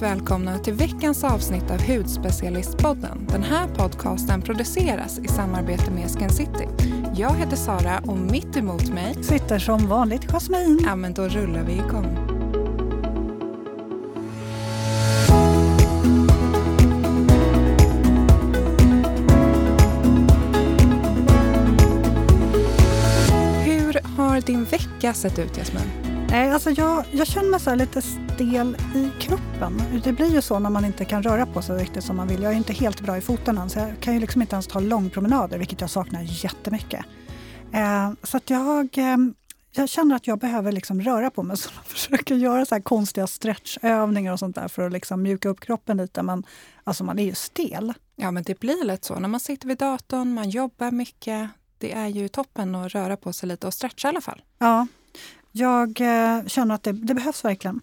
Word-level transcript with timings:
varmt 0.00 0.20
välkomna 0.20 0.58
till 0.58 0.74
veckans 0.74 1.24
avsnitt 1.24 1.70
av 1.70 1.82
Hudspecialistpodden. 1.82 3.26
Den 3.32 3.42
här 3.42 3.68
podcasten 3.68 4.42
produceras 4.42 5.18
i 5.18 5.28
samarbete 5.28 5.90
med 5.90 6.10
Skin 6.10 6.30
City. 6.30 6.68
Jag 7.14 7.34
heter 7.34 7.56
Sara 7.56 8.00
och 8.06 8.18
mitt 8.18 8.56
emot 8.56 8.88
mig 8.88 9.24
sitter 9.24 9.58
som 9.58 9.88
vanligt 9.88 10.32
Jasmin. 10.32 10.80
Ja, 10.84 10.96
men 10.96 11.14
då 11.14 11.28
rullar 11.28 11.62
vi 11.62 11.72
igång. 11.72 12.16
Hur 23.64 24.16
har 24.16 24.40
din 24.40 24.64
vecka 24.64 25.14
sett 25.14 25.38
ut, 25.38 25.56
Jasmin? 25.56 25.90
Nej, 26.30 26.50
alltså 26.50 26.70
jag, 26.70 27.04
jag 27.12 27.26
känner 27.26 27.50
mig 27.50 27.60
så 27.60 27.74
lite 27.74 28.02
stel 28.36 28.76
i 28.94 29.10
kroppen. 29.20 29.82
Det 30.04 30.12
blir 30.12 30.34
ju 30.34 30.42
så 30.42 30.58
när 30.58 30.70
man 30.70 30.84
inte 30.84 31.04
kan 31.04 31.22
röra 31.22 31.46
på 31.46 31.62
sig 31.62 31.82
riktigt 31.82 32.04
som 32.04 32.16
man 32.16 32.28
vill. 32.28 32.42
Jag 32.42 32.52
är 32.52 32.56
inte 32.56 32.72
helt 32.72 33.00
bra 33.00 33.16
i 33.16 33.20
foten 33.20 33.70
så 33.70 33.78
jag 33.78 34.00
kan 34.00 34.14
ju 34.14 34.20
liksom 34.20 34.42
inte 34.42 34.54
ens 34.54 34.66
ta 34.66 34.80
långpromenader, 34.80 35.58
vilket 35.58 35.80
jag 35.80 35.90
saknar 35.90 36.22
jättemycket. 36.22 37.04
Eh, 37.72 38.12
så 38.22 38.36
att 38.36 38.50
jag, 38.50 38.98
eh, 38.98 39.16
jag 39.72 39.88
känner 39.88 40.16
att 40.16 40.26
jag 40.26 40.38
behöver 40.38 40.72
liksom 40.72 41.00
röra 41.00 41.30
på 41.30 41.42
mig, 41.42 41.56
så 41.56 41.70
jag 41.76 41.84
försöker 41.84 42.34
göra 42.34 42.66
så 42.66 42.82
konstiga 42.82 43.26
stretchövningar 43.26 44.32
och 44.32 44.38
sånt 44.38 44.56
där 44.56 44.68
för 44.68 44.86
att 44.86 44.92
liksom 44.92 45.22
mjuka 45.22 45.48
upp 45.48 45.60
kroppen 45.60 45.96
lite. 45.96 46.22
Men 46.22 46.44
alltså 46.84 47.04
man 47.04 47.18
är 47.18 47.24
ju 47.24 47.34
stel. 47.34 47.92
Ja, 48.16 48.30
men 48.30 48.42
det 48.42 48.60
blir 48.60 48.84
lätt 48.84 49.04
så. 49.04 49.18
När 49.18 49.28
man 49.28 49.40
sitter 49.40 49.68
vid 49.68 49.78
datorn, 49.78 50.34
man 50.34 50.50
jobbar 50.50 50.90
mycket. 50.90 51.50
Det 51.78 51.92
är 51.92 52.08
ju 52.08 52.28
toppen 52.28 52.74
att 52.74 52.94
röra 52.94 53.16
på 53.16 53.32
sig 53.32 53.48
lite 53.48 53.66
och 53.66 53.74
stretcha 53.74 54.08
i 54.08 54.10
alla 54.10 54.20
fall. 54.20 54.42
Ja, 54.58 54.86
jag 55.58 56.00
eh, 56.00 56.46
känner 56.46 56.74
att 56.74 56.82
det, 56.82 56.92
det, 56.92 57.14
behövs 57.14 57.44
verkligen. 57.44 57.80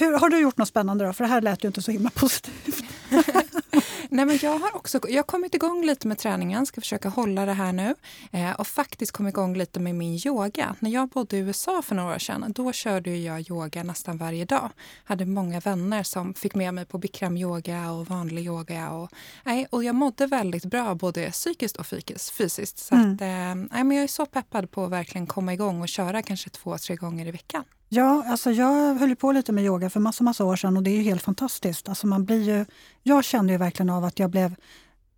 Hur, 0.00 0.18
har 0.18 0.28
du 0.28 0.40
gjort 0.40 0.56
något 0.56 0.68
spännande 0.68 1.04
då? 1.04 1.12
För 1.12 1.24
det 1.24 1.30
här 1.30 1.40
lät 1.40 1.64
ju 1.64 1.68
inte 1.68 1.82
så 1.82 1.90
himla 1.90 2.10
positivt. 2.10 2.84
Nej, 4.10 4.24
men 4.24 4.38
jag 4.42 4.58
har 4.58 4.76
också 4.76 5.00
jag 5.08 5.18
har 5.18 5.22
kommit 5.22 5.54
igång 5.54 5.86
lite 5.86 6.08
med 6.08 6.18
träningen, 6.18 6.66
ska 6.66 6.80
försöka 6.80 7.08
hålla 7.08 7.46
det 7.46 7.52
här 7.52 7.72
nu. 7.72 7.94
Eh, 8.32 8.50
och 8.50 8.66
faktiskt 8.66 9.12
kommit 9.12 9.32
igång 9.32 9.56
lite 9.56 9.80
med 9.80 9.94
min 9.94 10.20
yoga. 10.26 10.76
När 10.78 10.90
jag 10.90 11.08
bodde 11.08 11.36
i 11.36 11.40
USA 11.40 11.82
för 11.82 11.94
några 11.94 12.14
år 12.14 12.18
sedan, 12.18 12.52
då 12.52 12.72
körde 12.72 13.16
jag 13.16 13.50
yoga 13.50 13.82
nästan 13.82 14.16
varje 14.16 14.44
dag. 14.44 14.70
Hade 15.04 15.26
många 15.26 15.60
vänner 15.60 16.02
som 16.02 16.34
fick 16.34 16.54
med 16.54 16.74
mig 16.74 16.84
på 16.84 16.98
bikram 16.98 17.36
yoga 17.36 17.90
och 17.90 18.06
vanlig 18.06 18.46
yoga. 18.46 18.90
Och, 18.90 19.10
nej, 19.44 19.66
och 19.70 19.84
jag 19.84 19.94
mådde 19.94 20.26
väldigt 20.26 20.64
bra 20.64 20.94
både 20.94 21.30
psykiskt 21.30 21.76
och 21.76 21.86
fysiskt. 21.86 22.78
Så 22.78 22.94
mm. 22.94 23.14
att, 23.14 23.20
eh, 23.20 23.74
nej, 23.74 23.84
men 23.84 23.90
jag 23.90 24.04
är 24.04 24.08
så 24.08 24.26
peppad 24.26 24.70
på 24.70 24.84
att 24.84 24.90
verkligen 24.90 25.26
komma 25.26 25.52
igång 25.52 25.82
och 25.82 25.88
köra 25.88 26.22
kanske 26.22 26.50
två, 26.50 26.78
tre 26.78 26.96
gånger 26.96 27.26
i 27.26 27.30
veckan. 27.30 27.64
Ja, 27.88 28.24
alltså 28.28 28.50
jag 28.50 28.94
höll 28.94 29.16
på 29.16 29.32
lite 29.32 29.52
med 29.52 29.64
yoga 29.64 29.90
för 29.90 30.00
massa, 30.00 30.24
massa 30.24 30.44
år 30.44 30.56
sedan 30.56 30.76
och 30.76 30.82
det 30.82 30.90
är 30.90 31.02
helt 31.02 31.22
fantastiskt. 31.22 31.88
Alltså 31.88 32.06
man 32.06 32.24
blir 32.24 32.42
ju, 32.42 32.64
jag 33.02 33.24
kände 33.24 33.52
ju 33.52 33.58
verkligen 33.58 33.90
av 33.90 34.04
att 34.04 34.18
jag 34.18 34.30
blev 34.30 34.54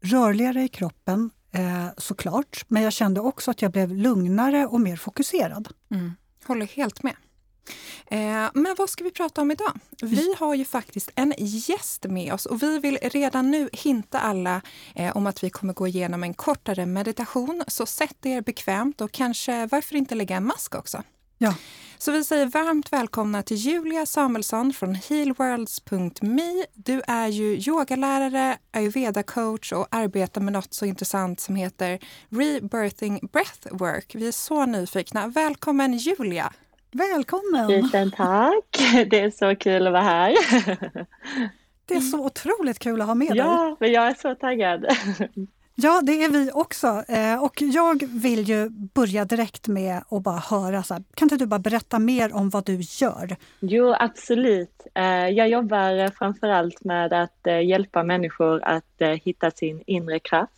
rörligare 0.01 0.63
i 0.63 0.69
kroppen, 0.69 1.31
eh, 1.53 1.87
såklart. 1.97 2.65
Men 2.69 2.83
jag 2.83 2.93
kände 2.93 3.21
också 3.21 3.51
att 3.51 3.63
jag 3.63 3.73
blev 3.73 3.95
lugnare 3.95 4.67
och 4.67 4.81
mer 4.81 4.97
fokuserad. 4.97 5.69
Mm. 5.91 6.13
Håller 6.47 6.67
helt 6.67 7.03
med. 7.03 7.17
Eh, 8.07 8.51
men 8.55 8.75
vad 8.79 8.91
ska 8.91 9.05
vi 9.05 9.11
prata 9.11 9.41
om 9.41 9.51
idag? 9.51 9.73
Vi 10.03 10.35
har 10.39 10.55
ju 10.55 10.65
faktiskt 10.65 11.11
en 11.15 11.35
gäst 11.39 12.05
med 12.05 12.33
oss 12.33 12.47
och 12.47 12.63
vi 12.63 12.79
vill 12.79 12.99
redan 13.03 13.51
nu 13.51 13.69
hinta 13.73 14.21
alla 14.21 14.61
eh, 14.95 15.17
om 15.17 15.27
att 15.27 15.45
vi 15.45 15.51
kommer 15.51 15.73
gå 15.73 15.89
igenom 15.89 16.23
en 16.23 16.35
kortare 16.35 16.87
meditation. 16.87 17.65
Så 17.67 17.87
sätt 17.87 18.27
er 18.27 18.41
bekvämt 18.41 19.01
och 19.01 19.13
kanske 19.13 19.67
varför 19.67 19.97
inte 19.97 20.15
lägga 20.15 20.37
en 20.37 20.47
mask 20.47 20.75
också? 20.75 21.03
Ja. 21.43 21.55
Så 21.99 22.13
vi 22.13 22.25
säger 22.25 22.47
varmt 22.47 22.93
välkomna 22.93 23.43
till 23.43 23.57
Julia 23.57 24.07
Samuelsson 24.07 24.73
från 24.73 24.95
healworlds.me. 24.95 26.65
Du 26.75 27.03
är 27.07 27.27
ju 27.27 27.61
yogalärare, 27.69 28.59
ayurveda-coach 28.73 29.73
och 29.73 29.87
arbetar 29.91 30.41
med 30.41 30.53
något 30.53 30.75
så 30.75 30.87
intressant 30.87 31.41
som 31.41 31.57
heter 31.57 31.99
Rebirthing 32.29 33.29
Breathwork. 33.33 34.15
Vi 34.15 34.29
är 34.29 34.33
så 34.33 34.67
nyfikna. 34.67 35.27
Välkommen 35.27 35.93
Julia! 35.93 36.53
Välkommen! 36.93 37.83
Tusen 37.83 38.11
tack! 38.11 38.79
Det 39.11 39.21
är 39.21 39.31
så 39.31 39.57
kul 39.57 39.87
att 39.87 39.93
vara 39.93 40.03
här. 40.03 40.35
Det 41.87 41.95
är 41.95 42.01
så 42.01 42.25
otroligt 42.27 42.79
kul 42.79 43.01
att 43.01 43.07
ha 43.07 43.15
med 43.15 43.29
dig. 43.29 43.37
Ja, 43.37 43.77
men 43.81 43.93
jag 43.93 44.07
är 44.07 44.15
så 44.15 44.35
taggad. 44.35 44.87
Ja, 45.83 46.01
det 46.03 46.25
är 46.25 46.29
vi 46.29 46.51
också. 46.55 47.05
Eh, 47.09 47.45
och 47.45 47.63
jag 47.63 48.03
vill 48.09 48.49
ju 48.49 48.69
börja 48.69 49.25
direkt 49.25 49.69
med 49.69 50.03
att 50.11 50.23
bara 50.23 50.39
höra, 50.39 50.83
så 50.83 50.95
här, 50.95 51.03
kan 51.15 51.27
inte 51.27 51.37
du 51.37 51.47
bara 51.47 51.61
berätta 51.61 51.99
mer 51.99 52.35
om 52.35 52.51
vad 52.51 52.65
du 52.65 52.81
gör? 52.81 53.37
Jo, 53.61 53.95
absolut. 53.99 54.87
Eh, 54.95 55.29
jag 55.29 55.49
jobbar 55.49 56.11
framförallt 56.11 56.85
med 56.85 57.13
att 57.13 57.47
eh, 57.47 57.61
hjälpa 57.61 58.03
människor 58.03 58.61
att 58.65 59.03
hitta 59.23 59.51
sin 59.51 59.83
inre 59.87 60.19
kraft, 60.19 60.53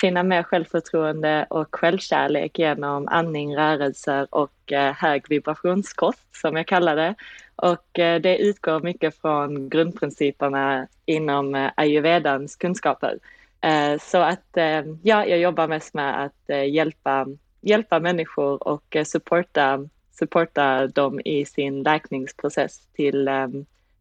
finna 0.00 0.22
mer 0.22 0.42
självförtroende 0.42 1.46
och 1.50 1.68
självkärlek 1.72 2.58
genom 2.58 3.08
andning, 3.08 3.56
rörelser 3.56 4.26
och 4.30 4.72
hög 4.96 5.28
vibrationskost, 5.28 6.36
som 6.36 6.56
jag 6.56 6.66
kallar 6.66 6.96
det. 6.96 7.14
Och 7.56 7.86
det 7.92 8.38
utgår 8.38 8.80
mycket 8.80 9.20
från 9.20 9.68
grundprinciperna 9.68 10.86
inom 11.06 11.70
ayurvedans 11.74 12.56
kunskaper. 12.56 13.18
Eh, 13.60 13.98
så 13.98 14.18
att 14.18 14.56
eh, 14.56 14.82
ja, 15.02 15.26
jag 15.26 15.38
jobbar 15.38 15.68
mest 15.68 15.94
med 15.94 16.24
att 16.24 16.50
eh, 16.50 16.64
hjälpa, 16.70 17.26
hjälpa 17.60 18.00
människor 18.00 18.68
och 18.68 18.96
supporta, 19.06 19.88
supporta 20.10 20.86
dem 20.86 21.20
i 21.24 21.44
sin 21.44 21.82
läkningsprocess 21.82 22.86
till, 22.92 23.30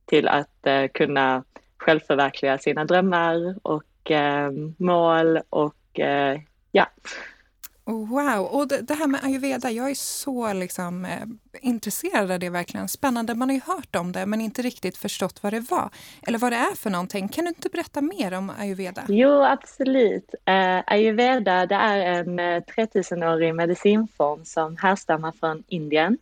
till 0.05 0.27
att 0.27 0.67
kunna 0.93 1.43
självförverkliga 1.77 2.57
sina 2.57 2.85
drömmar 2.85 3.55
och 3.61 4.11
mål 4.77 5.39
och 5.49 5.99
ja, 6.71 6.87
Wow! 7.89 8.45
Och 8.45 8.67
det, 8.67 8.81
det, 8.81 8.93
här 8.93 9.07
med 9.07 9.23
ayurveda, 9.23 9.71
jag 9.71 9.89
är 9.89 9.95
så 9.95 10.53
liksom, 10.53 11.05
eh, 11.05 11.11
intresserad 11.61 12.31
av 12.31 12.39
det 12.39 12.49
verkligen. 12.49 12.87
Spännande. 12.87 13.35
Man 13.35 13.49
har 13.49 13.55
ju 13.55 13.61
hört 13.65 13.95
om 13.95 14.11
det 14.11 14.25
men 14.25 14.41
inte 14.41 14.61
riktigt 14.61 14.97
förstått 14.97 15.43
vad 15.43 15.53
det 15.53 15.59
var. 15.59 15.89
Eller 16.27 16.39
vad 16.39 16.51
det 16.51 16.55
är 16.55 16.75
för 16.75 16.89
någonting. 16.89 17.27
Kan 17.27 17.45
du 17.45 17.49
inte 17.49 17.69
berätta 17.69 18.01
mer 18.01 18.33
om 18.33 18.51
ayurveda? 18.59 19.01
Jo, 19.07 19.43
absolut. 19.43 20.35
Eh, 20.45 20.79
ayurveda 20.87 21.65
det 21.65 21.75
är 21.75 21.97
en 21.97 22.39
eh, 22.39 22.61
3000-årig 22.77 23.55
medicinform 23.55 24.45
som 24.45 24.77
härstammar 24.77 25.33
från 25.39 25.63
Indien. 25.67 26.17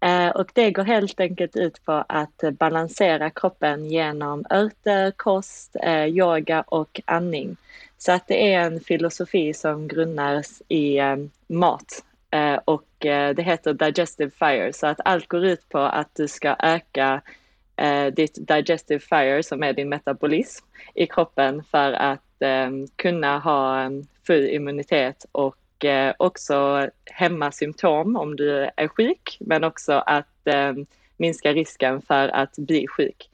Eh, 0.00 0.28
och 0.28 0.50
det 0.54 0.70
går 0.70 0.84
helt 0.84 1.20
enkelt 1.20 1.56
ut 1.56 1.84
på 1.84 2.04
att 2.08 2.44
balansera 2.58 3.30
kroppen 3.30 3.90
genom 3.90 4.44
örter, 4.50 5.10
kost, 5.10 5.76
eh, 5.82 6.06
yoga 6.06 6.64
och 6.66 7.00
andning. 7.04 7.56
Så 7.98 8.12
att 8.12 8.28
det 8.28 8.52
är 8.52 8.60
en 8.60 8.80
filosofi 8.80 9.54
som 9.54 9.88
grundas 9.88 10.62
i 10.68 10.98
eh, 10.98 11.16
mat 11.46 12.04
eh, 12.30 12.58
och 12.64 13.06
eh, 13.06 13.34
det 13.34 13.42
heter 13.42 13.74
Digestive 13.74 14.30
Fire. 14.30 14.72
Så 14.72 14.86
att 14.86 15.00
allt 15.04 15.28
går 15.28 15.44
ut 15.44 15.68
på 15.68 15.78
att 15.78 16.10
du 16.14 16.28
ska 16.28 16.56
öka 16.58 17.22
eh, 17.76 18.06
ditt 18.06 18.48
Digestive 18.48 19.00
Fire 19.00 19.42
som 19.42 19.62
är 19.62 19.72
din 19.72 19.88
metabolism 19.88 20.66
i 20.94 21.06
kroppen 21.06 21.64
för 21.70 21.92
att 21.92 22.42
eh, 22.42 22.70
kunna 22.96 23.38
ha 23.38 23.90
full 24.26 24.48
immunitet 24.48 25.26
och 25.32 25.56
också 26.16 26.88
hämma 27.04 27.52
symptom 27.52 28.16
om 28.16 28.36
du 28.36 28.70
är 28.76 28.88
sjuk 28.88 29.36
men 29.40 29.64
också 29.64 29.92
att 29.92 30.48
minska 31.16 31.52
risken 31.52 32.02
för 32.02 32.28
att 32.28 32.56
bli 32.56 32.86
sjuk. 32.88 33.30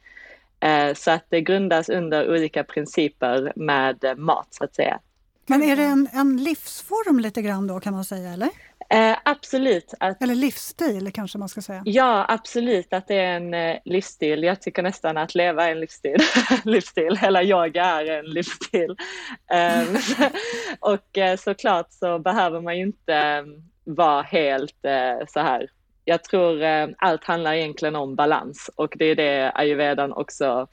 Eh, 0.62 0.94
så 0.94 1.10
att 1.10 1.26
det 1.28 1.40
grundas 1.40 1.88
under 1.88 2.30
olika 2.30 2.64
principer 2.64 3.52
med 3.56 4.04
mat 4.16 4.48
så 4.50 4.64
att 4.64 4.74
säga. 4.74 5.00
Men 5.46 5.62
är 5.62 5.76
det 5.76 5.82
en, 5.82 6.08
en 6.12 6.36
livsform 6.36 7.18
lite 7.18 7.42
grann 7.42 7.66
då 7.66 7.80
kan 7.80 7.92
man 7.92 8.04
säga 8.04 8.32
eller? 8.32 8.48
Eh, 8.92 9.16
absolut. 9.24 9.94
Att, 10.00 10.22
eller 10.22 10.34
livsstil 10.34 11.12
kanske 11.12 11.38
man 11.38 11.48
ska 11.48 11.62
säga? 11.62 11.82
Ja, 11.84 12.26
absolut 12.28 12.92
att 12.92 13.08
det 13.08 13.14
är 13.14 13.36
en 13.36 13.54
eh, 13.54 13.76
livsstil. 13.84 14.42
Jag 14.42 14.62
tycker 14.62 14.82
nästan 14.82 15.16
att 15.16 15.34
leva 15.34 15.66
är 15.66 15.72
en 15.72 15.80
livsstil. 15.80 16.16
livsstil. 16.64 17.16
Hela 17.16 17.42
yoga 17.42 17.84
är 17.84 18.06
en 18.06 18.24
livsstil. 18.24 18.96
Eh, 19.50 19.82
och 20.80 21.18
eh, 21.18 21.36
såklart 21.36 21.86
så 21.90 22.18
behöver 22.18 22.60
man 22.60 22.78
ju 22.78 22.82
inte 22.82 23.14
eh, 23.14 23.42
vara 23.84 24.22
helt 24.22 24.76
så 25.28 25.40
här 25.40 25.68
jag 26.04 26.24
tror 26.24 26.62
eh, 26.62 26.88
allt 26.98 27.24
handlar 27.24 27.54
egentligen 27.54 27.96
om 27.96 28.14
balans 28.14 28.70
och 28.76 28.94
det 28.96 29.04
är 29.04 29.16
det 29.16 29.52
ayurvedan 29.54 30.12
också 30.12 30.68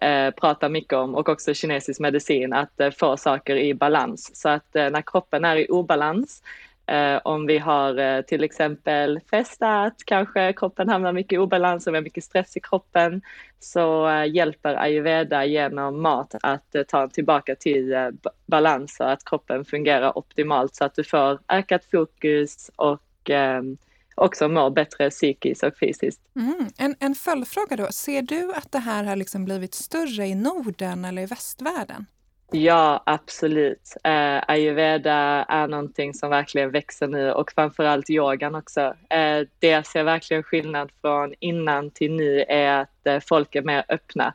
eh, 0.00 0.30
pratar 0.30 0.68
mycket 0.68 0.92
om 0.92 1.14
och 1.14 1.28
också 1.28 1.54
kinesisk 1.54 2.00
medicin, 2.00 2.52
att 2.52 2.80
eh, 2.80 2.90
få 2.90 3.16
saker 3.16 3.56
i 3.56 3.74
balans. 3.74 4.30
Så 4.34 4.48
att 4.48 4.76
eh, 4.76 4.90
när 4.90 5.02
kroppen 5.02 5.44
är 5.44 5.56
i 5.56 5.66
obalans, 5.68 6.42
eh, 6.86 7.20
om 7.24 7.46
vi 7.46 7.58
har 7.58 7.98
eh, 7.98 8.22
till 8.22 8.44
exempel 8.44 9.20
festat, 9.30 9.94
kanske 10.06 10.52
kroppen 10.52 10.88
hamnar 10.88 11.12
mycket 11.12 11.32
i 11.32 11.38
obalans 11.38 11.86
och 11.86 11.92
vi 11.92 11.96
har 11.96 12.02
mycket 12.02 12.24
stress 12.24 12.56
i 12.56 12.60
kroppen, 12.60 13.22
så 13.60 14.08
eh, 14.08 14.26
hjälper 14.26 14.74
ayurveda 14.74 15.44
genom 15.44 16.02
mat 16.02 16.34
att 16.42 16.74
ta 16.88 17.08
tillbaka 17.08 17.54
till 17.54 18.12
balans 18.46 18.96
så 18.96 19.04
att 19.04 19.24
kroppen 19.24 19.64
fungerar 19.64 20.18
optimalt 20.18 20.74
så 20.74 20.84
att 20.84 20.94
du 20.94 21.04
får 21.04 21.38
ökat 21.48 21.84
fokus 21.90 22.70
och 22.76 23.30
ehm, 23.30 23.76
också 24.14 24.48
mår 24.48 24.70
bättre 24.70 25.10
psykiskt 25.10 25.62
och 25.62 25.78
fysiskt. 25.80 26.20
Mm. 26.36 26.66
En, 26.78 26.94
en 27.00 27.14
följdfråga 27.14 27.76
då, 27.76 27.86
ser 27.92 28.22
du 28.22 28.52
att 28.54 28.72
det 28.72 28.78
här 28.78 29.04
har 29.04 29.16
liksom 29.16 29.44
blivit 29.44 29.74
större 29.74 30.26
i 30.26 30.34
Norden 30.34 31.04
eller 31.04 31.22
i 31.22 31.26
västvärlden? 31.26 32.06
Ja, 32.54 33.02
absolut. 33.06 33.96
Uh, 34.06 34.40
ayurveda 34.48 35.14
är 35.48 35.68
någonting 35.68 36.14
som 36.14 36.30
verkligen 36.30 36.70
växer 36.70 37.06
nu 37.06 37.32
och 37.32 37.52
framförallt 37.52 38.10
yogan 38.10 38.54
också. 38.54 38.80
Uh, 38.90 39.46
det 39.58 39.68
jag 39.68 39.86
ser 39.86 40.04
verkligen 40.04 40.42
skillnad 40.42 40.90
från 41.00 41.34
innan 41.40 41.90
till 41.90 42.12
nu 42.12 42.44
är 42.48 42.80
att 42.80 43.06
uh, 43.08 43.18
folk 43.28 43.54
är 43.54 43.62
mer 43.62 43.84
öppna. 43.88 44.34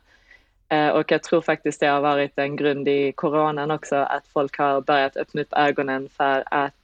Uh, 0.72 0.88
och 0.88 1.12
jag 1.12 1.22
tror 1.22 1.40
faktiskt 1.40 1.80
det 1.80 1.86
har 1.86 2.00
varit 2.00 2.38
en 2.38 2.56
grund 2.56 2.88
i 2.88 3.12
coronan 3.12 3.70
också, 3.70 3.96
att 3.96 4.28
folk 4.28 4.58
har 4.58 4.80
börjat 4.80 5.16
öppna 5.16 5.42
upp 5.42 5.52
ögonen 5.52 6.08
för 6.08 6.44
att 6.46 6.74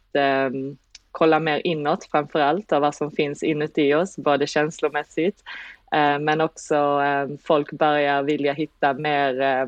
um, 0.48 0.76
kolla 1.14 1.40
mer 1.40 1.60
inåt 1.64 2.04
framför 2.10 2.40
allt 2.40 2.72
av 2.72 2.80
vad 2.80 2.94
som 2.94 3.10
finns 3.10 3.42
inuti 3.42 3.94
oss, 3.94 4.16
både 4.16 4.46
känslomässigt 4.46 5.42
eh, 5.92 6.18
men 6.18 6.40
också 6.40 6.74
eh, 7.02 7.26
folk 7.44 7.72
börjar 7.72 8.22
vilja 8.22 8.52
hitta 8.52 8.92
mer 8.94 9.40
eh, 9.40 9.66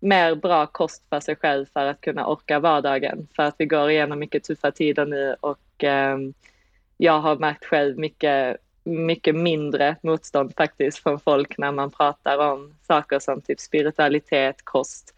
mer 0.00 0.34
bra 0.34 0.66
kost 0.66 1.02
för 1.10 1.20
sig 1.20 1.36
själv 1.36 1.66
för 1.72 1.86
att 1.86 2.00
kunna 2.00 2.26
orka 2.26 2.58
vardagen. 2.58 3.28
För 3.36 3.42
att 3.42 3.54
vi 3.58 3.66
går 3.66 3.90
igenom 3.90 4.18
mycket 4.18 4.44
tuffa 4.44 4.70
tider 4.70 5.06
nu 5.06 5.36
och 5.40 5.84
jag 6.96 7.20
har 7.20 7.36
märkt 7.36 7.64
själv 7.64 7.98
mycket, 7.98 8.56
mycket 8.84 9.34
mindre 9.34 9.96
motstånd 10.02 10.52
faktiskt 10.56 10.98
från 10.98 11.20
folk 11.20 11.58
när 11.58 11.72
man 11.72 11.90
pratar 11.90 12.38
om 12.38 12.74
saker 12.86 13.18
som 13.18 13.40
typ 13.40 13.60
spiritualitet, 13.60 14.64
kost 14.64 15.14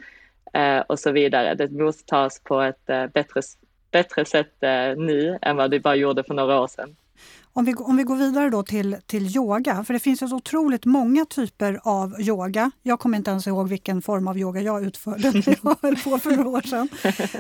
och 0.87 0.99
så 0.99 1.13
vidare. 1.13 1.55
Det 1.55 1.71
mottas 1.71 2.41
på 2.41 2.61
ett 2.61 2.87
bättre 2.87 3.09
bättre, 3.09 3.43
bättre 3.93 4.25
sätt 4.25 4.63
eh, 4.63 4.97
nu 4.97 5.39
än 5.43 5.57
vad 5.57 5.71
det 5.71 5.81
bara 5.81 5.95
gjorde 5.95 6.25
för 6.25 6.35
några 6.35 6.61
år 6.61 6.69
sedan. 6.69 6.97
Om 7.55 7.65
vi, 7.65 7.75
om 7.75 7.97
vi 7.97 8.03
går 8.03 8.17
vidare 8.17 8.51
då 8.51 8.63
till, 8.63 8.97
till 9.07 9.37
yoga, 9.37 9.85
för 9.85 9.95
det 9.95 10.01
finns 10.01 10.31
så 10.31 10.37
otroligt 10.37 10.85
många 10.85 11.25
typer 11.25 11.81
av 11.83 12.21
yoga. 12.21 12.71
Jag 12.83 13.01
kommer 13.01 13.19
inte 13.19 13.31
ens 13.31 13.47
ihåg 13.47 13.69
vilken 13.69 14.03
form 14.03 14.29
av 14.29 14.39
yoga 14.39 14.61
jag 14.61 14.85
utförde 14.85 15.31
när 15.31 15.57
jag 15.63 15.77
höll 15.83 15.97
på 15.97 16.19
för 16.19 16.31
några 16.37 16.51
år 16.51 16.61
sedan. 16.61 16.89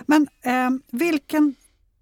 Men 0.07 0.29
eh, 0.43 0.71
vilken 0.91 1.55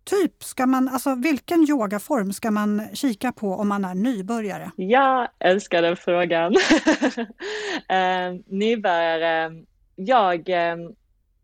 typ 0.04 0.44
ska 0.44 0.66
man, 0.66 0.88
alltså 0.88 1.14
vilken 1.14 1.66
yogaform 1.68 2.32
ska 2.32 2.50
man 2.50 2.82
kika 2.92 3.32
på 3.32 3.54
om 3.54 3.68
man 3.68 3.84
är 3.84 3.94
nybörjare? 3.94 4.70
Jag 4.76 5.28
älskar 5.38 5.82
den 5.82 5.96
frågan. 5.96 6.52
eh, 7.88 8.40
nybörjare, 8.46 9.50
jag 9.96 10.48
eh, 10.48 10.76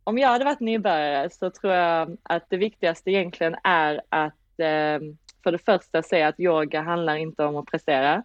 om 0.06 0.18
jag 0.18 0.28
hade 0.28 0.44
varit 0.44 0.60
nybörjare 0.60 1.30
så 1.30 1.50
tror 1.50 1.72
jag 1.72 2.16
att 2.22 2.50
det 2.50 2.56
viktigaste 2.56 3.10
egentligen 3.10 3.56
är 3.64 4.00
att 4.08 4.60
eh, 4.60 4.98
för 5.42 5.52
det 5.52 5.58
första 5.58 6.02
säga 6.02 6.28
att 6.28 6.40
yoga 6.40 6.80
handlar 6.80 7.16
inte 7.16 7.44
om 7.44 7.56
att 7.56 7.66
prestera. 7.66 8.22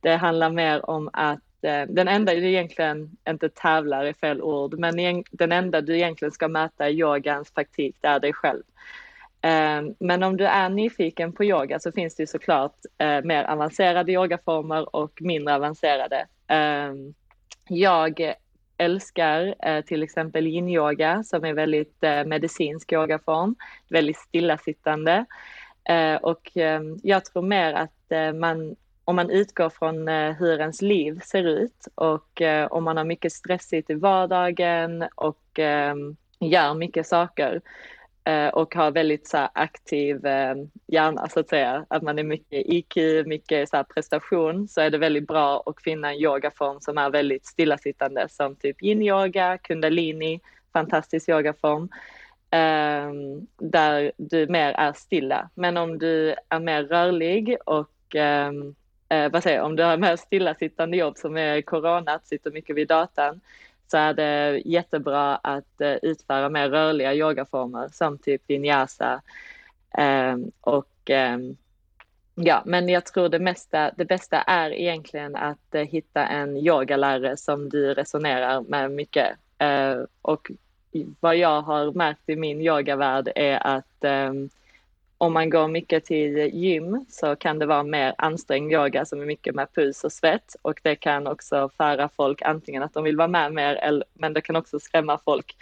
Det 0.00 0.16
handlar 0.16 0.50
mer 0.50 0.90
om 0.90 1.10
att 1.12 1.64
eh, 1.64 1.82
den 1.88 2.08
enda 2.08 2.34
du 2.34 2.48
egentligen 2.48 3.16
inte 3.28 3.48
tävlar 3.48 4.04
i 4.04 4.14
fel 4.14 4.42
ord, 4.42 4.78
men 4.78 5.24
den 5.30 5.52
enda 5.52 5.80
du 5.80 5.96
egentligen 5.96 6.32
ska 6.32 6.48
möta 6.48 6.88
i 6.88 6.98
yogans 6.98 7.50
praktik, 7.50 7.96
det 8.00 8.08
är 8.08 8.20
dig 8.20 8.32
själv. 8.32 8.62
Eh, 9.40 9.82
men 9.98 10.22
om 10.22 10.36
du 10.36 10.46
är 10.46 10.68
nyfiken 10.68 11.32
på 11.32 11.44
yoga 11.44 11.78
så 11.78 11.92
finns 11.92 12.16
det 12.16 12.22
ju 12.22 12.26
såklart 12.26 12.76
eh, 12.98 13.22
mer 13.24 13.44
avancerade 13.44 14.12
yogaformer 14.12 14.96
och 14.96 15.12
mindre 15.20 15.54
avancerade. 15.54 16.26
Eh, 16.48 16.92
jag 17.68 18.34
älskar 18.76 19.54
eh, 19.62 19.84
till 19.84 20.02
exempel 20.02 20.46
yin-yoga 20.46 21.22
som 21.22 21.44
är 21.44 21.52
väldigt 21.52 22.04
eh, 22.04 22.24
medicinsk 22.24 22.92
yogaform, 22.92 23.54
väldigt 23.88 24.16
stillasittande. 24.16 25.24
Eh, 25.88 26.14
och 26.14 26.56
ehm, 26.56 26.98
jag 27.02 27.24
tror 27.24 27.42
mer 27.42 27.72
att 27.72 28.12
eh, 28.12 28.32
man, 28.32 28.76
om 29.04 29.16
man 29.16 29.30
utgår 29.30 29.70
från 29.70 30.08
hur 30.38 30.60
ens 30.60 30.82
liv 30.82 31.20
ser 31.24 31.44
ut 31.44 31.88
och 31.94 32.42
om 32.70 32.84
man 32.84 32.96
har 32.96 33.04
mycket 33.04 33.32
stressigt 33.32 33.90
i 33.90 33.94
vardagen 33.94 35.04
och 35.14 35.58
ehm, 35.58 36.16
gör 36.40 36.74
mycket 36.74 37.06
saker 37.06 37.60
Eh, 38.24 38.48
och 38.48 38.74
har 38.74 38.90
väldigt 38.90 39.26
så 39.26 39.36
här, 39.36 39.48
aktiv 39.52 40.26
eh, 40.26 40.54
hjärna 40.86 41.28
så 41.28 41.40
att 41.40 41.48
säga, 41.48 41.86
att 41.88 42.02
man 42.02 42.18
är 42.18 42.22
mycket 42.22 42.66
IQ, 42.66 42.96
mycket 43.26 43.68
så 43.68 43.76
här, 43.76 43.84
prestation, 43.84 44.68
så 44.68 44.80
är 44.80 44.90
det 44.90 44.98
väldigt 44.98 45.26
bra 45.26 45.62
att 45.66 45.82
finna 45.82 46.12
en 46.12 46.20
yogaform 46.20 46.80
som 46.80 46.98
är 46.98 47.10
väldigt 47.10 47.46
stillasittande 47.46 48.28
som 48.30 48.56
typ 48.56 48.82
yin-yoga, 48.82 49.58
kundalini, 49.58 50.40
fantastisk 50.72 51.28
yogaform. 51.28 51.88
Ehm, 52.50 53.46
där 53.58 54.12
du 54.16 54.46
mer 54.46 54.72
är 54.72 54.92
stilla. 54.92 55.50
Men 55.54 55.76
om 55.76 55.98
du 55.98 56.34
är 56.48 56.60
mer 56.60 56.82
rörlig 56.82 57.56
och 57.66 58.14
ehm, 58.14 58.74
eh, 59.08 59.32
vad 59.32 59.42
säger 59.42 59.60
om 59.60 59.76
du 59.76 59.82
har 59.82 59.96
mer 59.96 60.16
stillasittande 60.16 60.96
jobb 60.96 61.16
som 61.18 61.36
är 61.36 61.62
corona, 61.62 62.20
sitter 62.24 62.50
mycket 62.50 62.76
vid 62.76 62.88
datan, 62.88 63.40
så 63.86 63.96
är 63.96 64.14
det 64.14 64.62
jättebra 64.64 65.36
att 65.36 65.80
eh, 65.80 65.94
utföra 66.02 66.48
mer 66.48 66.68
rörliga 66.68 67.14
yogaformer 67.14 67.88
som 67.92 68.18
typ 68.18 68.42
vinyasa. 68.46 69.22
Ehm, 69.98 70.50
och 70.60 71.10
ehm, 71.10 71.56
ja, 72.34 72.62
men 72.66 72.88
jag 72.88 73.06
tror 73.06 73.28
det 73.28 73.38
mesta, 73.38 73.90
det 73.96 74.04
bästa 74.04 74.42
är 74.42 74.70
egentligen 74.70 75.36
att 75.36 75.74
eh, 75.74 75.82
hitta 75.82 76.26
en 76.26 76.56
yogalärare 76.56 77.36
som 77.36 77.68
du 77.68 77.94
resonerar 77.94 78.60
med 78.60 78.90
mycket. 78.90 79.36
Eh, 79.58 79.96
och 80.22 80.50
vad 81.20 81.36
jag 81.36 81.62
har 81.62 81.92
märkt 81.92 82.28
i 82.28 82.36
min 82.36 82.60
yogavärld 82.60 83.28
är 83.34 83.66
att 83.66 84.04
ehm, 84.04 84.50
om 85.24 85.32
man 85.32 85.50
går 85.50 85.68
mycket 85.68 86.04
till 86.04 86.36
gym 86.36 87.04
så 87.08 87.36
kan 87.36 87.58
det 87.58 87.66
vara 87.66 87.82
mer 87.82 88.14
ansträngd 88.18 88.72
yoga 88.72 89.04
som 89.04 89.20
är 89.20 89.26
mycket 89.26 89.54
med 89.54 89.74
puls 89.74 90.04
och 90.04 90.12
svett 90.12 90.56
och 90.62 90.80
det 90.82 90.96
kan 90.96 91.26
också 91.26 91.70
föra 91.76 92.08
folk 92.08 92.42
antingen 92.42 92.82
att 92.82 92.94
de 92.94 93.04
vill 93.04 93.16
vara 93.16 93.28
med 93.28 93.52
mer 93.52 93.74
eller, 93.74 94.04
men 94.14 94.32
det 94.32 94.40
kan 94.40 94.56
också 94.56 94.80
skrämma 94.80 95.18
folk 95.24 95.56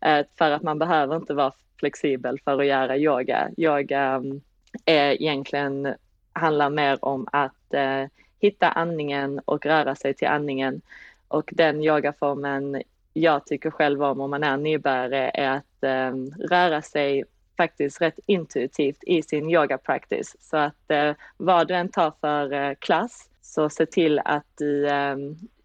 eh, 0.00 0.26
för 0.38 0.50
att 0.50 0.62
man 0.62 0.78
behöver 0.78 1.16
inte 1.16 1.34
vara 1.34 1.52
flexibel 1.78 2.40
för 2.44 2.60
att 2.60 2.66
göra 2.66 2.96
yoga. 2.96 3.50
Yoga 3.56 4.00
mm, 4.00 4.40
är 4.84 5.22
egentligen 5.22 5.94
handlar 6.32 6.70
mer 6.70 7.04
om 7.04 7.26
att 7.32 7.74
eh, 7.74 8.04
hitta 8.40 8.68
andningen 8.68 9.40
och 9.44 9.66
röra 9.66 9.94
sig 9.94 10.14
till 10.14 10.28
andningen 10.28 10.80
och 11.28 11.50
den 11.52 11.84
yogaformen 11.84 12.82
jag 13.12 13.46
tycker 13.46 13.70
själv 13.70 14.02
om 14.02 14.20
om 14.20 14.30
man 14.30 14.44
är 14.44 14.56
nybörjare 14.56 15.30
är 15.34 15.50
att 15.50 15.82
eh, 15.82 16.14
röra 16.48 16.82
sig 16.82 17.24
faktiskt 17.56 18.00
rätt 18.00 18.18
intuitivt 18.26 19.04
i 19.06 19.22
sin 19.22 19.50
yoga 19.50 19.78
practice. 19.78 20.36
Så 20.40 20.56
att 20.56 20.90
eh, 20.90 21.12
vad 21.36 21.68
du 21.68 21.74
än 21.74 21.88
tar 21.88 22.12
för 22.20 22.52
eh, 22.52 22.74
klass 22.78 23.28
så 23.42 23.68
se 23.68 23.86
till 23.86 24.18
att 24.24 24.46
du 24.58 24.88
eh, 24.88 25.16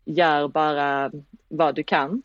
gör 0.06 0.48
bara 0.48 1.12
vad 1.48 1.76
du 1.76 1.84
kan. 1.84 2.24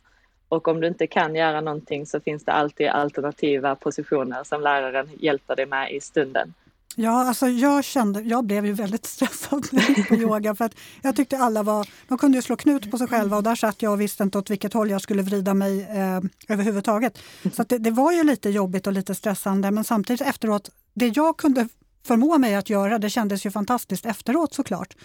Och 0.48 0.68
om 0.68 0.80
du 0.80 0.86
inte 0.86 1.06
kan 1.06 1.34
göra 1.34 1.60
någonting 1.60 2.06
så 2.06 2.20
finns 2.20 2.44
det 2.44 2.52
alltid 2.52 2.88
alternativa 2.88 3.74
positioner 3.74 4.44
som 4.44 4.62
läraren 4.62 5.10
hjälper 5.18 5.56
dig 5.56 5.66
med 5.66 5.92
i 5.92 6.00
stunden. 6.00 6.54
Ja, 6.98 7.28
alltså 7.28 7.48
jag 7.48 7.84
kände, 7.84 8.20
jag 8.20 8.44
blev 8.44 8.66
ju 8.66 8.72
väldigt 8.72 9.06
stressad 9.06 9.66
på 10.08 10.14
yoga 10.14 10.54
för 10.54 10.64
att 10.64 10.74
jag 11.02 11.16
tyckte 11.16 11.38
alla 11.38 11.62
var, 11.62 11.88
de 12.08 12.18
kunde 12.18 12.38
ju 12.38 12.42
slå 12.42 12.56
knut 12.56 12.90
på 12.90 12.98
sig 12.98 13.06
själva 13.06 13.36
och 13.36 13.42
där 13.42 13.54
satt 13.54 13.82
jag 13.82 13.92
och 13.92 14.00
visste 14.00 14.22
inte 14.22 14.38
åt 14.38 14.50
vilket 14.50 14.72
håll 14.72 14.90
jag 14.90 15.00
skulle 15.00 15.22
vrida 15.22 15.54
mig 15.54 15.80
eh, 15.80 16.20
överhuvudtaget. 16.48 17.18
Så 17.52 17.62
det, 17.62 17.78
det, 17.78 17.90
var 17.90 18.12
ju 18.12 18.24
lite 18.24 18.50
jobbigt 18.50 18.86
och 18.86 18.92
lite 18.92 19.14
stressande 19.14 19.70
men 19.70 19.84
samtidigt 19.84 20.20
efteråt, 20.20 20.70
det 20.94 21.16
jag 21.16 21.36
kunde 21.36 21.68
förmå 22.06 22.38
mig 22.38 22.54
att 22.54 22.70
göra. 22.70 22.98
Det 22.98 23.10
kändes 23.10 23.46
ju 23.46 23.50
fantastiskt 23.50 24.06
efteråt 24.06 24.54
såklart. 24.54 24.96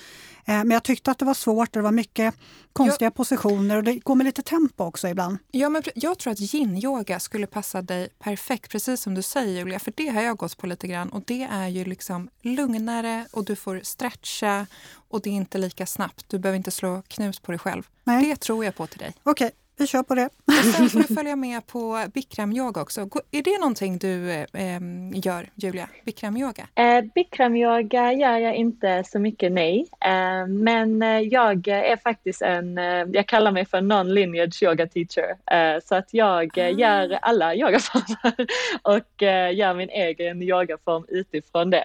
Eh, 0.45 0.53
men 0.53 0.71
jag 0.71 0.83
tyckte 0.83 1.11
att 1.11 1.19
det 1.19 1.25
var 1.25 1.33
svårt 1.33 1.67
och 1.67 1.73
det 1.73 1.81
var 1.81 1.91
mycket 1.91 2.35
konstiga 2.73 3.05
jag, 3.05 3.15
positioner 3.15 3.77
och 3.77 3.83
det 3.83 3.93
går 3.93 4.15
med 4.15 4.25
lite 4.25 4.41
tempo 4.41 4.83
också 4.83 5.07
ibland. 5.07 5.37
Ja, 5.51 5.69
men 5.69 5.83
jag 5.95 6.19
tror 6.19 6.33
att 6.33 6.39
yin-yoga 6.39 7.19
skulle 7.19 7.47
passa 7.47 7.81
dig 7.81 8.09
perfekt, 8.19 8.71
precis 8.71 9.01
som 9.01 9.15
du 9.15 9.21
säger 9.21 9.59
Julia, 9.59 9.79
för 9.79 9.93
det 9.95 10.07
har 10.07 10.21
jag 10.21 10.37
gått 10.37 10.57
på 10.57 10.67
lite 10.67 10.87
grann 10.87 11.09
och 11.09 11.23
det 11.25 11.43
är 11.51 11.67
ju 11.67 11.85
liksom 11.85 12.29
lugnare 12.41 13.25
och 13.31 13.45
du 13.45 13.55
får 13.55 13.79
stretcha 13.83 14.67
och 15.09 15.21
det 15.21 15.29
är 15.29 15.33
inte 15.33 15.57
lika 15.57 15.85
snabbt. 15.85 16.25
Du 16.27 16.39
behöver 16.39 16.57
inte 16.57 16.71
slå 16.71 17.01
knut 17.07 17.41
på 17.41 17.51
dig 17.51 17.59
själv. 17.59 17.83
Nej. 18.03 18.25
Det 18.25 18.35
tror 18.35 18.65
jag 18.65 18.75
på 18.75 18.87
till 18.87 18.99
dig. 18.99 19.13
Okej, 19.23 19.51
vi 19.77 19.87
kör 19.87 20.03
på 20.03 20.15
det. 20.15 20.29
Och 20.45 20.53
sen 20.53 20.89
får 20.89 20.99
du 20.99 21.15
följa 21.15 21.35
med 21.35 21.67
på 21.67 22.05
bikram-yoga 22.13 22.81
också. 22.81 23.01
Är 23.31 23.43
det 23.43 23.59
någonting 23.59 23.97
du 23.97 24.31
eh, 24.31 24.79
gör, 25.13 25.49
Julia? 25.55 25.89
Bikram-yoga? 26.05 26.67
Eh, 26.75 27.03
bikram-yoga 27.15 28.13
gör 28.13 28.37
jag 28.37 28.55
inte 28.55 29.03
så 29.07 29.19
mycket, 29.19 29.51
nej. 29.51 29.87
Eh, 30.05 30.47
men 30.47 31.01
eh, 31.01 31.19
jag 31.19 31.67
är 31.67 31.97
faktiskt 31.97 32.41
en, 32.41 32.77
eh, 32.77 33.05
jag 33.13 33.27
kallar 33.27 33.51
mig 33.51 33.65
för 33.65 33.81
non-lineage 33.81 34.63
yoga 34.63 34.87
teacher. 34.87 35.35
Eh, 35.51 35.81
så 35.83 35.95
att 35.95 36.13
jag 36.13 36.59
ah. 36.59 36.69
gör 36.69 37.19
alla 37.21 37.55
yogaformer 37.55 38.47
och 38.81 39.21
gör 39.53 39.73
min 39.73 39.89
egen 39.89 40.41
yogaform 40.41 41.05
utifrån 41.07 41.69
det. 41.69 41.83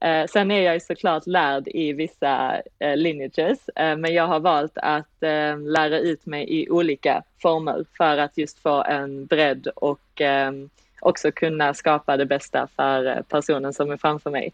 Eh, 0.00 0.26
sen 0.26 0.50
är 0.50 0.60
jag 0.60 0.74
ju 0.74 0.80
såklart 0.80 1.26
lärd 1.26 1.68
i 1.68 1.92
vissa 1.92 2.62
eh, 2.78 2.96
lineages, 2.96 3.68
eh, 3.68 3.96
men 3.96 4.14
jag 4.14 4.26
har 4.26 4.40
valt 4.40 4.78
att 4.78 5.22
eh, 5.22 5.58
lära 5.58 5.98
ut 5.98 6.26
mig 6.26 6.60
i 6.60 6.70
olika 6.70 7.22
former 7.42 7.84
för 7.96 8.18
att 8.18 8.38
just 8.38 8.58
få 8.58 8.82
en 8.82 9.26
bredd 9.26 9.66
och 9.66 10.20
eh, 10.20 10.52
också 11.00 11.32
kunna 11.32 11.74
skapa 11.74 12.16
det 12.16 12.26
bästa 12.26 12.68
för 12.76 13.06
eh, 13.06 13.22
personen 13.22 13.72
som 13.72 13.90
är 13.90 13.96
framför 13.96 14.30
mig. 14.30 14.52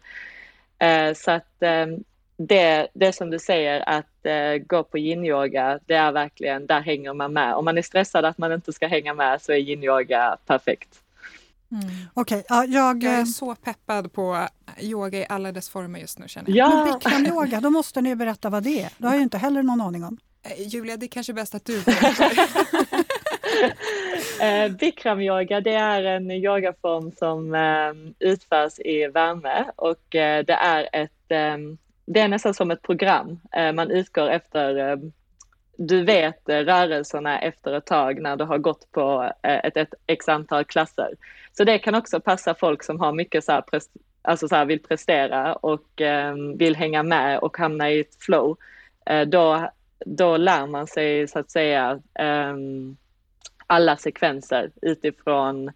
Eh, 0.79 1.13
så 1.13 1.31
att 1.31 1.61
eh, 1.61 1.87
det, 2.37 2.87
det 2.93 3.13
som 3.13 3.29
du 3.29 3.39
säger 3.39 3.89
att 3.89 4.25
eh, 4.25 4.57
gå 4.57 4.83
på 4.83 4.97
yin-yoga, 4.97 5.79
det 5.85 5.95
är 5.95 6.11
verkligen, 6.11 6.65
där 6.65 6.81
hänger 6.81 7.13
man 7.13 7.33
med. 7.33 7.55
Om 7.55 7.65
man 7.65 7.77
är 7.77 7.81
stressad 7.81 8.25
att 8.25 8.37
man 8.37 8.53
inte 8.53 8.73
ska 8.73 8.87
hänga 8.87 9.13
med 9.13 9.41
så 9.41 9.51
är 9.51 9.57
yin-yoga 9.57 10.37
perfekt. 10.45 11.01
Mm. 11.71 11.85
Okej, 12.13 12.37
okay, 12.37 12.43
ja, 12.49 12.65
jag... 12.65 13.03
jag 13.03 13.13
är 13.13 13.19
eh, 13.19 13.25
så 13.25 13.55
peppad 13.55 14.13
på 14.13 14.47
yoga 14.79 15.19
i 15.19 15.25
alla 15.29 15.51
dess 15.51 15.69
former 15.69 15.99
just 15.99 16.19
nu 16.19 16.27
känner 16.27 16.49
jag. 16.49 16.57
Ja. 16.57 16.85
Men 16.85 16.93
bikram-yoga, 16.93 17.61
då 17.61 17.69
måste 17.69 18.01
ni 18.01 18.15
berätta 18.15 18.49
vad 18.49 18.63
det 18.63 18.81
är. 18.81 18.89
Det 18.97 19.05
har 19.05 19.13
jag 19.13 19.17
ju 19.17 19.23
inte 19.23 19.37
heller 19.37 19.63
någon 19.63 19.81
aning 19.81 20.03
om. 20.03 20.17
Eh, 20.43 20.67
Julia, 20.67 20.97
det 20.97 21.05
är 21.05 21.07
kanske 21.07 21.33
bäst 21.33 21.55
att 21.55 21.65
du 21.65 21.81
berättar. 21.81 22.31
eh, 24.41 24.71
Bikram-yoga 24.71 25.61
det 25.61 25.73
är 25.73 26.03
en 26.03 26.31
yogaform 26.31 27.11
som 27.11 27.55
eh, 27.55 28.29
utförs 28.29 28.79
i 28.79 29.07
värme 29.07 29.65
och 29.75 30.15
eh, 30.15 30.45
det 30.45 30.53
är 30.53 30.89
ett 30.93 31.31
eh, 31.31 31.57
det 32.05 32.19
är 32.19 32.27
nästan 32.27 32.53
som 32.53 32.71
ett 32.71 32.81
program. 32.81 33.39
Man 33.73 33.91
utgår 33.91 34.29
efter, 34.29 34.89
eh, 34.89 34.97
du 35.77 36.03
vet 36.03 36.41
rörelserna 36.45 37.39
efter 37.39 37.73
ett 37.73 37.85
tag 37.85 38.21
när 38.21 38.35
du 38.35 38.43
har 38.43 38.57
gått 38.57 38.91
på 38.91 39.31
ett, 39.43 39.77
ett 39.77 39.93
x 40.07 40.29
antal 40.29 40.63
klasser. 40.63 41.09
Så 41.57 41.63
det 41.63 41.79
kan 41.79 41.95
också 41.95 42.19
passa 42.19 42.55
folk 42.55 42.83
som 42.83 42.99
har 42.99 43.11
mycket 43.11 43.43
så 43.43 43.51
här, 43.51 43.63
alltså 44.21 44.47
så 44.47 44.55
här, 44.55 44.65
vill 44.65 44.83
prestera 44.83 45.55
och 45.55 46.01
ehm, 46.01 46.57
vill 46.57 46.75
hänga 46.75 47.03
med 47.03 47.39
och 47.39 47.57
hamna 47.57 47.91
i 47.91 47.99
ett 47.99 48.15
flow. 48.19 48.57
Eh, 49.05 49.21
då, 49.21 49.69
då 50.05 50.37
lär 50.37 50.67
man 50.67 50.87
sig 50.87 51.27
så 51.27 51.39
att 51.39 51.51
säga 51.51 51.99
ehm, 52.19 52.97
alla 53.67 53.97
sekvenser 53.97 54.71
utifrån 54.81 55.71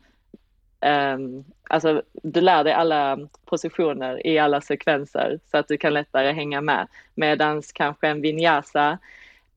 um, 0.82 1.46
alltså 1.70 2.02
du 2.14 2.42
lär 2.42 2.64
dig 2.64 2.74
alla 2.74 3.20
positioner 3.46 4.28
i 4.28 4.40
alla 4.40 4.62
sekvenser 4.62 5.40
så 5.52 5.58
att 5.58 5.68
du 5.68 5.78
kan 5.78 5.94
lättare 5.94 6.32
hänga 6.32 6.62
med. 6.62 6.88
Medan 7.16 7.62
kanske 7.74 8.08
en 8.08 8.22
vinyasa 8.22 8.98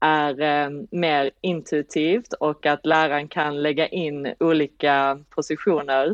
är 0.02 0.66
um, 0.66 0.86
mer 0.90 1.30
intuitivt 1.40 2.32
och 2.32 2.66
att 2.66 2.86
läraren 2.86 3.28
kan 3.28 3.62
lägga 3.62 3.88
in 3.88 4.34
olika 4.40 5.18
positioner 5.30 6.06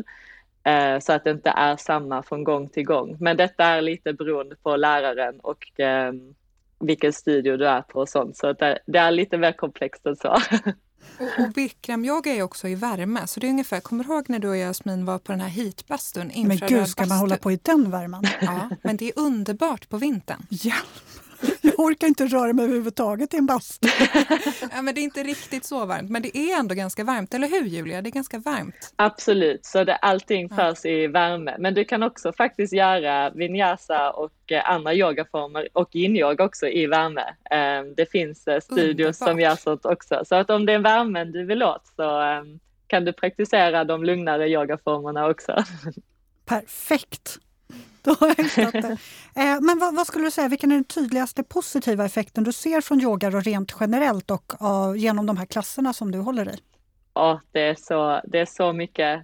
uh, 0.67 0.99
så 0.99 1.13
att 1.13 1.23
det 1.23 1.31
inte 1.31 1.49
är 1.49 1.75
samma 1.75 2.23
från 2.23 2.43
gång 2.43 2.69
till 2.69 2.85
gång. 2.85 3.17
Men 3.19 3.37
detta 3.37 3.63
är 3.65 3.81
lite 3.81 4.13
beroende 4.13 4.55
på 4.55 4.75
läraren 4.75 5.39
och 5.39 5.71
um, 6.09 6.35
vilken 6.79 7.13
studio 7.13 7.57
du 7.57 7.67
är 7.67 7.81
på 7.81 7.99
och 7.99 8.09
sånt. 8.09 8.37
Så 8.37 8.53
det, 8.53 8.79
det 8.85 8.99
är 8.99 9.11
lite 9.11 9.37
mer 9.37 9.51
komplext 9.51 10.05
än 10.05 10.15
så. 10.15 10.37
Och, 11.19 11.45
och 11.45 11.51
bikramyoga 11.53 12.31
är 12.31 12.41
också 12.41 12.67
i 12.67 12.75
värme. 12.75 13.27
Så 13.27 13.39
det 13.39 13.47
är 13.47 13.49
ungefär, 13.49 13.79
kommer 13.79 14.03
du 14.03 14.13
ihåg 14.13 14.29
när 14.29 14.39
du 14.39 14.49
och 14.49 14.57
Jasmin 14.57 15.05
var 15.05 15.19
på 15.19 15.31
den 15.31 15.41
här 15.41 15.49
heatbastun? 15.49 16.31
Men 16.35 16.57
gud, 16.57 16.87
ska 16.87 17.05
man 17.05 17.17
hålla 17.17 17.37
på 17.37 17.51
i 17.51 17.59
den 17.61 17.91
värmen? 17.91 18.23
Ja, 18.41 18.69
men 18.83 18.97
det 18.97 19.05
är 19.05 19.19
underbart 19.19 19.89
på 19.89 19.97
vintern. 19.97 20.45
Ja. 20.49 20.75
Jag 21.79 21.85
orkar 21.85 22.07
inte 22.07 22.25
röra 22.25 22.53
mig 22.53 22.65
överhuvudtaget 22.65 23.33
i 23.33 23.37
en 23.37 23.45
bastu. 23.45 23.87
ja, 24.71 24.81
men 24.81 24.95
det 24.95 25.01
är 25.01 25.03
inte 25.03 25.23
riktigt 25.23 25.65
så 25.65 25.85
varmt, 25.85 26.09
men 26.09 26.21
det 26.21 26.37
är 26.37 26.59
ändå 26.59 26.75
ganska 26.75 27.03
varmt, 27.03 27.33
eller 27.33 27.47
hur 27.47 27.65
Julia? 27.65 28.01
Det 28.01 28.09
är 28.09 28.11
ganska 28.11 28.39
varmt. 28.39 28.93
Absolut, 28.95 29.65
så 29.65 29.83
det, 29.83 29.95
allting 29.95 30.49
förs 30.49 30.85
ja. 30.85 30.91
i 30.91 31.07
värme. 31.07 31.55
Men 31.59 31.73
du 31.73 31.85
kan 31.85 32.03
också 32.03 32.33
faktiskt 32.33 32.73
göra 32.73 33.29
vinyasa 33.29 34.11
och 34.11 34.51
eh, 34.51 34.69
andra 34.69 34.93
yogaformer 34.93 35.67
och 35.73 35.95
yin-yoga 35.95 36.43
också 36.43 36.67
i 36.67 36.87
värme. 36.87 37.23
Eh, 37.51 37.93
det 37.97 38.11
finns 38.11 38.47
eh, 38.47 38.59
studios 38.59 39.17
som 39.17 39.39
gör 39.39 39.55
sånt 39.55 39.85
också. 39.85 40.23
Så 40.25 40.35
att 40.35 40.49
om 40.49 40.65
det 40.65 40.73
är 40.73 40.79
värmen 40.79 41.31
du 41.31 41.45
vill 41.45 41.63
åt 41.63 41.87
så 41.95 42.21
kan 42.87 43.05
du 43.05 43.13
praktisera 43.13 43.83
de 43.83 44.03
lugnare 44.03 44.49
yogaformerna 44.49 45.27
också. 45.27 45.63
Perfekt! 46.45 47.39
Då 48.01 48.11
har 48.11 48.35
jag 48.57 48.73
det. 48.73 48.97
Eh, 49.35 49.61
men 49.61 49.79
vad, 49.79 49.95
vad, 49.95 50.07
skulle 50.07 50.25
du 50.25 50.31
säga, 50.31 50.47
vilken 50.47 50.71
är 50.71 50.75
den 50.75 50.83
tydligaste 50.83 51.43
positiva 51.43 52.05
effekten 52.05 52.43
du 52.43 52.51
ser 52.51 52.81
från 52.81 53.01
yoga 53.01 53.27
och 53.27 53.43
rent 53.43 53.75
generellt 53.79 54.31
och 54.31 54.53
av, 54.59 54.97
genom 54.97 55.25
de 55.25 55.37
här 55.37 55.45
klasserna 55.45 55.93
som 55.93 56.11
du 56.11 56.19
håller 56.19 56.49
i? 56.49 56.57
Ja, 57.13 57.41
det 57.51 57.61
är 57.61 57.75
så, 57.75 58.21
det 58.23 58.39
är 58.39 58.45
så 58.45 58.73
mycket. 58.73 59.21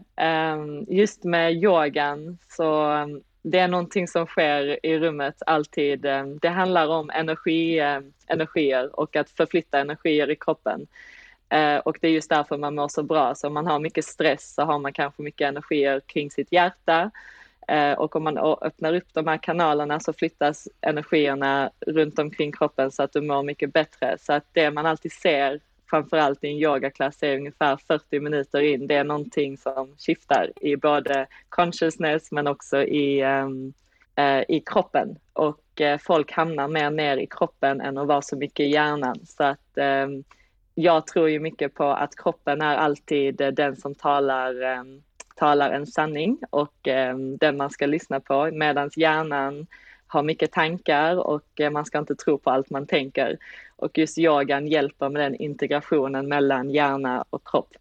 Um, 0.54 0.86
just 0.88 1.24
med 1.24 1.54
yogan 1.54 2.38
så 2.50 2.92
um, 2.92 3.22
det 3.42 3.60
är 3.60 3.68
någonting 3.68 4.08
som 4.08 4.26
sker 4.26 4.86
i 4.86 5.00
rummet 5.00 5.36
alltid. 5.46 6.06
Um, 6.06 6.38
det 6.38 6.50
handlar 6.50 6.88
om 6.88 7.10
energi, 7.10 7.80
energier 8.28 9.00
och 9.00 9.16
att 9.16 9.30
förflytta 9.30 9.80
energier 9.80 10.32
i 10.32 10.36
kroppen. 10.36 10.88
Uh, 11.54 11.78
och 11.78 11.98
det 12.02 12.08
är 12.08 12.12
just 12.12 12.30
därför 12.30 12.58
man 12.58 12.76
mår 12.76 12.88
så 12.88 13.04
bra. 13.04 13.36
Så 13.36 13.48
om 13.48 13.54
man 13.54 13.68
har 13.68 13.80
mycket 13.80 14.06
stress 14.06 14.54
så 14.54 14.62
har 14.62 14.80
man 14.80 14.94
kanske 14.94 15.22
mycket 15.22 15.48
energier 15.48 16.00
kring 16.00 16.32
sitt 16.32 16.52
hjärta 16.52 17.12
Eh, 17.68 17.94
och 17.94 18.16
om 18.16 18.24
man 18.24 18.38
öppnar 18.38 18.94
upp 18.94 19.14
de 19.14 19.28
här 19.28 19.38
kanalerna 19.38 20.00
så 20.00 20.14
flyttas 20.14 20.68
energierna 20.82 21.70
runt 21.88 22.20
omkring 22.20 22.52
kroppen 22.52 22.92
så 22.92 23.04
att 23.04 23.14
du 23.14 23.22
mår 23.22 23.44
mycket 23.44 23.74
bättre. 23.74 24.18
Så 24.20 24.34
att 24.34 24.46
det 24.52 24.72
man 24.72 24.86
alltid 24.86 25.12
ser, 25.12 25.60
framförallt 25.90 26.44
i 26.44 26.48
en 26.48 26.58
yogaklass, 26.58 27.24
är 27.24 27.38
ungefär 27.38 27.78
40 27.88 28.20
minuter 28.20 28.62
in. 28.62 28.88
Det 28.88 28.96
är 28.96 29.04
någonting 29.04 29.58
som 29.58 29.96
skiftar 29.98 30.52
i 30.62 30.76
både 30.76 31.28
consciousness 31.50 32.32
men 32.32 32.48
också 32.48 32.84
i, 32.84 33.24
um, 33.24 33.74
uh, 34.20 34.42
i 34.48 34.64
kroppen. 34.66 35.18
Och 35.34 35.82
uh, 35.82 35.98
folk 35.98 36.32
hamnar 36.32 36.68
mer 36.68 36.90
ner 36.90 37.18
i 37.18 37.28
kroppen 37.28 37.82
än 37.82 37.98
att 37.98 38.08
vara 38.08 38.22
så 38.22 38.36
mycket 38.38 38.66
i 38.66 38.70
hjärnan. 38.70 39.20
Så 39.26 39.44
att 39.44 39.78
um, 40.06 40.24
jag 40.76 41.08
tror 41.08 41.30
ju 41.30 41.40
mycket 41.40 41.74
på 41.74 41.84
att 41.84 42.16
kroppen 42.16 42.62
är 42.62 42.76
alltid 42.76 43.36
den 43.54 43.76
som 43.76 43.96
talar 43.96 44.80
um, 44.80 45.02
talar 45.36 45.72
en 45.72 45.88
sanning 45.88 46.38
och 46.50 46.88
eh, 46.88 47.18
den 47.18 47.58
man 47.58 47.70
ska 47.70 47.86
lyssna 47.86 48.20
på 48.20 48.50
medan 48.54 48.90
hjärnan 48.96 49.68
har 50.08 50.24
mycket 50.24 50.52
tankar 50.52 51.18
och 51.28 51.60
eh, 51.60 51.70
man 51.70 51.86
ska 51.86 51.98
inte 51.98 52.16
tro 52.16 52.38
på 52.38 52.50
allt 52.50 52.70
man 52.70 52.88
tänker. 52.88 53.38
Och 53.76 53.98
just 53.98 54.18
yogan 54.18 54.68
hjälper 54.68 55.10
med 55.10 55.22
den 55.22 55.36
integrationen 55.36 56.28
mellan 56.28 56.70
hjärna 56.70 57.26
och 57.30 57.48
kropp. 57.48 57.74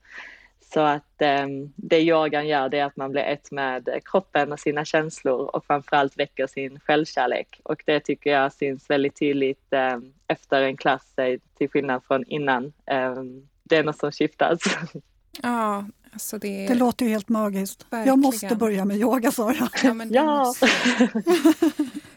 Så 0.75 0.81
att 0.81 1.23
eh, 1.23 1.47
det 1.77 2.01
yogan 2.01 2.49
gör 2.49 2.69
det 2.69 2.79
är 2.79 2.85
att 2.85 2.97
man 2.97 3.11
blir 3.11 3.23
ett 3.23 3.51
med 3.51 3.89
kroppen 4.05 4.53
och 4.53 4.61
sina 4.61 4.85
känslor 4.85 5.57
och 5.57 5.67
framförallt 5.67 6.19
väcker 6.19 6.47
sin 6.47 6.81
självkärlek. 6.81 7.61
Och 7.63 7.83
det 7.87 8.01
tycker 8.01 8.31
jag 8.31 8.53
syns 8.53 8.91
väldigt 8.91 9.19
tydligt 9.19 9.73
eh, 9.73 9.99
efter 10.27 10.63
en 10.63 10.77
klass 10.77 11.19
eh, 11.19 11.39
till 11.59 11.71
skillnad 11.71 12.03
från 12.05 12.25
innan. 12.25 12.73
Eh, 12.87 13.15
det 13.63 13.77
är 13.77 13.85
något 13.85 13.99
som 13.99 14.13
skiftas. 14.13 14.59
Ja, 15.43 15.85
Alltså 16.15 16.39
det, 16.39 16.67
det 16.67 16.75
låter 16.75 17.05
ju 17.05 17.11
helt 17.11 17.29
magiskt. 17.29 17.87
Verkligen. 17.91 18.07
Jag 18.07 18.19
måste 18.19 18.57
börja 18.57 18.85
med 18.85 18.97
yoga, 18.97 19.31
Sara. 19.31 19.69
Ja, 19.83 19.95
ja. 20.11 20.55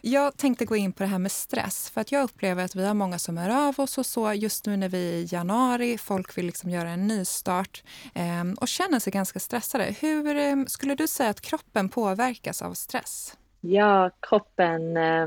jag 0.00 0.36
tänkte 0.36 0.64
gå 0.64 0.76
in 0.76 0.92
på 0.92 1.02
det 1.02 1.08
här 1.08 1.18
med 1.18 1.32
stress. 1.32 1.90
För 1.90 2.00
att 2.00 2.12
Jag 2.12 2.24
upplever 2.24 2.64
att 2.64 2.76
vi 2.76 2.86
har 2.86 2.94
många 2.94 3.18
som 3.18 3.36
hör 3.36 3.68
av 3.68 3.80
oss 3.80 3.98
och 3.98 4.06
så 4.06 4.32
just 4.32 4.66
nu 4.66 4.76
när 4.76 4.88
vi 4.88 5.08
är 5.08 5.14
i 5.14 5.28
januari. 5.30 5.98
Folk 5.98 6.38
vill 6.38 6.46
liksom 6.46 6.70
göra 6.70 6.90
en 6.90 7.06
nystart 7.06 7.82
eh, 8.14 8.52
och 8.60 8.68
känner 8.68 8.98
sig 8.98 9.12
ganska 9.12 9.40
stressade. 9.40 9.94
Hur 10.00 10.36
eh, 10.36 10.64
skulle 10.66 10.94
du 10.94 11.06
säga 11.06 11.30
att 11.30 11.40
kroppen 11.40 11.88
påverkas 11.88 12.62
av 12.62 12.74
stress? 12.74 13.36
Ja, 13.60 14.10
kroppen 14.20 14.96
eh, 14.96 15.26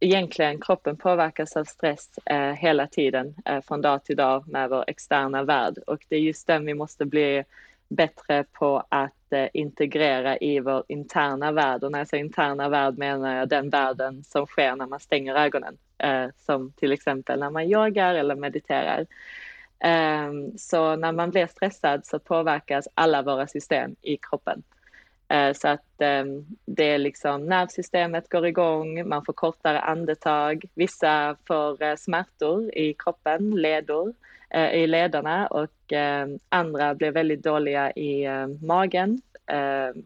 egentligen 0.00 0.60
kroppen 0.60 0.96
påverkas 0.96 1.56
av 1.56 1.64
stress 1.64 2.18
eh, 2.26 2.52
hela 2.52 2.86
tiden 2.86 3.34
eh, 3.44 3.60
från 3.60 3.80
dag 3.80 4.04
till 4.04 4.16
dag 4.16 4.48
med 4.48 4.70
vår 4.70 4.84
externa 4.86 5.42
värld 5.42 5.78
och 5.86 6.04
det 6.08 6.16
är 6.16 6.20
just 6.20 6.46
den 6.46 6.66
vi 6.66 6.74
måste 6.74 7.04
bli 7.04 7.44
bättre 7.88 8.44
på 8.52 8.84
att 8.88 9.32
eh, 9.32 9.48
integrera 9.52 10.38
i 10.38 10.60
vår 10.60 10.84
interna 10.88 11.52
värld. 11.52 11.84
Och 11.84 11.92
när 11.92 11.98
jag 11.98 12.08
säger 12.08 12.24
interna 12.24 12.68
värld 12.68 12.98
menar 12.98 13.34
jag 13.34 13.48
den 13.48 13.70
världen 13.70 14.24
som 14.24 14.46
sker 14.46 14.76
när 14.76 14.86
man 14.86 15.00
stänger 15.00 15.34
ögonen. 15.34 15.78
Eh, 15.98 16.26
som 16.36 16.72
till 16.72 16.92
exempel 16.92 17.40
när 17.40 17.50
man 17.50 17.64
yogar 17.64 18.14
eller 18.14 18.34
mediterar. 18.34 19.06
Eh, 19.80 20.32
så 20.56 20.96
när 20.96 21.12
man 21.12 21.30
blir 21.30 21.46
stressad 21.46 22.06
så 22.06 22.18
påverkas 22.18 22.88
alla 22.94 23.22
våra 23.22 23.46
system 23.46 23.96
i 24.02 24.16
kroppen. 24.16 24.62
Eh, 25.28 25.52
så 25.52 25.68
att 25.68 26.00
ehm, 26.00 26.46
det 26.64 26.84
är 26.84 26.98
liksom 26.98 27.46
nervsystemet 27.46 28.28
går 28.28 28.46
igång, 28.46 29.08
man 29.08 29.24
får 29.24 29.32
kortare 29.32 29.80
andetag, 29.80 30.64
vissa 30.74 31.36
får 31.46 31.82
eh, 31.82 31.96
smärtor 31.96 32.74
i 32.74 32.94
kroppen, 32.94 33.50
ledor. 33.50 34.14
Eh, 34.50 34.70
I 34.72 34.86
lederna 34.86 35.46
och 35.46 35.92
ehm, 35.92 36.38
andra 36.48 36.94
blir 36.94 37.10
väldigt 37.10 37.42
dåliga 37.42 37.92
i 37.92 38.24
ehm, 38.24 38.58
magen. 38.66 39.20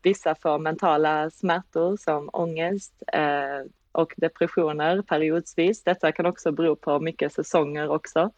Vissa 0.02 0.34
får 0.34 0.58
mentala 0.58 1.30
smärtor 1.30 1.96
som 1.96 2.30
ångest 2.32 2.92
och 3.92 4.14
depressioner 4.16 5.02
periodvis. 5.02 5.84
Detta 5.84 6.12
kan 6.12 6.26
också 6.26 6.52
bero 6.52 6.76
på 6.76 7.00
mycket 7.00 7.32
säsonger 7.32 7.90
också. 7.90 8.30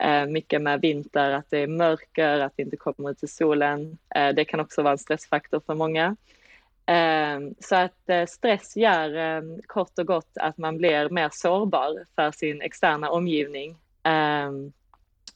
Eh, 0.00 0.26
mycket 0.26 0.62
med 0.62 0.80
vinter, 0.80 1.30
att 1.30 1.50
det 1.50 1.58
är 1.58 1.66
mörker, 1.66 2.40
att 2.40 2.52
vi 2.56 2.62
inte 2.62 2.76
kommer 2.76 3.10
ut 3.10 3.22
i 3.22 3.26
solen. 3.26 3.98
Eh, 4.14 4.28
det 4.28 4.44
kan 4.44 4.60
också 4.60 4.82
vara 4.82 4.92
en 4.92 4.98
stressfaktor 4.98 5.60
för 5.66 5.74
många. 5.74 6.16
Eh, 6.86 7.40
så 7.60 7.76
att 7.76 8.28
stress 8.28 8.76
gör 8.76 9.44
kort 9.66 9.98
och 9.98 10.06
gott 10.06 10.30
att 10.34 10.58
man 10.58 10.78
blir 10.78 11.08
mer 11.08 11.28
sårbar 11.32 12.04
för 12.14 12.30
sin 12.30 12.62
externa 12.62 13.10
omgivning. 13.10 13.76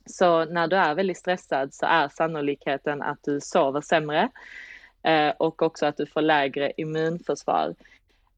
Så 0.07 0.45
när 0.45 0.69
du 0.69 0.77
är 0.77 0.95
väldigt 0.95 1.19
stressad 1.19 1.75
så 1.75 1.87
är 1.87 2.09
sannolikheten 2.09 3.03
att 3.03 3.19
du 3.23 3.41
sover 3.41 3.81
sämre 3.81 4.29
och 5.37 5.63
också 5.63 5.87
att 5.87 5.97
du 5.97 6.07
får 6.07 6.23
lägre 6.23 6.73
immunförsvar. 6.77 7.75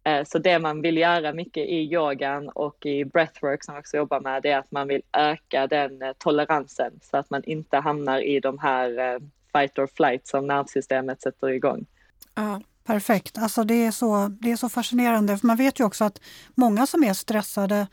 Eh, 0.07 0.25
så 0.25 0.39
det 0.39 0.59
man 0.59 0.83
vill 0.83 0.97
göra 0.97 1.33
mycket 1.33 1.69
i 1.69 1.93
yogan 1.93 2.49
och 2.49 2.87
i 2.87 3.05
breathwork 3.05 3.65
som 3.65 3.75
jag 3.75 3.81
också 3.81 3.97
jobbar 3.97 4.21
med, 4.21 4.43
det 4.43 4.51
är 4.51 4.59
att 4.59 4.71
man 4.71 4.89
vill 4.89 5.03
öka 5.13 5.67
den 5.67 6.03
eh, 6.03 6.13
toleransen 6.19 6.93
så 7.03 7.17
att 7.17 7.31
man 7.31 7.45
inte 7.45 7.77
hamnar 7.77 8.21
i 8.21 8.41
de 8.41 8.59
här 8.59 8.99
eh, 8.99 9.21
fight 9.53 9.79
or 9.79 9.89
flight 9.97 10.27
som 10.27 10.47
nervsystemet 10.47 11.23
sätter 11.23 11.49
igång. 11.49 11.87
Ja, 12.35 12.61
perfekt. 12.85 13.39
Alltså 13.39 13.65
det, 13.65 13.75
är 13.75 13.91
så, 13.91 14.29
det 14.41 14.53
är 14.53 14.57
så 14.57 14.69
fascinerande. 14.69 15.39
För 15.39 15.47
man 15.47 15.57
vet 15.57 15.81
ju 15.81 15.85
också 15.85 16.05
att 16.05 16.21
många 16.55 16.87
som 16.87 17.05
är 17.05 17.15
stressade 17.15 17.87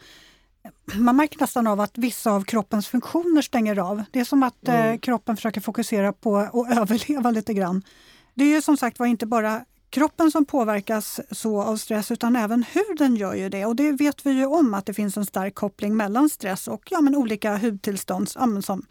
man 0.96 1.16
märker 1.16 1.40
nästan 1.40 1.68
av 1.68 1.80
att 1.80 1.98
vissa 1.98 2.32
av 2.32 2.44
kroppens 2.44 2.88
funktioner 2.88 3.42
stänger 3.42 3.80
av. 3.80 4.04
Det 4.12 4.20
är 4.20 4.24
som 4.26 4.44
att 4.44 4.68
mm. 4.68 5.00
kroppen 5.00 5.36
försöker 5.36 5.62
fokusera 5.62 6.14
på 6.14 6.38
att 6.38 6.54
överleva 6.78 7.32
lite 7.32 7.54
grann. 7.54 7.82
Det 8.34 8.44
är 8.44 8.50
ju 8.50 8.62
som 8.62 8.78
sagt 8.78 9.00
var 9.00 9.06
inte 9.06 9.26
bara 9.26 9.66
kroppen 9.94 10.32
som 10.32 10.46
påverkas 10.46 11.20
så 11.32 11.62
av 11.62 11.78
stress 11.78 12.12
utan 12.12 12.36
även 12.36 12.64
huden 12.64 13.16
gör 13.16 13.34
ju 13.34 13.50
det. 13.50 13.66
Och 13.66 13.76
det 13.76 13.92
vet 13.92 14.26
vi 14.26 14.32
ju 14.32 14.46
om 14.46 14.74
att 14.74 14.86
det 14.86 14.94
finns 14.94 15.18
en 15.18 15.26
stark 15.26 15.56
koppling 15.56 15.98
mellan 15.98 16.30
stress 16.30 16.68
och 16.68 16.82
ja, 16.90 17.02
men 17.02 17.16
olika 17.16 17.58
hudtillstånd 17.58 18.30
som 18.30 18.86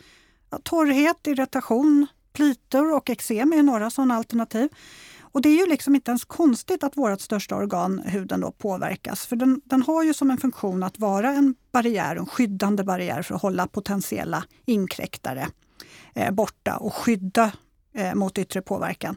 ja, 0.51 0.59
torrhet, 0.63 1.27
irritation, 1.27 2.07
plitor 2.33 2.93
och 2.95 3.11
eksem 3.11 3.53
är 3.53 3.63
några 3.63 3.91
sådana 3.91 4.15
alternativ. 4.15 4.69
Och 5.21 5.43
det 5.43 5.49
är 5.49 5.57
ju 5.57 5.67
liksom 5.67 5.95
inte 5.95 6.11
ens 6.11 6.25
konstigt 6.25 6.85
att 6.85 6.97
vårt 6.97 7.21
största 7.21 7.57
organ, 7.57 7.99
huden, 7.99 8.41
då, 8.41 8.53
påverkas. 8.53 9.27
För 9.27 9.37
den, 9.37 9.61
den 9.65 9.83
har 9.83 10.03
ju 10.03 10.15
som 10.15 10.31
en 10.31 10.39
funktion 10.39 10.83
att 10.83 10.99
vara 10.99 11.31
en 11.31 11.55
barriär, 11.73 12.17
en 12.17 12.27
skyddande 12.27 12.85
barriär 12.85 13.23
för 13.23 13.35
att 13.35 13.43
hålla 13.43 13.67
potentiella 13.67 14.45
inkräktare 14.67 15.49
eh, 16.15 16.31
borta 16.31 16.77
och 16.77 16.95
skydda 16.95 17.53
eh, 17.95 18.15
mot 18.15 18.39
yttre 18.39 18.63
påverkan. 18.63 19.17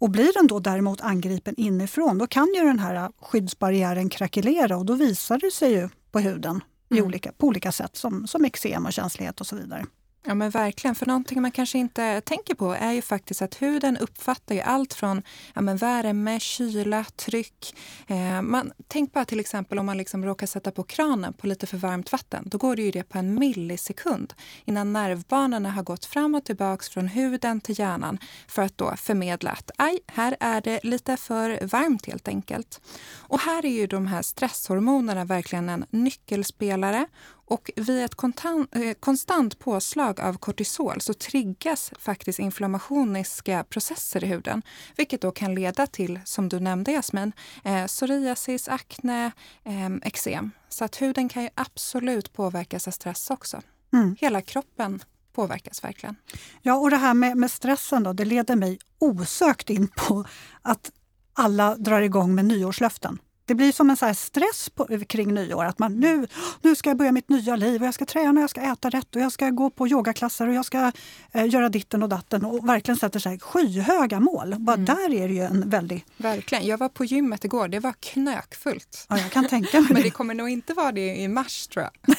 Och 0.00 0.10
blir 0.10 0.32
den 0.32 0.46
då 0.46 0.58
däremot 0.58 1.00
angripen 1.00 1.54
inifrån, 1.56 2.18
då 2.18 2.26
kan 2.26 2.54
ju 2.56 2.64
den 2.64 2.78
här 2.78 3.10
skyddsbarriären 3.20 4.08
krackelera 4.08 4.76
och 4.76 4.86
då 4.86 4.94
visar 4.94 5.38
det 5.38 5.50
sig 5.50 5.72
ju 5.72 5.88
på 6.10 6.20
huden 6.20 6.60
mm. 6.90 7.04
olika, 7.04 7.32
på 7.32 7.46
olika 7.46 7.72
sätt 7.72 7.96
som, 7.96 8.26
som 8.26 8.44
eksem 8.44 8.86
och 8.86 8.92
känslighet 8.92 9.40
och 9.40 9.46
så 9.46 9.56
vidare. 9.56 9.86
Ja 10.22 10.34
men 10.34 10.50
verkligen, 10.50 10.94
för 10.94 11.06
någonting 11.06 11.42
man 11.42 11.50
kanske 11.50 11.78
inte 11.78 12.20
tänker 12.20 12.54
på 12.54 12.72
är 12.72 12.92
ju 12.92 13.02
faktiskt 13.02 13.42
att 13.42 13.62
huden 13.62 13.96
uppfattar 13.96 14.54
ju 14.54 14.60
allt 14.60 14.94
från 14.94 15.22
ja, 15.54 15.60
men 15.60 15.76
värme, 15.76 16.40
kyla, 16.40 17.04
tryck. 17.04 17.76
Eh, 18.06 18.42
man, 18.42 18.72
tänk 18.88 19.12
bara 19.12 19.24
till 19.24 19.40
exempel 19.40 19.78
om 19.78 19.86
man 19.86 19.96
liksom 19.96 20.24
råkar 20.24 20.46
sätta 20.46 20.70
på 20.70 20.82
kranen 20.82 21.32
på 21.32 21.46
lite 21.46 21.66
för 21.66 21.76
varmt 21.76 22.12
vatten. 22.12 22.44
Då 22.46 22.58
går 22.58 22.76
det 22.76 22.82
ju 22.82 22.90
det 22.90 23.02
på 23.02 23.18
en 23.18 23.34
millisekund 23.34 24.34
innan 24.64 24.92
nervbanorna 24.92 25.70
har 25.70 25.82
gått 25.82 26.04
fram 26.04 26.34
och 26.34 26.44
tillbaks 26.44 26.88
från 26.88 27.08
huden 27.08 27.60
till 27.60 27.78
hjärnan 27.78 28.18
för 28.48 28.62
att 28.62 28.78
då 28.78 28.96
förmedla 28.96 29.50
att 29.50 29.70
aj, 29.76 30.00
här 30.06 30.36
är 30.40 30.60
det 30.60 30.80
lite 30.82 31.16
för 31.16 31.66
varmt 31.66 32.06
helt 32.06 32.28
enkelt. 32.28 32.80
Och 33.18 33.40
här 33.40 33.66
är 33.66 33.72
ju 33.72 33.86
de 33.86 34.06
här 34.06 34.22
stresshormonerna 34.22 35.24
verkligen 35.24 35.68
en 35.68 35.84
nyckelspelare 35.90 37.06
och 37.50 37.70
vid 37.76 38.04
ett 38.04 38.14
kontant, 38.14 38.76
eh, 38.76 38.92
konstant 39.00 39.58
påslag 39.58 40.20
av 40.20 40.38
kortisol 40.38 41.00
så 41.00 41.14
triggas 41.14 41.92
faktiskt 41.98 42.38
inflammationiska 42.38 43.64
processer 43.64 44.24
i 44.24 44.26
huden, 44.26 44.62
vilket 44.96 45.20
då 45.20 45.30
kan 45.30 45.54
leda 45.54 45.86
till, 45.86 46.20
som 46.24 46.48
du 46.48 46.60
nämnde 46.60 46.92
Jasmin, 46.92 47.32
eh, 47.64 47.86
psoriasis, 47.86 48.68
akne, 48.68 49.30
eh, 49.64 49.90
eksem. 50.02 50.50
Så 50.68 50.84
att 50.84 51.02
huden 51.02 51.28
kan 51.28 51.42
ju 51.42 51.48
absolut 51.54 52.32
påverkas 52.32 52.88
av 52.88 52.92
stress 52.92 53.30
också. 53.30 53.62
Mm. 53.92 54.16
Hela 54.20 54.42
kroppen 54.42 55.02
påverkas 55.32 55.84
verkligen. 55.84 56.16
Ja, 56.62 56.74
och 56.74 56.90
det 56.90 56.96
här 56.96 57.14
med, 57.14 57.36
med 57.36 57.50
stressen 57.50 58.02
då, 58.02 58.12
det 58.12 58.24
leder 58.24 58.56
mig 58.56 58.78
osökt 58.98 59.70
in 59.70 59.88
på 59.88 60.24
att 60.62 60.90
alla 61.32 61.76
drar 61.76 62.00
igång 62.00 62.34
med 62.34 62.44
nyårslöften. 62.44 63.18
Det 63.50 63.54
blir 63.54 63.72
som 63.72 63.90
en 63.90 63.96
så 63.96 64.14
stress 64.14 64.70
på, 64.70 64.86
kring 65.08 65.34
nyår. 65.34 65.64
Att 65.64 65.78
man 65.78 66.00
nu, 66.00 66.26
nu 66.62 66.76
ska 66.76 66.90
jag 66.90 66.96
börja 66.96 67.12
mitt 67.12 67.28
nya 67.28 67.56
liv 67.56 67.80
och 67.80 67.86
jag 67.86 67.94
ska 67.94 68.04
träna, 68.04 68.40
jag 68.40 68.50
ska 68.50 68.60
äta 68.60 68.90
rätt 68.90 69.16
och 69.16 69.22
jag 69.22 69.32
ska 69.32 69.50
gå 69.50 69.70
på 69.70 69.88
yogaklasser 69.88 70.48
och 70.48 70.54
jag 70.54 70.64
ska 70.64 70.92
eh, 71.32 71.46
göra 71.46 71.68
ditten 71.68 72.02
och 72.02 72.08
datten 72.08 72.44
och 72.44 72.68
verkligen 72.68 72.98
sätter 72.98 73.20
sig 73.20 73.38
skyhöga 73.38 74.20
mål. 74.20 74.54
Bara 74.58 74.74
mm. 74.74 74.84
där 74.84 75.14
är 75.14 75.28
det 75.28 75.34
ju 75.34 75.40
en 75.40 75.70
väldig... 75.70 76.04
Verkligen. 76.16 76.66
Jag 76.66 76.78
var 76.78 76.88
på 76.88 77.04
gymmet 77.04 77.44
igår. 77.44 77.68
Det 77.68 77.80
var 77.80 77.94
knökfullt. 78.00 79.06
Ja, 79.08 79.18
jag 79.18 79.30
kan 79.30 79.48
tänka 79.48 79.80
mig 79.80 79.88
Men 79.92 80.02
det 80.02 80.10
kommer 80.10 80.34
nog 80.34 80.48
inte 80.48 80.74
vara 80.74 80.92
det 80.92 81.16
i 81.16 81.28
mars 81.28 81.66
tror 81.66 81.84
jag. 81.84 82.16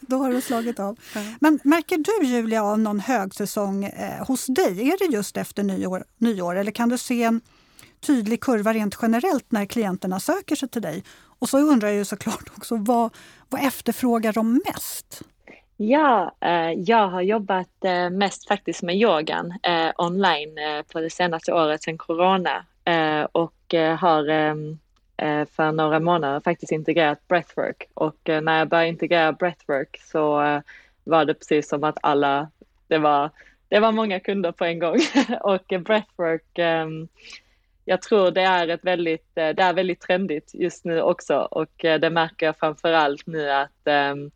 Då 0.00 0.16
har 0.16 0.32
du 0.32 0.40
slagit 0.40 0.80
av. 0.80 0.98
Ja. 1.14 1.20
Men 1.40 1.60
märker 1.64 1.98
du 1.98 2.26
Julia 2.26 2.64
av 2.64 2.78
någon 2.78 3.00
högsäsong 3.00 3.84
eh, 3.84 4.26
hos 4.26 4.46
dig? 4.46 4.80
Är 4.80 4.98
det 4.98 5.16
just 5.16 5.36
efter 5.36 5.62
nyår, 5.62 6.04
nyår 6.18 6.56
eller 6.56 6.72
kan 6.72 6.88
du 6.88 6.98
se 6.98 7.22
en 7.22 7.40
tydlig 8.00 8.40
kurva 8.40 8.72
rent 8.72 8.98
generellt 9.02 9.52
när 9.52 9.66
klienterna 9.66 10.20
söker 10.20 10.56
sig 10.56 10.68
till 10.68 10.82
dig? 10.82 11.04
Och 11.38 11.48
så 11.48 11.58
undrar 11.58 11.88
jag 11.88 11.96
ju 11.96 12.04
såklart 12.04 12.50
också, 12.56 12.76
vad, 12.76 13.10
vad 13.48 13.66
efterfrågar 13.66 14.32
de 14.32 14.62
mest? 14.66 15.22
Ja, 15.76 16.34
eh, 16.40 16.72
jag 16.72 17.08
har 17.08 17.22
jobbat 17.22 17.84
eh, 17.84 18.10
mest 18.10 18.48
faktiskt 18.48 18.82
med 18.82 18.96
yogan 18.96 19.54
eh, 19.62 19.90
online 19.96 20.58
på 20.92 21.00
det 21.00 21.10
senaste 21.10 21.52
året 21.52 21.82
sedan 21.82 21.98
corona 21.98 22.64
och 23.32 23.74
har 23.98 24.28
ehm, 24.28 24.78
för 25.56 25.72
några 25.72 26.00
månader 26.00 26.40
faktiskt 26.40 26.72
integrerat 26.72 27.28
breathwork 27.28 27.88
och 27.94 28.16
när 28.24 28.58
jag 28.58 28.68
började 28.68 28.88
integrera 28.88 29.32
breathwork 29.32 30.00
så 30.04 30.34
var 31.04 31.24
det 31.24 31.34
precis 31.34 31.68
som 31.68 31.84
att 31.84 31.98
alla, 32.02 32.50
det 32.88 32.98
var, 32.98 33.30
det 33.68 33.80
var 33.80 33.92
många 33.92 34.20
kunder 34.20 34.52
på 34.52 34.64
en 34.64 34.78
gång 34.78 34.98
och 35.40 35.72
breathwork 35.80 36.58
ehm, 36.58 37.08
jag 37.88 38.02
tror 38.02 38.30
det 38.30 38.40
är 38.40 38.68
ett 38.68 38.84
väldigt, 38.84 39.30
eh, 39.34 39.48
det 39.48 39.62
är 39.62 39.72
väldigt 39.72 40.00
trendigt 40.00 40.50
just 40.54 40.84
nu 40.84 41.02
också 41.02 41.36
och 41.50 41.84
eh, 41.84 42.00
det 42.00 42.10
märker 42.10 42.46
jag 42.46 42.58
framför 42.58 42.92
allt 42.92 43.26
nu 43.26 43.50
att 43.50 43.86
ehm, 43.86 44.30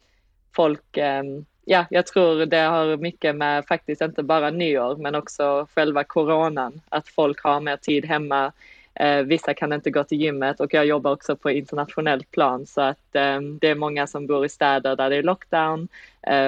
folk, 0.56 0.96
ehm, 0.96 1.44
ja, 1.64 1.86
jag 1.90 2.06
tror 2.06 2.46
det 2.46 2.56
har 2.60 2.96
mycket 2.96 3.36
med 3.36 3.66
faktiskt 3.66 4.02
inte 4.02 4.22
bara 4.22 4.50
nyår 4.50 4.96
men 4.96 5.14
också 5.14 5.66
själva 5.74 6.04
coronan, 6.04 6.80
att 6.88 7.08
folk 7.08 7.42
har 7.42 7.60
mer 7.60 7.76
tid 7.76 8.04
hemma. 8.04 8.52
Eh, 8.94 9.22
vissa 9.22 9.54
kan 9.54 9.72
inte 9.72 9.90
gå 9.90 10.04
till 10.04 10.20
gymmet 10.20 10.60
och 10.60 10.74
jag 10.74 10.86
jobbar 10.86 11.12
också 11.12 11.36
på 11.36 11.50
internationellt 11.50 12.30
plan 12.30 12.66
så 12.66 12.80
att 12.80 13.14
ehm, 13.14 13.58
det 13.58 13.68
är 13.68 13.74
många 13.74 14.06
som 14.06 14.26
bor 14.26 14.44
i 14.44 14.48
städer 14.48 14.96
där 14.96 15.10
det 15.10 15.16
är 15.16 15.22
lockdown 15.22 15.88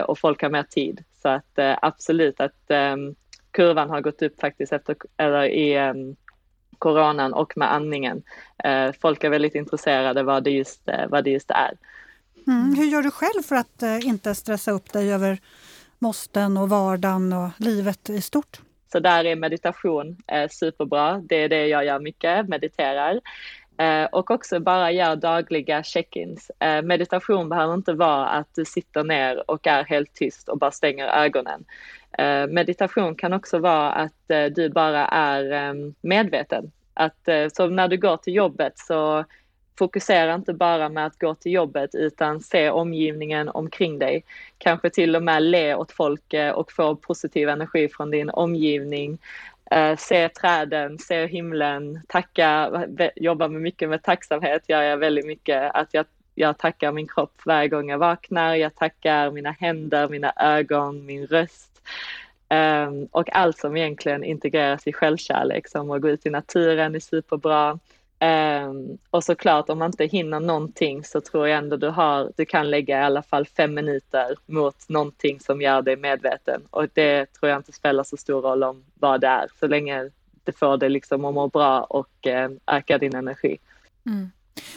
och 0.07 0.19
folk 0.19 0.43
har 0.43 0.51
mer 0.51 0.63
tid. 0.63 1.05
Så 1.23 1.29
att 1.29 1.59
absolut 1.83 2.41
att 2.41 2.71
kurvan 3.51 3.91
har 3.91 4.01
gått 4.01 4.23
upp 4.23 4.41
faktiskt 4.41 4.73
efter, 4.73 4.97
eller 5.17 5.45
i 5.45 5.93
coronan 6.83 7.35
och 7.35 7.53
med 7.57 7.73
andningen. 7.73 8.23
Eh, 8.65 8.93
folk 9.01 9.25
är 9.25 9.31
väldigt 9.31 9.55
intresserade 9.55 10.23
vad 10.23 10.45
det 10.45 10.51
just, 10.51 10.89
eh, 10.89 11.07
vad 11.09 11.25
det 11.25 11.31
just 11.31 11.51
är. 11.51 11.73
Mm. 12.47 12.75
Hur 12.75 12.85
gör 12.85 13.03
du 13.03 13.11
själv 13.11 13.43
för 13.43 13.57
att 13.57 13.83
eh, 13.83 14.07
inte 14.07 14.35
stressa 14.35 14.71
upp 14.71 14.93
dig 14.93 15.13
över 15.13 15.39
måsten 15.99 16.57
och 16.57 16.69
vardagen 16.69 17.33
och 17.33 17.51
livet 17.57 18.11
i 18.11 18.23
stort? 18.23 18.61
Så 18.93 19.01
där 19.01 19.25
är 19.25 19.37
meditation 19.37 20.17
eh, 20.27 20.49
superbra. 20.51 21.23
Det 21.25 21.37
är 21.37 21.49
det 21.49 21.67
jag 21.67 21.85
gör 21.85 22.01
mycket, 22.01 22.49
mediterar. 22.49 23.21
Eh, 23.79 24.05
och 24.05 24.31
också 24.31 24.61
bara 24.61 24.91
gör 24.91 25.17
dagliga 25.17 25.83
check-ins. 25.83 26.51
Eh, 26.61 26.83
meditation 26.83 27.49
behöver 27.49 27.75
inte 27.75 27.93
vara 27.93 28.29
att 28.29 28.49
du 28.55 28.65
sitter 28.65 29.05
ner 29.05 29.51
och 29.51 29.67
är 29.67 29.85
helt 29.85 30.15
tyst 30.15 30.49
och 30.49 30.59
bara 30.59 30.71
stänger 30.71 31.07
ögonen. 31.07 31.65
Eh, 32.19 32.47
meditation 32.47 33.15
kan 33.15 33.33
också 33.33 33.59
vara 33.59 33.93
att 33.93 34.31
eh, 34.31 34.45
du 34.45 34.69
bara 34.69 35.07
är 35.07 35.53
ehm, 35.53 35.95
medveten. 36.01 36.73
Att, 36.95 37.29
eh, 37.29 37.49
så 37.53 37.67
när 37.67 37.89
du 37.89 37.97
går 37.97 38.17
till 38.17 38.35
jobbet 38.35 38.79
så 38.79 39.25
fokusera 39.79 40.35
inte 40.35 40.53
bara 40.53 40.89
med 40.89 41.07
att 41.07 41.19
gå 41.19 41.35
till 41.35 41.53
jobbet 41.53 41.95
utan 41.95 42.41
se 42.41 42.71
omgivningen 42.71 43.49
omkring 43.49 43.99
dig. 43.99 44.25
Kanske 44.59 44.91
till 44.91 45.17
och 45.17 45.23
med 45.23 45.43
le 45.43 45.75
åt 45.75 45.93
folk 45.93 46.35
och 46.55 46.73
få 46.73 46.97
positiv 46.97 47.49
energi 47.49 47.89
från 47.89 48.11
din 48.11 48.31
omgivning. 48.31 49.19
se 49.99 50.29
träden, 50.29 50.99
se 50.99 51.27
himlen, 51.27 52.03
tacka, 52.09 52.85
jobba 53.17 53.49
med 53.49 53.61
mycket 53.61 53.89
med 53.89 54.03
tacksamhet 54.03 54.69
gör 54.69 54.83
jag 54.83 54.97
väldigt 54.97 55.27
mycket. 55.27 55.71
Att 55.75 55.89
jag, 55.95 56.07
jag 56.35 56.59
tackar 56.59 56.93
min 56.93 57.09
kropp 57.09 57.41
varje 57.47 57.69
gång 57.69 57.91
jag 57.91 57.99
vaknar, 57.99 58.55
jag 58.55 58.75
tackar 58.75 59.31
mina 59.31 59.51
händer, 59.51 60.09
mina 60.09 60.33
ögon, 60.37 61.07
min 61.07 61.27
röst 61.27 61.72
Um, 62.53 63.09
och 63.11 63.37
allt 63.37 63.59
som 63.59 63.77
egentligen 63.77 64.25
integreras 64.25 64.87
i 64.87 64.93
självkärlek 64.93 65.69
som 65.69 65.91
att 65.91 66.03
gå 66.03 66.09
ut 66.09 66.27
i 66.27 66.31
naturen 66.31 66.95
är 66.95 67.01
superbra. 67.01 67.79
Um, 68.21 68.99
och 69.11 69.25
såklart 69.25 69.69
om 69.69 69.79
man 69.79 69.89
inte 69.89 70.05
hinner 70.05 70.41
någonting 70.41 71.05
så 71.05 71.21
tror 71.21 71.49
jag 71.49 71.59
ändå 71.59 71.77
du 71.77 71.89
har, 71.89 72.33
du 72.37 72.45
kan 72.45 72.71
lägga 72.71 73.01
i 73.01 73.03
alla 73.03 73.23
fall 73.23 73.47
fem 73.47 73.75
minuter 73.75 74.37
mot 74.47 74.89
någonting 74.89 75.41
som 75.41 75.61
gör 75.61 75.83
dig 75.83 75.97
medveten 75.97 76.63
och 76.71 76.87
det 76.95 77.27
tror 77.33 77.51
jag 77.51 77.59
inte 77.59 77.73
spelar 77.73 78.05
så 78.05 78.17
stor 78.17 78.43
roll 78.43 78.63
om 78.63 78.85
vad 78.95 79.21
det 79.21 79.27
är 79.27 79.47
så 79.61 79.67
länge 79.67 80.11
det 80.45 80.59
får 80.59 80.77
dig 80.77 80.91
liksom 80.91 81.25
att 81.25 81.35
må 81.35 81.49
bra 81.49 81.81
och 81.81 82.27
uh, 82.27 82.57
öka 82.67 82.99
din 82.99 83.17
energi. 83.17 83.59
Mm. 84.07 84.31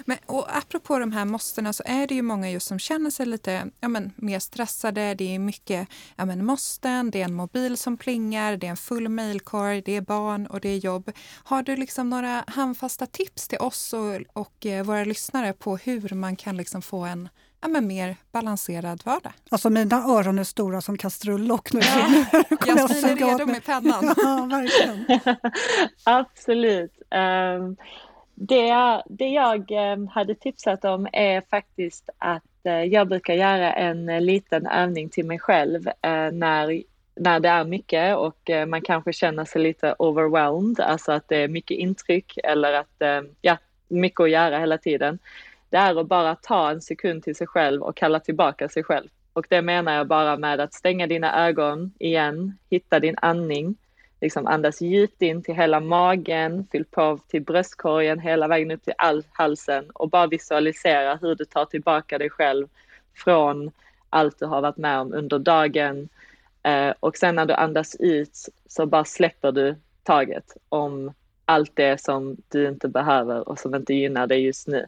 Men, 0.05 0.17
och 0.25 0.57
apropå 0.57 0.99
de 0.99 1.11
här 1.11 1.25
måstena 1.25 1.73
så 1.73 1.83
är 1.85 2.07
det 2.07 2.15
ju 2.15 2.21
många 2.21 2.51
just 2.51 2.67
som 2.67 2.79
känner 2.79 3.09
sig 3.09 3.25
lite 3.25 3.67
ja, 3.79 3.87
men, 3.87 4.13
mer 4.15 4.39
stressade. 4.39 5.13
Det 5.13 5.35
är 5.35 5.39
mycket 5.39 5.87
ja, 6.15 6.25
men, 6.25 6.45
måsten, 6.45 7.11
det 7.11 7.21
är 7.21 7.25
en 7.25 7.33
mobil 7.33 7.77
som 7.77 7.97
plingar, 7.97 8.57
det 8.57 8.67
är 8.67 8.71
en 8.71 8.77
full 8.77 9.09
mailkorg, 9.09 9.81
det 9.81 9.95
är 9.95 10.01
barn 10.01 10.47
och 10.47 10.59
det 10.59 10.69
är 10.69 10.77
jobb. 10.77 11.11
Har 11.43 11.63
du 11.63 11.75
liksom 11.75 12.09
några 12.09 12.43
handfasta 12.47 13.05
tips 13.05 13.47
till 13.47 13.59
oss 13.59 13.93
och, 13.93 14.21
och 14.33 14.65
eh, 14.65 14.83
våra 14.83 15.03
lyssnare 15.03 15.53
på 15.53 15.77
hur 15.77 16.15
man 16.15 16.35
kan 16.35 16.57
liksom 16.57 16.81
få 16.81 17.05
en 17.05 17.29
ja, 17.65 17.67
men 17.69 17.87
mer 17.87 18.15
balanserad 18.31 19.01
vardag. 19.05 19.33
Alltså 19.49 19.69
mina 19.69 19.95
öron 19.95 20.39
är 20.39 20.43
stora 20.43 20.81
som 20.81 20.97
kastrullock 20.97 21.73
nu. 21.73 21.79
Ja, 21.79 22.45
Jasmin 22.65 23.05
är 23.05 23.15
redo 23.15 23.45
med 23.45 23.65
pennan. 23.65 24.13
ja, 24.17 24.47
verkligen. 24.51 25.19
Absolut. 26.03 26.91
Um, 27.15 27.75
det, 28.35 29.03
det 29.05 29.27
jag 29.27 29.71
eh, 29.71 30.09
hade 30.09 30.35
tipsat 30.35 30.85
om 30.85 31.07
är 31.13 31.41
faktiskt 31.41 32.09
att 32.17 32.43
eh, 32.63 32.83
jag 32.83 33.07
brukar 33.07 33.33
göra 33.33 33.73
en 33.73 34.09
eh, 34.09 34.21
liten 34.21 34.67
övning 34.67 35.09
till 35.09 35.25
mig 35.25 35.39
själv 35.39 35.89
när, 36.31 36.83
när 37.15 37.39
det 37.39 37.49
är 37.49 37.63
mycket 37.63 38.17
och 38.17 38.49
man 38.67 38.81
kanske 38.81 39.13
känner 39.13 39.45
sig 39.45 39.61
lite 39.61 39.95
overwhelmed, 39.99 40.79
alltså 40.79 41.11
att 41.11 41.27
det 41.27 41.37
är 41.37 41.47
mycket 41.47 41.77
intryck 41.77 42.37
eller 42.43 42.73
att, 42.73 43.25
ja, 43.41 43.57
mycket 43.87 44.19
att 44.19 44.29
göra 44.29 44.59
hela 44.59 44.77
tiden 44.77 45.19
det 45.69 45.77
är 45.77 45.99
att 46.01 46.07
bara 46.07 46.35
ta 46.35 46.71
en 46.71 46.81
sekund 46.81 47.23
till 47.23 47.35
sig 47.35 47.47
själv 47.47 47.83
och 47.83 47.95
kalla 47.95 48.19
tillbaka 48.19 48.69
sig 48.69 48.83
själv. 48.83 49.07
Och 49.33 49.45
det 49.49 49.61
menar 49.61 49.93
jag 49.93 50.07
bara 50.07 50.37
med 50.37 50.59
att 50.59 50.73
stänga 50.73 51.07
dina 51.07 51.47
ögon 51.47 51.93
igen, 51.99 52.57
hitta 52.69 52.99
din 52.99 53.15
andning, 53.21 53.75
liksom 54.25 54.47
andas 54.47 54.81
djupt 54.81 55.21
in 55.21 55.43
till 55.43 55.55
hela 55.55 55.79
magen, 55.79 56.67
fyll 56.71 56.85
på 56.85 57.19
till 57.27 57.41
bröstkorgen 57.41 58.19
hela 58.19 58.47
vägen 58.47 58.71
upp 58.71 58.83
till 58.83 58.93
all 58.97 59.23
halsen 59.31 59.89
och 59.93 60.09
bara 60.09 60.27
visualisera 60.27 61.15
hur 61.15 61.35
du 61.35 61.45
tar 61.45 61.65
tillbaka 61.65 62.17
dig 62.17 62.29
själv 62.29 62.67
från 63.13 63.71
allt 64.09 64.39
du 64.39 64.45
har 64.45 64.61
varit 64.61 64.77
med 64.77 64.99
om 64.99 65.13
under 65.13 65.39
dagen. 65.39 66.09
Eh, 66.63 66.93
och 66.99 67.17
sen 67.17 67.35
när 67.35 67.45
du 67.45 67.53
andas 67.53 67.95
ut 67.99 68.49
så 68.67 68.85
bara 68.85 69.05
släpper 69.05 69.51
du 69.51 69.75
taget 70.03 70.57
om 70.69 71.13
allt 71.45 71.75
det 71.75 72.01
som 72.01 72.37
du 72.49 72.67
inte 72.67 72.87
behöver 72.87 73.49
och 73.49 73.59
som 73.59 73.75
inte 73.75 73.93
gynnar 73.93 74.27
dig 74.27 74.45
just 74.45 74.67
nu. 74.67 74.85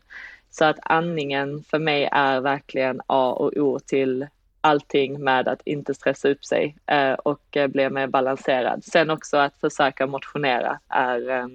Så 0.49 0.65
att 0.65 0.79
andningen 0.81 1.63
för 1.63 1.79
mig 1.79 2.09
är 2.11 2.41
verkligen 2.41 3.01
A 3.07 3.31
och 3.31 3.57
O 3.57 3.79
till 3.79 4.27
allting 4.67 5.23
med 5.23 5.47
att 5.47 5.61
inte 5.65 5.93
stressa 5.93 6.29
upp 6.29 6.45
sig 6.45 6.77
eh, 6.85 7.13
och 7.13 7.57
eh, 7.57 7.67
bli 7.67 7.89
mer 7.89 8.07
balanserad. 8.07 8.83
Sen 8.83 9.09
också 9.09 9.37
att 9.37 9.57
försöka 9.57 10.07
motionera 10.07 10.79
är 10.89 11.29
eh, 11.29 11.47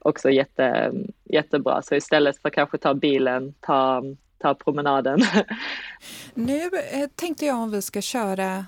också 0.00 0.30
jätte, 0.30 0.92
jättebra. 1.24 1.82
Så 1.82 1.94
istället 1.94 2.42
för 2.42 2.50
kanske 2.50 2.78
ta 2.78 2.94
bilen, 2.94 3.54
ta, 3.60 4.02
ta 4.38 4.54
promenaden. 4.54 5.20
nu 6.34 6.70
tänkte 7.14 7.46
jag 7.46 7.56
om 7.56 7.70
vi 7.70 7.82
ska 7.82 8.00
köra 8.00 8.66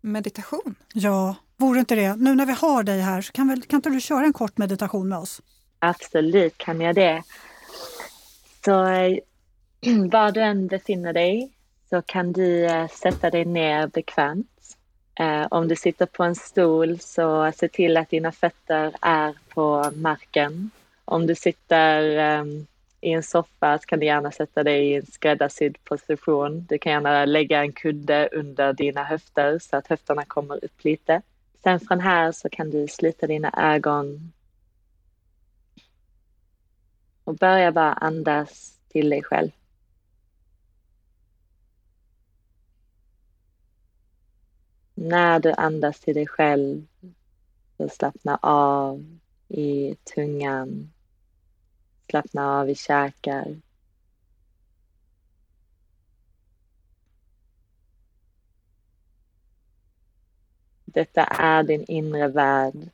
meditation. 0.00 0.74
Ja, 0.94 1.36
vore 1.56 1.78
inte 1.78 1.94
det? 1.94 2.16
Nu 2.16 2.34
när 2.34 2.46
vi 2.46 2.52
har 2.52 2.82
dig 2.82 3.00
här, 3.00 3.20
så 3.20 3.32
kan, 3.32 3.48
väl, 3.48 3.62
kan 3.62 3.76
inte 3.76 3.90
du 3.90 4.00
köra 4.00 4.24
en 4.24 4.32
kort 4.32 4.58
meditation 4.58 5.08
med 5.08 5.18
oss? 5.18 5.42
Absolut 5.78 6.58
kan 6.58 6.80
jag 6.80 6.94
det. 6.94 7.22
Så 8.64 8.72
var 10.10 10.32
du 10.32 10.40
än 10.40 10.66
befinner 10.66 11.12
dig 11.12 11.52
så 11.90 12.02
kan 12.02 12.32
du 12.32 12.64
eh, 12.64 12.88
sätta 12.88 13.30
dig 13.30 13.44
ner 13.44 13.86
bekvämt. 13.86 14.76
Eh, 15.14 15.46
om 15.50 15.68
du 15.68 15.76
sitter 15.76 16.06
på 16.06 16.24
en 16.24 16.34
stol 16.34 16.98
så 16.98 17.52
se 17.56 17.68
till 17.68 17.96
att 17.96 18.10
dina 18.10 18.32
fötter 18.32 18.92
är 19.00 19.34
på 19.48 19.90
marken. 19.94 20.70
Om 21.04 21.26
du 21.26 21.34
sitter 21.34 22.18
ehm, 22.18 22.66
i 23.00 23.12
en 23.12 23.22
soffa 23.22 23.78
så 23.78 23.86
kan 23.86 24.00
du 24.00 24.06
gärna 24.06 24.30
sätta 24.30 24.62
dig 24.62 24.90
i 24.90 24.94
en 24.94 25.06
skräddarsydd 25.06 25.84
position. 25.84 26.66
Du 26.68 26.78
kan 26.78 26.92
gärna 26.92 27.24
lägga 27.24 27.60
en 27.60 27.72
kudde 27.72 28.28
under 28.32 28.72
dina 28.72 29.04
höfter 29.04 29.58
så 29.58 29.76
att 29.76 29.86
höfterna 29.86 30.24
kommer 30.24 30.64
upp 30.64 30.84
lite. 30.84 31.22
Sen 31.62 31.80
från 31.80 32.00
här 32.00 32.32
så 32.32 32.48
kan 32.48 32.70
du 32.70 32.88
slita 32.88 33.26
dina 33.26 33.74
ögon 33.74 34.32
och 37.24 37.34
börja 37.34 37.72
bara 37.72 37.92
andas 37.92 38.72
till 38.88 39.10
dig 39.10 39.22
själv. 39.22 39.50
När 45.02 45.40
du 45.40 45.52
andas 45.52 46.00
till 46.00 46.14
dig 46.14 46.26
själv 46.26 46.86
så 47.76 47.88
slappna 47.88 48.38
av 48.42 49.18
i 49.48 49.96
tungan. 50.14 50.92
Slappna 52.10 52.58
av 52.60 52.70
i 52.70 52.74
käkar. 52.74 53.60
Detta 60.84 61.24
är 61.24 61.62
din 61.62 61.84
inre 61.84 62.28
värld 62.28 62.90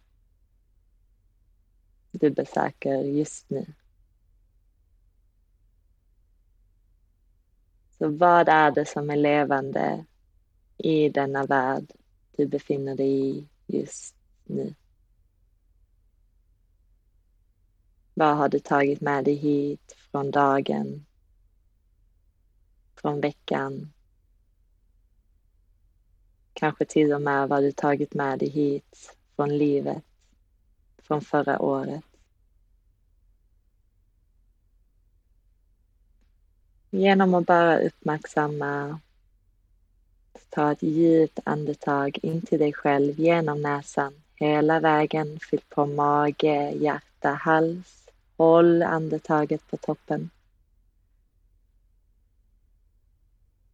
du 2.11 2.31
besöker 2.31 3.03
just 3.03 3.51
nu. 3.51 3.67
Så 7.99 8.09
vad 8.09 8.49
är 8.49 8.71
det 8.71 8.87
som 8.87 9.11
är 9.11 9.17
levande 9.17 10.05
i 10.77 11.09
denna 11.09 11.47
värld 11.47 11.93
du 12.37 12.47
befinner 12.47 12.97
dig 12.97 13.29
i 13.29 13.49
just 13.67 14.15
nu? 14.45 14.75
Vad 18.15 18.37
har 18.37 18.49
du 18.49 18.59
tagit 18.59 19.01
med 19.01 19.25
dig 19.25 19.35
hit 19.35 19.97
från 20.11 20.31
dagen, 20.31 21.07
från 22.95 23.21
veckan? 23.21 23.93
Kanske 26.53 26.85
till 26.85 27.13
och 27.13 27.23
med 27.23 27.49
vad 27.49 27.63
du 27.63 27.73
tagit 27.73 28.15
med 28.15 28.39
dig 28.39 28.49
hit 28.49 29.17
från 29.37 29.59
livet, 29.59 30.05
från 30.99 31.21
förra 31.21 31.59
året. 31.59 32.05
Genom 36.91 37.35
att 37.35 37.47
bara 37.47 37.79
uppmärksamma, 37.79 39.01
ta 40.57 40.73
ett 40.73 40.83
djupt 40.83 41.39
andetag 41.45 42.19
in 42.23 42.41
till 42.41 42.59
dig 42.59 42.73
själv 42.73 43.21
genom 43.21 43.63
näsan 43.63 44.13
hela 44.35 44.81
vägen. 44.81 45.39
Fyll 45.51 45.61
på 45.69 45.87
mage, 45.87 46.71
hjärta, 46.71 47.31
hals. 47.31 48.09
Håll 48.37 48.83
andetaget 48.83 49.71
på 49.71 49.77
toppen. 49.77 50.31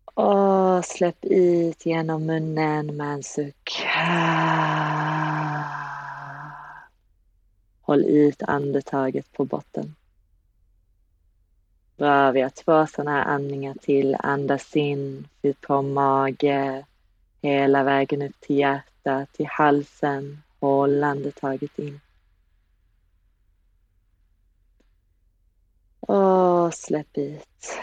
Och 0.05 0.85
släpp 0.85 1.25
ut 1.25 1.87
genom 1.87 2.27
munnen 2.27 2.97
med 2.97 3.15
en 3.15 3.23
suck. 3.23 3.83
Håll 7.81 8.05
ut 8.05 8.43
andetaget 8.43 9.33
på 9.33 9.45
botten. 9.45 9.95
Bra, 11.97 12.31
vi 12.31 12.41
har 12.41 12.51
två 12.51 12.87
sådana 12.87 13.11
här 13.11 13.25
andningar 13.25 13.75
till. 13.75 14.17
Andas 14.21 14.77
in, 14.77 15.29
ut 15.43 15.61
på 15.61 15.83
mage, 15.83 16.85
hela 17.43 17.83
vägen 17.83 18.23
upp 18.23 18.41
till 18.41 18.57
hjärtat, 18.57 19.33
till 19.33 19.47
halsen. 19.47 20.43
Håll 20.61 21.05
andetaget 21.05 21.79
in. 21.79 22.01
Och 26.01 26.75
släpp 26.75 27.19
ut. 27.19 27.79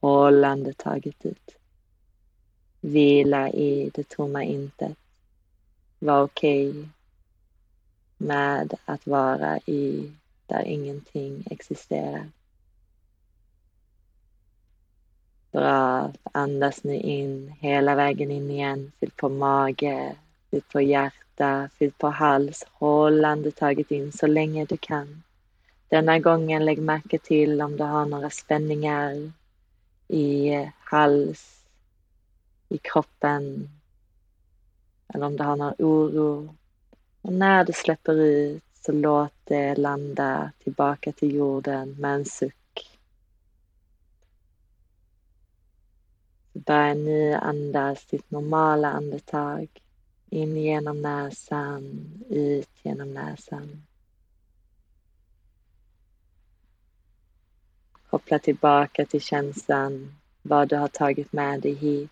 Håll 0.00 0.44
andetaget 0.44 1.26
ut. 1.26 1.56
Vila 2.80 3.50
i 3.50 3.90
det 3.94 4.08
tomma 4.08 4.42
intet. 4.44 4.98
Var 5.98 6.22
okej 6.22 6.70
okay 6.70 6.88
med 8.18 8.74
att 8.84 9.06
vara 9.06 9.58
i 9.58 10.12
där 10.48 10.62
ingenting 10.62 11.44
existerar. 11.50 12.28
Bra, 15.52 16.12
andas 16.32 16.84
nu 16.84 16.94
in 16.94 17.54
hela 17.60 17.94
vägen 17.94 18.30
in 18.30 18.50
igen. 18.50 18.92
Fyll 19.00 19.10
på 19.16 19.28
mage, 19.28 20.16
fyll 20.50 20.62
på 20.72 20.80
hjärta, 20.80 21.68
fyll 21.78 21.92
på 21.92 22.08
hals. 22.08 22.64
Håll 22.72 23.24
andetaget 23.24 23.90
in 23.90 24.12
så 24.12 24.26
länge 24.26 24.64
du 24.64 24.76
kan. 24.76 25.22
Denna 25.88 26.18
gången 26.18 26.64
lägg 26.64 26.78
märke 26.78 27.18
till 27.18 27.62
om 27.62 27.76
du 27.76 27.84
har 27.84 28.06
några 28.06 28.30
spänningar 28.30 29.32
i 30.08 30.52
hals, 30.78 31.64
i 32.68 32.78
kroppen 32.78 33.70
eller 35.08 35.26
om 35.26 35.36
du 35.36 35.44
har 35.44 35.56
någon 35.56 35.74
oro. 35.78 36.54
Och 37.22 37.32
när 37.32 37.64
du 37.64 37.72
släpper 37.72 38.14
ut 38.14 38.62
så 38.88 38.92
låt 38.92 39.32
det 39.44 39.74
landa 39.74 40.52
tillbaka 40.64 41.12
till 41.12 41.34
jorden 41.34 41.96
med 41.98 42.14
en 42.14 42.24
suck. 42.24 42.98
Börja 46.52 46.94
nu 46.94 47.34
andas 47.34 48.04
ditt 48.04 48.30
normala 48.30 48.92
andetag. 48.92 49.68
In 50.30 50.56
genom 50.56 51.02
näsan, 51.02 52.08
ut 52.28 52.70
genom 52.82 53.14
näsan. 53.14 53.82
Koppla 58.10 58.38
tillbaka 58.38 59.04
till 59.04 59.20
känslan, 59.20 60.14
vad 60.42 60.68
du 60.68 60.76
har 60.76 60.88
tagit 60.88 61.32
med 61.32 61.60
dig 61.60 61.74
hit. 61.74 62.10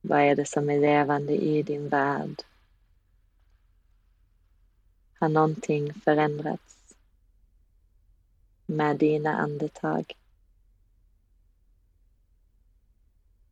Vad 0.00 0.20
är 0.20 0.36
det 0.36 0.48
som 0.48 0.70
är 0.70 0.80
levande 0.80 1.32
i 1.32 1.62
din 1.62 1.88
värld? 1.88 2.42
Har 5.24 5.28
någonting 5.28 5.94
förändrats 5.94 6.94
med 8.66 8.96
dina 8.96 9.36
andetag? 9.36 10.16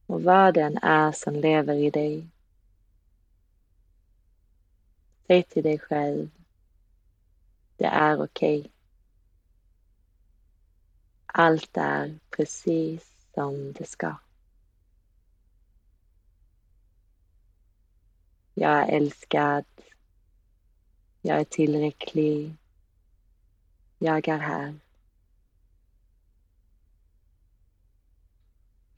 Och 0.07 0.23
vad 0.23 0.55
den 0.55 0.79
är 0.83 1.13
som 1.13 1.35
lever 1.35 1.75
i 1.75 1.91
dig. 1.91 2.27
Säg 5.27 5.43
till 5.43 5.63
dig 5.63 5.79
själv, 5.79 6.31
det 7.77 7.87
är 7.87 8.23
okej. 8.23 8.61
Okay. 8.61 8.71
Allt 11.27 11.77
är 11.77 12.19
precis 12.31 13.27
som 13.35 13.73
det 13.73 13.89
ska. 13.89 14.17
Jag 18.55 18.73
är 18.73 18.97
älskad. 18.97 19.65
Jag 21.25 21.41
är 21.41 21.45
tillräcklig. 21.45 22.55
Jag 23.99 24.29
är 24.29 24.39
här. 24.39 24.75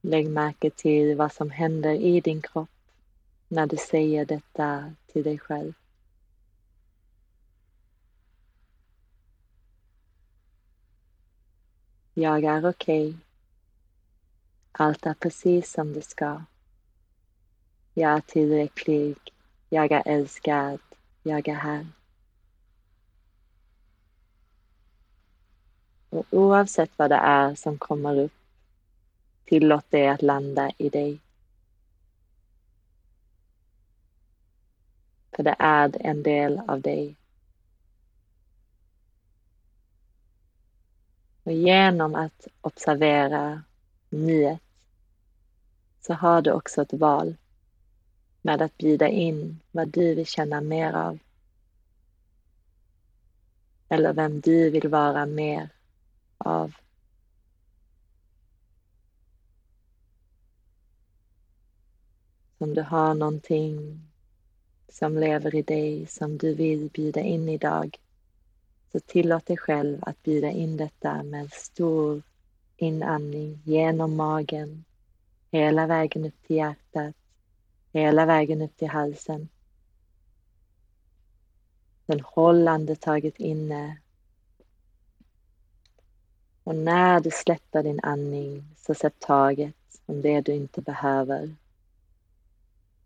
Lägg 0.00 0.30
märke 0.30 0.70
till 0.70 1.16
vad 1.16 1.32
som 1.32 1.50
händer 1.50 1.92
i 1.92 2.20
din 2.20 2.42
kropp 2.42 2.70
när 3.48 3.66
du 3.66 3.76
säger 3.76 4.24
detta 4.24 4.94
till 5.06 5.22
dig 5.22 5.38
själv. 5.38 5.72
Jag 12.14 12.44
är 12.44 12.70
okej. 12.70 13.08
Okay. 13.08 13.18
Allt 14.72 15.06
är 15.06 15.14
precis 15.14 15.72
som 15.72 15.92
det 15.92 16.02
ska. 16.02 16.42
Jag 17.94 18.12
är 18.12 18.20
tillräcklig. 18.20 19.16
Jag 19.68 19.92
är 19.92 20.02
älskad. 20.06 20.80
Jag 21.22 21.48
är 21.48 21.54
här. 21.54 21.86
Och 26.14 26.26
oavsett 26.30 26.90
vad 26.96 27.10
det 27.10 27.16
är 27.16 27.54
som 27.54 27.78
kommer 27.78 28.18
upp, 28.18 28.32
tillåt 29.44 29.84
det 29.88 30.08
att 30.08 30.22
landa 30.22 30.70
i 30.78 30.88
dig. 30.88 31.20
För 35.36 35.42
det 35.42 35.56
är 35.58 36.06
en 36.06 36.22
del 36.22 36.60
av 36.68 36.80
dig. 36.80 37.16
Och 41.42 41.52
genom 41.52 42.14
att 42.14 42.46
observera 42.60 43.62
nuet 44.08 44.60
så 46.00 46.14
har 46.14 46.42
du 46.42 46.52
också 46.52 46.82
ett 46.82 46.92
val 46.92 47.36
med 48.42 48.62
att 48.62 48.78
bjuda 48.78 49.08
in 49.08 49.60
vad 49.70 49.88
du 49.88 50.14
vill 50.14 50.26
känna 50.26 50.60
mer 50.60 50.92
av. 50.92 51.18
Eller 53.88 54.12
vem 54.12 54.40
du 54.40 54.70
vill 54.70 54.88
vara 54.88 55.26
mer 55.26 55.68
av. 56.46 56.74
Om 62.58 62.74
du 62.74 62.82
har 62.82 63.14
någonting 63.14 64.00
som 64.88 65.18
lever 65.18 65.54
i 65.54 65.62
dig 65.62 66.06
som 66.06 66.38
du 66.38 66.54
vill 66.54 66.90
bjuda 66.90 67.20
in 67.20 67.48
idag 67.48 67.98
så 68.92 69.00
tillåt 69.00 69.46
dig 69.46 69.56
själv 69.56 69.98
att 70.02 70.22
bjuda 70.22 70.50
in 70.50 70.76
detta 70.76 71.22
med 71.22 71.40
en 71.40 71.50
stor 71.52 72.22
inandning 72.76 73.60
genom 73.64 74.16
magen, 74.16 74.84
hela 75.50 75.86
vägen 75.86 76.24
upp 76.24 76.46
till 76.46 76.56
hjärtat, 76.56 77.14
hela 77.92 78.26
vägen 78.26 78.62
upp 78.62 78.76
till 78.76 78.88
halsen. 78.88 79.48
Sen 82.06 82.20
håll 82.20 82.68
andetaget 82.68 83.40
inne. 83.40 83.96
Och 86.64 86.74
när 86.74 87.20
du 87.20 87.30
släpper 87.30 87.82
din 87.82 88.00
andning 88.02 88.64
så 88.76 88.94
sätt 88.94 89.14
taget 89.18 89.74
om 90.06 90.22
det 90.22 90.40
du 90.40 90.52
inte 90.52 90.82
behöver. 90.82 91.54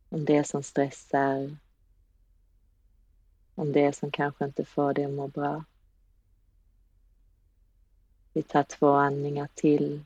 Om 0.08 0.24
det 0.24 0.44
som 0.44 0.62
stressar. 0.62 1.56
Om 3.54 3.72
det 3.72 3.96
som 3.96 4.10
kanske 4.10 4.44
inte 4.44 4.64
får 4.64 4.94
dig 4.94 5.04
att 5.04 5.10
må 5.10 5.28
bra. 5.28 5.64
Vi 8.32 8.42
tar 8.42 8.62
två 8.62 8.92
andningar 8.92 9.48
till. 9.54 10.04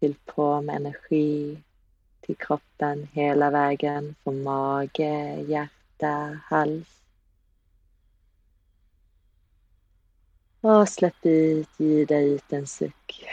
Fyll 0.00 0.14
på 0.24 0.60
med 0.60 0.76
energi 0.76 1.58
till 2.20 2.36
kroppen 2.36 3.08
hela 3.12 3.50
vägen 3.50 4.14
från 4.22 4.42
mage, 4.42 5.40
hjärta, 5.48 6.38
hals. 6.44 7.03
Och 10.64 10.88
släpp 10.88 11.26
ut, 11.26 11.68
ge 11.76 12.04
dig 12.04 12.32
ut 12.32 12.52
en 12.52 12.66
suck. 12.66 13.24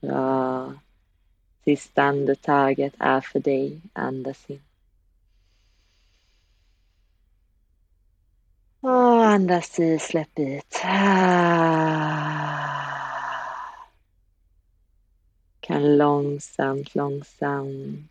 Bra. 0.00 0.74
Sista 1.64 2.02
andetaget 2.02 2.94
är 2.98 3.20
för 3.20 3.40
dig. 3.40 3.80
Andas 3.92 4.50
in. 4.50 4.62
Och 8.80 9.26
andas 9.26 9.80
i, 9.80 9.98
släpp 9.98 10.38
ut. 10.38 10.78
Kan 15.60 15.96
långsamt, 15.96 16.94
långsamt 16.94 18.10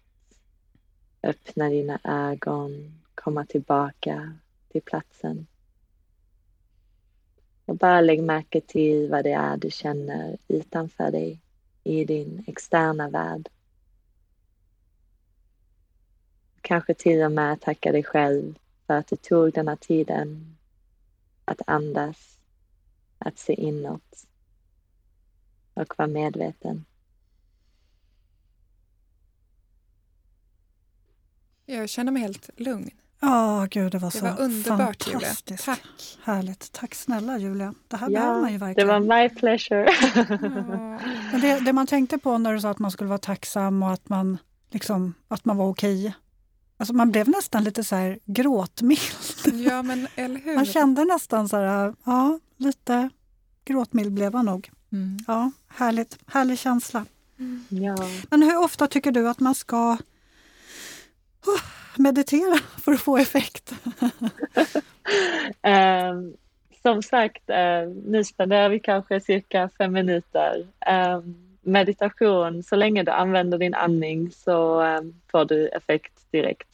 öppna 1.24 1.70
dina 1.70 2.00
ögon, 2.04 3.02
komma 3.16 3.46
tillbaka 3.46 4.34
till 4.72 4.82
platsen. 4.82 5.48
Och 7.66 7.76
bara 7.78 8.02
lägg 8.02 8.24
märke 8.24 8.62
till 8.62 9.10
vad 9.10 9.24
det 9.24 9.32
är 9.32 9.58
du 9.58 9.72
känner 9.72 10.38
utanför 10.48 11.12
dig 11.12 11.40
i 11.84 12.06
din 12.06 12.44
externa 12.48 13.10
värld. 13.10 13.50
Kanske 16.62 16.94
till 16.94 17.22
och 17.22 17.32
med 17.32 17.62
tacka 17.62 17.92
dig 17.92 18.04
själv 18.04 18.60
för 18.88 18.94
att 18.94 19.08
du 19.08 19.16
tog 19.16 19.54
den 19.54 19.68
här 19.68 19.76
tiden 19.76 20.58
att 21.46 21.62
andas, 21.68 22.40
att 23.18 23.40
se 23.40 23.54
inåt 23.54 24.28
och 25.74 25.98
vara 25.98 26.08
medveten. 26.08 26.86
Jag 31.66 31.90
känner 31.90 32.12
mig 32.12 32.22
helt 32.22 32.50
lugn. 32.60 32.92
Ja, 33.24 33.62
oh, 33.62 33.68
gud 33.68 33.92
det 33.92 33.98
var 33.98 34.12
det 34.12 34.18
så 34.18 34.26
var 34.26 34.40
underbart 34.40 35.08
Julia. 35.08 35.34
Tack. 35.66 35.82
Härligt. 36.24 36.72
Tack 36.72 36.96
snälla 36.96 37.38
Julia. 37.38 37.74
Det 37.88 37.98
här 37.98 38.10
ja, 38.10 38.20
behöver 38.20 38.42
man 38.42 38.52
ju 38.52 38.58
verkligen. 38.58 38.88
Det 38.88 38.94
var 38.94 39.22
my 39.22 39.30
pleasure. 39.30 39.90
Men 41.32 41.42
det, 41.42 41.60
det, 41.60 41.74
man 41.74 41.88
tänkte 41.88 42.18
på 42.18 42.38
när 42.38 42.54
du 42.54 42.62
sa 42.62 42.70
att 42.70 42.80
man 42.80 42.92
skulle 42.92 43.08
vara 43.08 43.18
tacksam 43.18 43.84
och 43.84 43.92
att 43.92 44.10
man, 44.10 44.38
liksom, 44.72 45.14
att 45.28 45.46
man 45.46 45.58
var 45.58 45.68
okej. 45.68 46.14
Alltså 46.78 46.94
man 46.94 47.12
blev 47.12 47.30
nästan 47.30 47.64
lite 47.64 47.84
så 47.84 47.96
här 47.96 48.20
gråtmild. 48.26 49.02
Ja, 49.54 49.82
men 49.82 50.08
eller 50.16 50.40
hur? 50.40 50.56
Man 50.56 50.66
kände 50.66 51.06
nästan 51.06 51.50
så 51.50 51.58
här, 51.58 51.96
ja, 52.04 52.40
lite 52.58 53.10
gråtmild 53.66 54.14
blev 54.14 54.34
man 54.34 54.46
nog. 54.46 54.70
Mm. 54.92 55.18
Ja, 55.28 55.52
härligt. 55.68 56.18
Härlig 56.26 56.60
känsla. 56.60 57.06
Mm. 57.40 57.66
Ja. 57.70 57.98
Men 58.30 58.44
hur 58.44 58.64
ofta 58.64 58.88
tycker 58.88 59.12
du 59.12 59.30
att 59.30 59.40
man 59.40 59.56
ska 59.56 59.98
oh, 61.46 61.62
meditera 61.96 62.58
för 62.78 62.92
att 62.92 63.02
få 63.02 63.18
effekt? 63.18 63.74
um, 65.62 66.34
som 66.82 67.02
sagt, 67.02 67.50
eh, 67.50 67.58
uh, 67.58 67.90
nu 68.06 68.24
spenderar 68.24 68.70
vi 68.70 68.80
kanske 68.80 69.22
cirka 69.22 69.70
fem 69.78 69.94
minuter. 69.94 70.66
Um, 71.16 71.52
meditation, 71.62 72.64
så 72.64 72.76
länge 72.76 73.04
du 73.04 73.12
använder 73.12 73.58
din 73.58 73.74
andning 73.74 74.32
så 74.32 74.82
um, 74.82 75.14
får 75.32 75.46
du 75.46 75.68
effekt 75.68 76.14
direkt. 76.32 76.68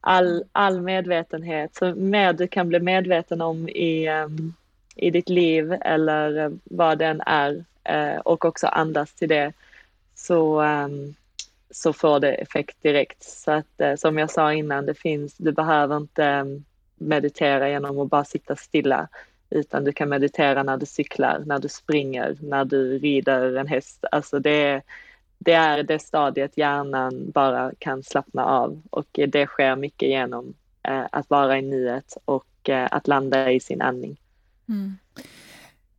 All, 0.00 0.44
all 0.52 0.80
medvetenhet, 0.80 1.74
så 1.74 1.94
mer 1.94 2.32
du 2.32 2.46
kan 2.46 2.68
bli 2.68 2.80
medveten 2.80 3.40
om 3.40 3.68
i, 3.68 4.08
um, 4.08 4.54
i 4.96 5.10
ditt 5.10 5.28
liv 5.28 5.72
eller 5.80 6.52
vad 6.64 6.98
den 6.98 7.20
är 7.26 7.64
uh, 7.90 8.18
och 8.18 8.44
också 8.44 8.66
andas 8.66 9.12
till 9.12 9.28
det 9.28 9.52
så 10.14 10.62
um, 10.62 11.14
så 11.74 11.92
får 11.92 12.20
det 12.20 12.34
effekt 12.34 12.82
direkt. 12.82 13.22
Så 13.22 13.50
att 13.50 13.80
eh, 13.80 13.94
som 13.94 14.18
jag 14.18 14.30
sa 14.30 14.52
innan, 14.52 14.86
det 14.86 14.94
finns, 14.94 15.36
du 15.36 15.52
behöver 15.52 15.96
inte 15.96 16.24
mm, 16.24 16.64
meditera 16.96 17.70
genom 17.70 17.98
att 17.98 18.10
bara 18.10 18.24
sitta 18.24 18.56
stilla, 18.56 19.08
utan 19.50 19.84
du 19.84 19.92
kan 19.92 20.08
meditera 20.08 20.62
när 20.62 20.76
du 20.76 20.86
cyklar, 20.86 21.42
när 21.46 21.58
du 21.58 21.68
springer, 21.68 22.36
när 22.40 22.64
du 22.64 22.98
rider 22.98 23.56
en 23.56 23.66
häst. 23.66 24.04
Alltså 24.12 24.38
det, 24.38 24.82
det 25.38 25.52
är 25.52 25.82
det 25.82 25.98
stadiet 25.98 26.58
hjärnan 26.58 27.30
bara 27.30 27.72
kan 27.78 28.02
slappna 28.02 28.44
av 28.44 28.82
och 28.90 29.06
det 29.12 29.46
sker 29.46 29.76
mycket 29.76 30.08
genom 30.08 30.54
eh, 30.82 31.04
att 31.12 31.30
vara 31.30 31.58
i 31.58 31.62
nuet 31.62 32.16
och 32.24 32.68
eh, 32.68 32.88
att 32.90 33.08
landa 33.08 33.52
i 33.52 33.60
sin 33.60 33.82
andning. 33.82 34.16
Mm. 34.68 34.96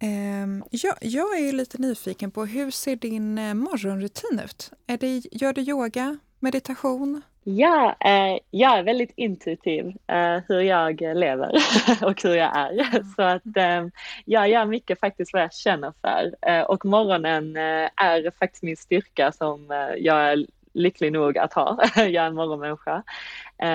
Um, 0.06 0.64
ja, 0.70 0.96
jag 1.02 1.40
är 1.40 1.54
lite 1.54 1.82
nyfiken 1.82 2.32
på 2.32 2.46
hur 2.46 2.72
ser 2.72 2.96
din 2.96 3.38
uh, 3.38 3.54
morgonrutin 3.54 4.40
ut? 4.46 4.72
Är 4.88 4.98
det, 4.98 5.22
gör 5.32 5.54
du 5.54 5.62
yoga, 5.62 6.18
meditation? 6.40 7.22
Ja, 7.48 7.96
eh, 8.00 8.40
jag 8.52 8.78
är 8.78 8.84
väldigt 8.84 9.12
intuitiv 9.16 9.86
eh, 10.08 10.40
hur 10.48 10.62
jag 10.62 11.02
lever 11.02 11.52
och 12.02 12.24
hur 12.24 12.36
jag 12.36 12.58
är. 12.58 13.04
Så 13.16 13.22
att 13.22 13.58
eh, 13.58 13.88
jag 14.26 14.50
gör 14.50 14.66
mycket 14.66 15.00
faktiskt 15.00 15.34
vad 15.34 15.42
jag 15.42 15.54
känner 15.54 15.94
för. 16.02 16.36
Eh, 16.42 16.62
och 16.62 16.86
morgonen 16.86 17.58
eh, 17.58 17.90
är 17.96 18.32
faktiskt 18.40 18.64
min 18.64 18.78
styrka 18.78 19.32
som 19.32 19.72
eh, 19.72 19.96
jag 19.98 20.32
är 20.32 20.46
lycklig 20.74 21.12
nog 21.12 21.38
att 21.38 21.54
ha. 21.54 21.80
jag 21.96 22.16
är 22.16 22.28
en 22.28 22.36
morgonmänniska. 22.36 23.04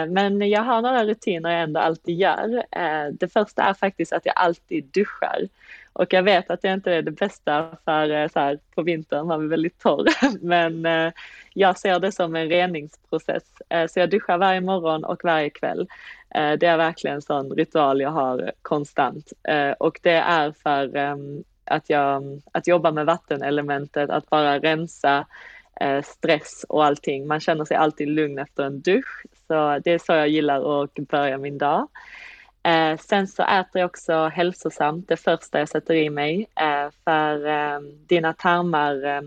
Men 0.09 0.49
jag 0.49 0.63
har 0.63 0.83
några 0.83 1.05
rutiner 1.05 1.51
jag 1.51 1.63
ändå 1.63 1.81
alltid 1.81 2.19
gör. 2.19 2.65
Det 3.13 3.29
första 3.33 3.63
är 3.63 3.75
faktiskt 3.75 4.13
att 4.13 4.27
jag 4.27 4.35
alltid 4.37 4.85
duschar. 4.85 5.49
Och 6.01 6.13
jag 6.13 6.23
vet 6.23 6.51
att 6.51 6.63
det 6.63 6.73
inte 6.73 6.93
är 6.93 7.03
det 7.03 7.11
bästa 7.11 7.77
för 7.85 8.11
eh, 8.11 8.29
så 8.29 8.41
här, 8.41 8.59
på 8.75 8.83
vintern, 8.83 9.27
man 9.27 9.45
är 9.45 9.49
väldigt 9.49 9.79
torr. 9.79 10.07
Men 10.41 10.87
eh, 10.87 11.13
jag 11.55 11.79
ser 11.79 11.99
det 11.99 12.13
som 12.13 12.37
en 12.37 12.49
reningsprocess. 12.49 13.43
Eh, 13.69 13.87
så 13.87 14.01
jag 14.01 14.11
duschar 14.11 14.39
varje 14.39 14.61
morgon 14.61 15.05
och 15.05 15.21
varje 15.25 15.51
kväll. 15.51 15.89
Eh, 16.35 16.53
det 16.53 16.67
är 16.67 16.77
verkligen 16.77 17.15
en 17.15 17.23
sån 17.23 17.51
ritual 17.51 18.01
jag 18.01 18.11
har 18.11 18.53
konstant. 18.63 19.33
Eh, 19.49 19.71
och 19.71 20.01
det 20.03 20.11
är 20.11 20.53
för 20.63 20.97
ehm, 20.97 21.45
att, 21.65 21.91
jag, 21.91 22.43
att 22.53 22.67
jobba 22.67 22.91
med 22.91 23.07
vattenelementet, 23.07 24.11
att 24.11 24.31
bara 24.31 24.59
rensa 24.59 25.27
eh, 25.81 26.03
stress 26.03 26.65
och 26.69 26.85
allting. 26.85 27.27
Man 27.27 27.41
känner 27.41 27.65
sig 27.65 27.77
alltid 27.77 28.09
lugn 28.09 28.39
efter 28.39 28.65
en 28.65 28.81
dusch. 28.81 29.25
Så 29.47 29.79
det 29.85 29.93
är 29.93 29.99
så 29.99 30.13
jag 30.13 30.29
gillar 30.29 30.83
att 30.83 30.95
börja 30.95 31.39
min 31.39 31.59
dag. 31.59 31.89
Eh, 32.63 32.97
sen 32.99 33.29
så 33.29 33.43
äter 33.43 33.81
jag 33.81 33.87
också 33.87 34.27
hälsosamt 34.27 35.09
det 35.09 35.17
första 35.17 35.59
jag 35.59 35.69
sätter 35.69 35.95
i 35.95 36.11
mig 36.11 36.47
eh, 36.61 36.91
för 37.05 37.47
eh, 37.47 37.81
dina 38.07 38.33
tarmar 38.33 39.05
eh, 39.05 39.23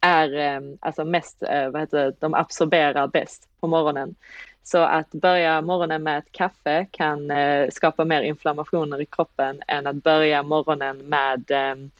är 0.00 0.36
eh, 0.38 0.60
alltså 0.80 1.04
mest, 1.04 1.42
eh, 1.42 1.70
vad 1.70 1.80
heter 1.80 1.98
det, 1.98 2.20
de 2.20 2.34
absorberar 2.34 3.06
bäst 3.06 3.48
på 3.60 3.66
morgonen. 3.66 4.14
Så 4.62 4.78
att 4.78 5.10
börja 5.10 5.60
morgonen 5.60 6.02
med 6.02 6.18
ett 6.18 6.32
kaffe 6.32 6.86
kan 6.90 7.30
eh, 7.30 7.68
skapa 7.70 8.04
mer 8.04 8.22
inflammationer 8.22 9.00
i 9.00 9.06
kroppen 9.06 9.62
än 9.68 9.86
att 9.86 9.96
börja 9.96 10.42
morgonen 10.42 10.98
med 10.98 11.50
ehm, 11.50 11.90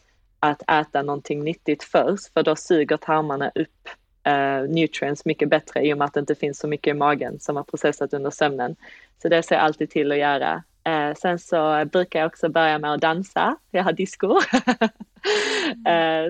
att 0.40 0.62
äta 0.70 1.02
någonting 1.02 1.44
nyttigt 1.44 1.84
först, 1.84 2.32
för 2.32 2.42
då 2.42 2.56
suger 2.56 2.96
tarmarna 2.96 3.50
upp 3.54 3.88
Eh, 4.26 4.62
nutrients 4.62 5.24
mycket 5.24 5.48
bättre 5.48 5.86
i 5.86 5.94
och 5.94 5.98
med 5.98 6.04
att 6.04 6.14
det 6.14 6.20
inte 6.20 6.34
finns 6.34 6.58
så 6.58 6.68
mycket 6.68 6.90
i 6.90 6.94
magen 6.94 7.40
som 7.40 7.56
har 7.56 7.62
processat 7.62 8.14
under 8.14 8.30
sömnen. 8.30 8.76
Så 9.22 9.28
det 9.28 9.42
ser 9.42 9.54
jag 9.54 9.64
alltid 9.64 9.90
till 9.90 10.12
att 10.12 10.18
göra. 10.18 10.62
Uh, 10.88 11.14
sen 11.14 11.38
så 11.38 11.84
brukar 11.84 12.18
jag 12.18 12.26
också 12.26 12.48
börja 12.48 12.78
med 12.78 12.92
att 12.92 13.00
dansa. 13.00 13.56
Jag 13.70 13.84
har 13.84 13.92
disco. 13.92 14.26
uh, 14.26 14.42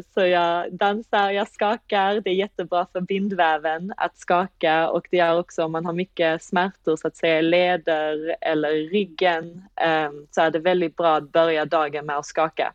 så 0.15 0.27
jag 0.27 0.73
dansar, 0.73 1.31
jag 1.31 1.49
skakar. 1.49 2.21
Det 2.21 2.31
är 2.31 2.35
jättebra 2.35 2.87
för 2.93 3.01
bindväven 3.01 3.93
att 3.97 4.19
skaka 4.19 4.91
och 4.91 5.07
det 5.11 5.17
gör 5.17 5.39
också 5.39 5.65
om 5.65 5.73
man 5.73 5.87
har 5.87 5.93
mycket 5.93 6.43
smärtor 6.43 6.97
så 6.97 7.09
att 7.09 7.17
säga 7.17 7.39
i 7.39 7.43
leder 7.43 8.37
eller 8.41 8.71
i 8.71 8.89
ryggen 8.89 9.63
um, 10.09 10.27
så 10.31 10.41
är 10.41 10.51
det 10.51 10.59
väldigt 10.59 10.97
bra 10.97 11.17
att 11.17 11.33
börja 11.33 11.65
dagen 11.65 12.07
med 12.07 12.17
att 12.17 12.27
skaka. 12.27 12.73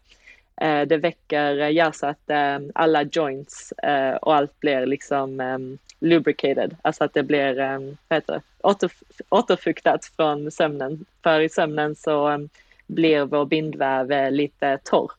Eh, 0.61 0.81
det 0.81 0.97
väcker, 0.97 1.59
eh, 1.59 1.71
gör 1.71 1.91
så 1.91 2.07
att 2.07 2.29
eh, 2.29 2.59
alla 2.75 3.03
joints 3.03 3.71
eh, 3.71 4.15
och 4.15 4.35
allt 4.35 4.59
blir 4.59 4.85
liksom 4.85 5.39
ehm, 5.39 5.77
lubricated, 5.99 6.75
alltså 6.81 7.03
att 7.03 7.13
det 7.13 7.23
blir 7.23 7.59
ehm, 7.59 7.97
vad 8.07 8.17
heter 8.17 8.33
det? 8.33 8.41
Åter, 8.61 8.91
återfuktat 9.29 10.05
från 10.05 10.51
sömnen. 10.51 11.05
För 11.23 11.39
i 11.39 11.49
sömnen 11.49 11.95
så 11.95 12.27
ehm, 12.27 12.49
blir 12.87 13.25
vår 13.25 13.45
bindväv 13.45 14.11
eh, 14.11 14.31
lite 14.31 14.77
torr. 14.83 15.11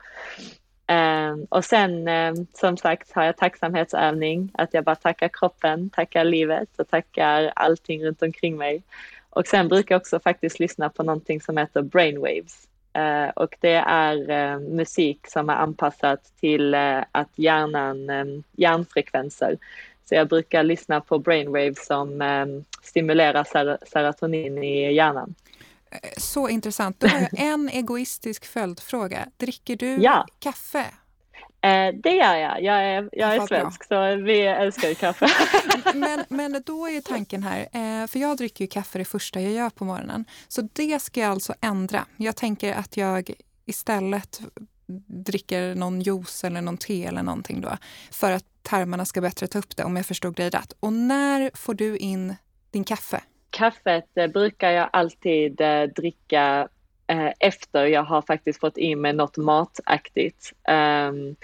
och 1.49 1.65
sen 1.65 2.09
som 2.53 2.77
sagt 2.77 3.13
har 3.13 3.25
jag 3.25 3.37
tacksamhetsövning, 3.37 4.51
att 4.55 4.75
jag 4.75 4.85
bara 4.85 4.97
tackar 4.97 5.29
kroppen, 5.29 5.91
tackar 5.91 6.25
livet 6.25 6.69
och 6.79 6.89
tackar 6.89 7.53
allting 7.57 8.05
runt 8.05 8.23
omkring 8.23 8.57
mig. 8.57 8.83
Och 9.31 9.47
sen 9.47 9.69
brukar 9.69 9.95
jag 9.95 10.01
också 10.01 10.21
faktiskt 10.21 10.59
lyssna 10.59 10.91
på 10.91 11.03
någonting 11.03 11.41
som 11.41 11.57
heter 11.57 11.83
brainwaves. 11.83 12.69
Uh, 12.99 13.29
och 13.29 13.57
det 13.61 13.75
är 13.87 14.31
uh, 14.31 14.61
musik 14.61 15.27
som 15.27 15.51
är 15.51 15.55
anpassat 15.55 16.33
till 16.41 16.75
uh, 16.75 17.03
att 17.13 17.31
hjärnan, 17.35 18.11
um, 18.11 18.43
hjärnfrekvenser. 18.53 19.59
Så 20.05 20.15
jag 20.15 20.29
brukar 20.29 20.63
lyssna 20.63 21.01
på 21.01 21.19
brainwaves 21.19 21.87
som 21.87 22.23
um, 22.23 22.65
stimulerar 22.83 23.45
ser 23.45 23.79
serotonin 23.87 24.63
i 24.63 24.95
hjärnan. 24.95 25.35
Så 26.17 26.49
intressant. 26.49 27.01
Då 27.01 27.07
har 27.07 27.21
jag 27.21 27.29
en 27.33 27.69
egoistisk 27.69 28.47
följdfråga. 28.47 29.29
Dricker 29.37 29.77
du 29.77 30.03
ja. 30.03 30.27
kaffe? 30.39 30.87
Eh, 31.63 31.95
det 31.95 32.11
gör 32.11 32.35
jag. 32.35 32.63
Jag 32.63 32.85
är, 32.85 33.09
jag 33.13 33.35
är 33.35 33.47
svensk 33.47 33.85
så 33.85 34.17
vi 34.17 34.41
älskar 34.41 34.89
ju 34.89 34.95
kaffe. 34.95 35.27
men, 35.95 36.25
men 36.29 36.63
då 36.67 36.89
är 36.89 37.01
tanken 37.01 37.43
här, 37.43 37.61
eh, 37.61 38.07
för 38.07 38.19
jag 38.19 38.37
dricker 38.37 38.65
ju 38.65 38.69
kaffe 38.69 38.99
det 38.99 39.05
första 39.05 39.41
jag 39.41 39.53
gör 39.53 39.71
på 39.71 39.85
morgonen. 39.85 40.25
Så 40.49 40.69
det 40.73 41.03
ska 41.03 41.21
jag 41.21 41.31
alltså 41.31 41.55
ändra. 41.61 42.07
Jag 42.17 42.37
tänker 42.37 42.75
att 42.75 42.97
jag 42.97 43.31
istället 43.65 44.41
dricker 45.07 45.75
någon 45.75 46.01
juice 46.01 46.45
eller 46.45 46.61
någon 46.61 46.77
te 46.77 47.05
eller 47.05 47.23
någonting 47.23 47.61
då. 47.61 47.77
För 48.11 48.33
att 48.33 48.45
tarmarna 48.63 49.05
ska 49.05 49.21
bättre 49.21 49.47
ta 49.47 49.59
upp 49.59 49.77
det 49.77 49.85
om 49.85 49.97
jag 49.97 50.07
förstod 50.07 50.35
dig 50.35 50.51
rätt. 50.51 50.73
Och 50.81 50.93
när 50.93 51.51
får 51.55 51.75
du 51.75 51.97
in 51.97 52.35
din 52.71 52.85
kaffe? 52.85 53.21
Kaffet 53.51 54.17
eh, 54.17 54.27
brukar 54.27 54.71
jag 54.71 54.91
alltid 54.93 55.61
eh, 55.61 55.83
dricka 55.83 56.69
Eh, 57.13 57.33
efter 57.39 57.87
jag 57.87 58.03
har 58.03 58.23
faktiskt 58.23 58.61
fått 58.61 58.79
i 58.79 58.95
mig 58.97 59.13
något 59.13 59.37
mataktigt. 59.37 60.53
Ehm, 60.69 61.37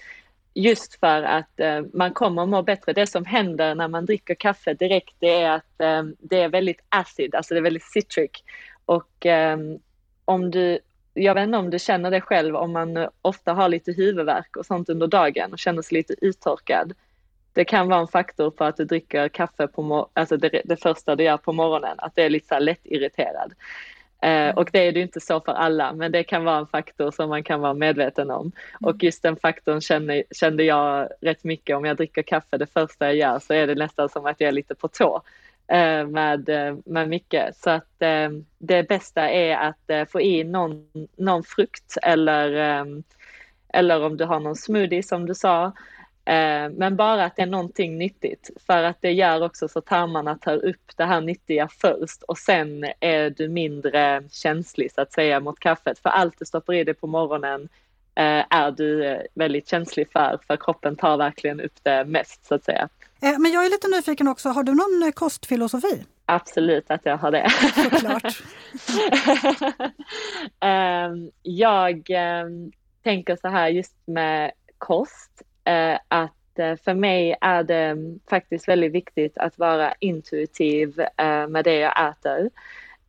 just 0.55 1.01
för 1.01 1.23
att 1.23 1.61
eh, 1.61 1.83
man 1.93 2.13
kommer 2.13 2.43
att 2.43 2.49
må 2.49 2.63
bättre. 2.63 2.93
Det 2.93 3.07
som 3.07 3.25
händer 3.25 3.75
när 3.75 3.89
man 3.89 4.07
dricker 4.07 4.35
kaffe 4.35 4.75
direkt 4.75 5.15
det 5.19 5.43
är 5.43 5.51
att 5.51 5.81
ehm, 5.81 6.17
det 6.19 6.41
är 6.41 6.49
väldigt 6.49 6.81
acid, 6.89 7.35
alltså 7.35 7.55
det 7.55 7.61
är 7.61 7.63
väldigt 7.63 7.93
citric. 7.93 8.31
Och 8.85 9.27
ehm, 9.27 9.79
om 10.25 10.51
du, 10.51 10.79
jag 11.15 11.35
vet 11.35 11.45
inte 11.45 11.59
om 11.59 11.71
du 11.71 11.79
känner 11.79 12.11
det 12.11 12.21
själv 12.21 12.57
om 12.57 12.73
man 12.73 13.09
ofta 13.23 13.53
har 13.53 13.69
lite 13.69 13.93
huvudvärk 13.93 14.57
och 14.57 14.67
sånt 14.67 14.89
under 14.89 15.07
dagen 15.07 15.53
och 15.53 15.59
känner 15.59 15.83
sig 15.83 15.99
lite 15.99 16.15
uttorkad. 16.21 16.93
Det 17.53 17.65
kan 17.65 17.89
vara 17.89 18.01
en 18.01 18.09
faktor 18.09 18.51
på 18.51 18.65
att 18.65 18.77
du 18.77 18.85
dricker 18.85 19.29
kaffe 19.29 19.67
på 19.67 20.09
alltså 20.13 20.37
det, 20.37 20.63
det 20.65 20.77
första 20.77 21.17
du 21.17 21.25
gör 21.25 21.37
på 21.37 21.53
morgonen, 21.53 21.95
att 21.99 22.15
det 22.15 22.23
är 22.23 22.31
lite 22.31 22.47
så 22.47 22.59
lätt 22.59 22.81
irriterad. 22.85 23.55
Eh, 24.23 24.31
mm. 24.31 24.57
och 24.57 24.71
det 24.73 24.87
är 24.87 24.93
det 24.93 25.01
inte 25.01 25.21
så 25.21 25.41
för 25.41 25.53
alla, 25.53 25.93
men 25.93 26.13
det 26.13 26.25
kan 26.25 26.45
vara 26.45 26.59
en 26.59 26.67
faktor 26.67 27.11
som 27.11 27.29
man 27.29 27.45
kan 27.45 27.61
vara 27.61 27.75
medveten 27.75 28.31
om. 28.31 28.41
Mm. 28.41 28.55
Och 28.81 29.03
just 29.03 29.23
den 29.23 29.37
faktorn 29.37 29.81
kände, 29.81 30.25
kände 30.31 30.65
jag 30.65 31.09
rätt 31.21 31.45
mycket. 31.45 31.77
Om 31.77 31.85
jag 31.85 31.97
dricker 31.97 32.23
kaffe 32.23 32.59
det 32.59 32.67
första 32.67 33.07
jag 33.07 33.17
gör 33.17 33.39
så 33.39 33.55
är 33.55 33.67
det 33.67 33.75
nästan 33.75 34.09
som 34.09 34.27
att 34.27 34.41
jag 34.41 34.49
är 34.49 34.53
lite 34.53 34.75
på 34.75 34.89
tå 34.89 35.23
eh, 35.69 36.07
med, 36.07 36.49
eh, 36.49 36.77
med 36.85 37.09
mycket. 37.09 37.57
Så 37.57 37.71
att 37.71 38.03
det 38.59 38.89
bästa 38.89 39.31
är 39.31 39.57
att 39.57 40.11
få 40.11 40.21
i 40.21 40.45
någon, 40.45 40.87
någon 41.17 41.43
frukt 41.43 41.97
eller, 42.03 42.53
eller 43.69 44.05
om 44.05 44.17
du 44.17 44.25
har 44.25 44.41
någon 44.41 44.57
smoothie 44.57 45.03
som 45.03 45.27
du 45.27 45.35
sa. 45.35 45.73
Eh, 46.29 46.71
men 46.71 46.97
bara 46.97 47.25
att 47.25 47.37
det 47.37 47.43
är 47.43 47.47
någonting 47.47 47.99
nyttigt 47.99 48.51
för 48.67 48.83
att 48.83 48.97
det 49.01 49.13
gör 49.13 49.45
också 49.45 49.69
så 49.69 49.81
tarmarna 49.81 50.39
tar 50.39 50.65
upp 50.65 50.97
det 50.97 51.05
här 51.05 51.21
nyttiga 51.21 51.69
först 51.69 52.23
och 52.23 52.39
sen 52.39 52.85
är 53.01 53.31
du 53.31 53.49
mindre 53.49 54.23
känslig 54.31 54.93
så 54.93 55.01
att 55.01 55.13
säga 55.13 55.41
mot 55.41 55.59
kaffet. 55.59 55.99
För 55.99 56.11
allt 56.11 56.39
du 56.39 56.45
stoppar 56.45 56.75
i 56.75 56.85
dig 56.85 56.95
på 56.95 57.07
morgonen 57.07 57.69
eh, 58.15 58.45
är 58.51 58.71
du 58.71 59.19
väldigt 59.35 59.69
känslig 59.69 60.13
för, 60.13 60.39
för 60.47 60.57
kroppen 60.57 60.97
tar 60.97 61.17
verkligen 61.17 61.61
upp 61.61 61.79
det 61.83 62.05
mest 62.05 62.47
så 62.47 62.55
att 62.55 62.65
säga. 62.65 62.89
Eh, 63.23 63.39
men 63.39 63.53
jag 63.53 63.67
är 63.67 63.71
lite 63.71 63.89
nyfiken 63.89 64.29
också, 64.29 64.49
har 64.49 64.63
du 64.63 64.75
någon 64.75 65.13
kostfilosofi? 65.13 66.05
Absolut 66.27 66.91
att 66.91 67.01
jag 67.05 67.17
har 67.17 67.31
det. 67.31 67.51
Såklart. 67.75 68.43
Ehm, 70.61 71.31
jag 71.43 72.11
ehm, 72.11 72.73
tänker 73.03 73.37
så 73.37 73.49
här 73.49 73.69
just 73.69 73.97
med 74.07 74.53
kost 74.79 75.29
Eh, 75.39 75.48
Eh, 75.69 75.99
att 76.09 76.59
eh, 76.59 76.77
för 76.77 76.95
mig 76.95 77.37
är 77.41 77.63
det 77.63 77.85
mm, 77.85 78.21
faktiskt 78.31 78.69
väldigt 78.69 78.93
viktigt 78.93 79.39
att 79.39 79.59
vara 79.59 79.95
intuitiv 80.01 81.01
eh, 81.01 81.49
med 81.49 81.65
det 81.65 81.75
jag 81.75 82.09
äter. 82.11 82.51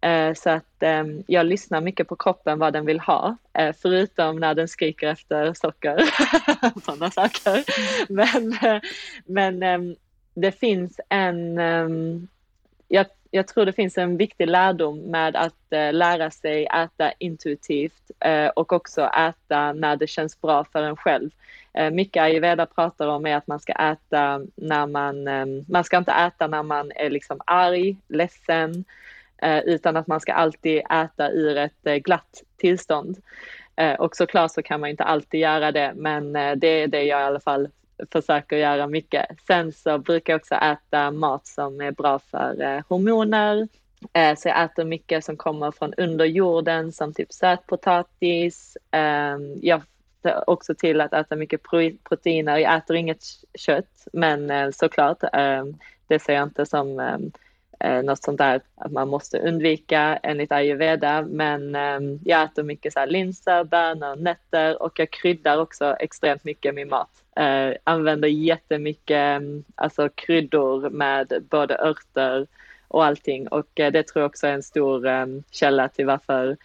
Eh, 0.02 0.34
så 0.34 0.50
att 0.50 0.84
ehm, 0.84 1.24
jag 1.28 1.46
lyssnar 1.46 1.82
mycket 1.82 2.08
på 2.08 2.16
kroppen 2.16 2.60
vad 2.60 2.74
den 2.74 2.86
vill 2.86 3.00
ha, 3.00 3.38
förutom 3.82 4.40
när 4.40 4.54
den 4.54 4.68
skriker 4.68 5.08
efter 5.08 5.54
socker. 5.54 6.04
Sådana 6.86 7.12
saker. 7.12 7.64
Men, 8.14 8.56
men 9.26 9.64
ehm, 9.64 9.96
det 10.34 10.52
finns 10.52 11.00
en, 11.10 11.58
ehm, 11.58 12.28
jag, 12.88 13.06
jag 13.32 13.48
tror 13.48 13.66
det 13.66 13.74
finns 13.74 13.98
en 13.98 14.18
viktig 14.18 14.48
lärdom 14.48 15.00
med 15.00 15.36
att 15.36 15.74
eh, 15.74 15.94
lära 15.94 16.32
sig 16.32 16.66
äta 16.66 17.12
intuitivt 17.18 18.12
eh, 18.20 18.48
och 18.48 18.74
också 18.74 19.02
äta 19.02 19.74
när 19.74 19.96
det 19.96 20.08
känns 20.08 20.42
bra 20.42 20.64
för 20.64 20.84
en 20.84 20.96
själv. 20.96 21.30
Eh, 21.74 21.92
mycket 21.92 22.24
ayurveda 22.24 22.66
pratar 22.66 23.08
om 23.08 23.26
är 23.26 23.36
att 23.36 23.48
man 23.48 23.60
ska 23.60 23.74
äta 23.74 24.42
när 24.56 24.88
man, 24.88 25.28
ehm, 25.28 25.66
man 25.68 25.84
ska 25.84 25.98
inte 25.98 26.12
äta 26.12 26.48
när 26.48 26.64
man 26.64 26.92
är 26.96 27.10
liksom 27.10 27.42
arg, 27.46 27.98
ledsen, 28.08 28.86
eh, 29.42 29.60
utan 29.60 29.98
att 29.98 30.08
man 30.08 30.20
ska 30.20 30.34
alltid 30.34 30.82
äta 30.92 31.32
ur 31.32 31.58
ett 31.58 31.86
eh, 31.88 31.96
glatt 31.96 32.44
tillstånd. 32.58 33.18
Eh, 33.76 33.94
och 33.94 34.16
såklart 34.16 34.52
så 34.52 34.62
kan 34.62 34.80
man 34.80 34.90
inte 34.90 35.04
alltid 35.04 35.40
göra 35.40 35.72
det, 35.72 35.94
men 35.96 36.34
det 36.34 36.68
är 36.68 36.88
det 36.88 37.04
jag 37.04 37.22
i 37.22 37.24
alla 37.24 37.40
fall 37.40 37.70
försöker 38.12 38.58
göra 38.58 38.88
mycket. 38.88 39.26
Sen 39.48 39.72
så 39.72 39.98
brukar 39.98 40.34
jag 40.34 40.40
också 40.40 40.56
äta 40.56 41.12
mat 41.12 41.48
som 41.48 41.82
är 41.82 41.92
bra 41.92 42.20
för 42.20 42.62
eh, 42.62 42.82
hormoner, 42.88 43.68
eh, 44.14 44.36
så 44.38 44.48
jag 44.48 44.64
äter 44.64 44.84
mycket 44.84 45.26
som 45.26 45.38
kommer 45.38 45.72
från 45.72 45.94
under 45.98 46.26
jorden 46.26 46.92
som 46.92 47.14
typ 47.14 47.34
sötpotatis. 47.34 48.78
Ehm, 48.92 49.60
jag 49.62 49.82
ser 50.22 50.50
också 50.50 50.76
till 50.76 51.02
att 51.02 51.14
äta 51.14 51.36
mycket 51.36 51.62
proteiner. 52.10 52.58
Jag 52.58 52.78
äter 52.78 52.96
inget 52.96 53.24
kött, 53.58 54.08
men 54.14 54.50
eh, 54.50 54.70
såklart, 54.72 55.24
ehm, 55.34 55.78
det 56.08 56.20
ser 56.20 56.34
jag 56.34 56.44
inte 56.44 56.66
som 56.66 57.00
ehm, 57.00 57.32
något 58.06 58.24
sånt 58.24 58.38
där 58.38 58.62
att 58.76 58.92
man 58.92 59.08
måste 59.08 59.40
undvika 59.40 60.20
enligt 60.24 60.52
ayurveda. 60.52 61.22
Men 61.22 61.74
jag 62.26 62.44
äter 62.44 62.64
mycket 62.64 62.94
så 62.94 63.00
här 63.00 63.08
linser, 63.08 63.64
bönor, 63.64 64.16
nötter 64.16 64.82
och 64.82 65.00
jag 65.00 65.12
kryddar 65.12 65.58
också 65.58 65.96
extremt 66.00 66.44
mycket 66.44 66.76
min 66.76 66.90
mat. 66.90 67.10
Eh, 67.40 67.76
använder 67.84 68.28
jättemycket 68.28 69.18
mm, 69.18 69.64
alltså 69.76 70.10
kryddor 70.10 70.90
med 70.90 71.46
både 71.50 71.78
örter 71.78 72.48
och 72.88 73.06
allting 73.06 73.48
och 73.48 73.80
eh, 73.80 73.92
det 73.92 74.04
tror 74.04 74.22
jag 74.22 74.30
också 74.30 74.48
är 74.48 74.54
en 74.54 74.64
stor 74.64 75.08
ehm, 75.08 75.44
källa 75.52 75.90
till 75.90 76.06
varför 76.06 76.58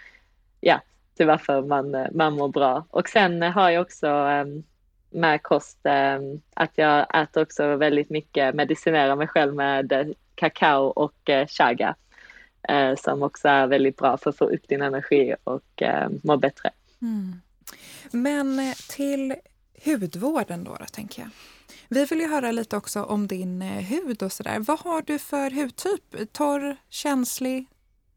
ja, 0.61 0.81
till 1.17 1.27
varför 1.27 1.63
man, 1.63 1.95
eh, 1.95 2.07
man 2.13 2.33
mår 2.33 2.49
bra. 2.49 2.85
Och 2.91 3.09
sen 3.09 3.43
har 3.43 3.71
jag 3.71 3.83
också 3.83 4.07
ehm, 4.07 4.63
med 5.11 5.43
kost 5.43 5.79
ehm, 5.85 6.41
att 6.55 6.71
jag 6.75 7.23
äter 7.23 7.43
också 7.43 7.77
väldigt 7.77 8.11
mycket, 8.11 8.55
medicinerar 8.55 9.17
mig 9.17 9.29
själv 9.29 9.55
med 9.55 9.93
eh, 9.93 10.07
kakao 10.35 10.85
och 10.85 11.31
eh, 11.31 11.47
chaga 11.47 11.95
som 12.99 13.23
också 13.23 13.49
är 13.49 13.67
väldigt 13.67 13.97
bra 13.97 14.17
för 14.17 14.31
att 14.31 14.37
få 14.37 14.45
upp 14.45 14.69
din 14.69 14.83
energi 14.83 15.35
och 15.45 15.83
må 16.23 16.37
bättre. 16.37 16.71
Mm. 17.03 17.41
Men 18.11 18.75
till 18.89 19.35
hudvården 19.85 20.65
då, 20.65 20.77
då, 20.81 20.85
tänker 20.85 21.23
jag. 21.23 21.31
Vi 21.89 22.05
vill 22.05 22.21
ju 22.21 22.29
höra 22.29 22.53
lite 22.53 22.77
också 22.77 23.03
om 23.03 23.27
din 23.27 23.63
hud 23.63 24.23
och 24.23 24.33
sådär. 24.33 24.59
Vad 24.59 24.81
har 24.81 25.03
du 25.03 25.19
för 25.19 25.51
hudtyp? 25.51 26.33
Torr, 26.33 26.77
känslig, 26.89 27.67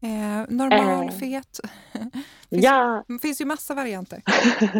Eh, 0.00 0.44
normal, 0.48 1.04
eh, 1.04 1.10
fet? 1.10 1.60
finns, 2.50 2.64
ja. 2.64 3.04
finns 3.22 3.40
ju 3.40 3.44
massa 3.44 3.74
varianter. 3.74 4.22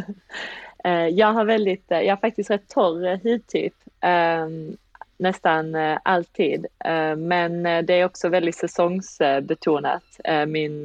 eh, 0.85 1.07
jag 1.07 1.33
har 1.33 1.45
väldigt, 1.45 1.93
eh, 1.93 2.01
jag 2.01 2.13
har 2.13 2.21
faktiskt 2.21 2.51
rätt 2.51 2.69
torr 2.69 3.21
hudtyp. 3.23 3.75
Ehm, 4.01 4.77
nästan 5.17 5.75
eh, 5.75 5.99
alltid. 6.03 6.67
Eh, 6.85 7.17
men 7.17 7.63
det 7.63 7.95
är 7.95 8.05
också 8.05 8.29
väldigt 8.29 8.57
säsongsbetonat, 8.57 10.21
min, 10.47 10.85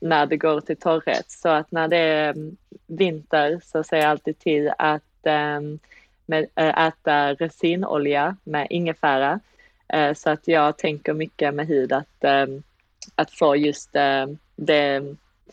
när 0.00 0.26
det 0.26 0.36
går 0.36 0.60
till 0.60 0.76
torrhet. 0.76 1.30
Så 1.30 1.48
att 1.48 1.72
när 1.72 1.88
det 1.88 1.98
är 1.98 2.30
mm, 2.30 2.56
vinter 2.86 3.60
så 3.64 3.82
ser 3.82 3.96
jag 3.96 4.06
alltid 4.06 4.38
till 4.38 4.72
att 4.78 5.02
ehm, 5.26 5.78
med, 6.26 6.46
äta 6.56 7.34
resinolja 7.34 8.36
med 8.44 8.66
ingefära. 8.70 9.40
Så 10.14 10.30
att 10.30 10.48
jag 10.48 10.78
tänker 10.78 11.12
mycket 11.12 11.54
med 11.54 11.66
hud 11.66 11.92
att 11.92 12.24
ehm, 12.24 12.62
att 13.14 13.30
få 13.30 13.56
just 13.56 13.96
eh, 13.96 14.26
det, 14.56 15.02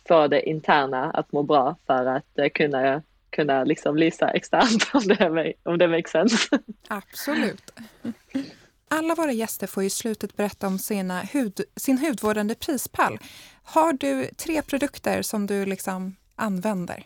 få 0.07 0.27
det 0.27 0.49
interna 0.49 1.11
att 1.11 1.31
må 1.31 1.43
bra 1.43 1.75
för 1.87 2.05
att 2.05 2.39
eh, 2.39 2.49
kunna 2.49 3.01
kunna 3.29 3.63
liksom 3.63 3.97
lysa 3.97 4.29
externt 4.29 4.89
om 4.93 5.07
det, 5.07 5.53
om 5.63 5.77
det 5.77 5.87
makes 5.87 6.11
sense. 6.11 6.59
Absolut. 6.87 7.71
Alla 8.87 9.15
våra 9.15 9.31
gäster 9.31 9.67
får 9.67 9.83
i 9.83 9.89
slutet 9.89 10.37
berätta 10.37 10.67
om 10.67 10.79
sina 10.79 11.19
hud, 11.19 11.61
sin 11.75 11.97
hudvårdande 11.97 12.55
prispall. 12.55 13.19
Har 13.63 13.93
du 13.93 14.25
tre 14.25 14.61
produkter 14.61 15.21
som 15.21 15.47
du 15.47 15.65
liksom 15.65 16.15
använder? 16.35 17.03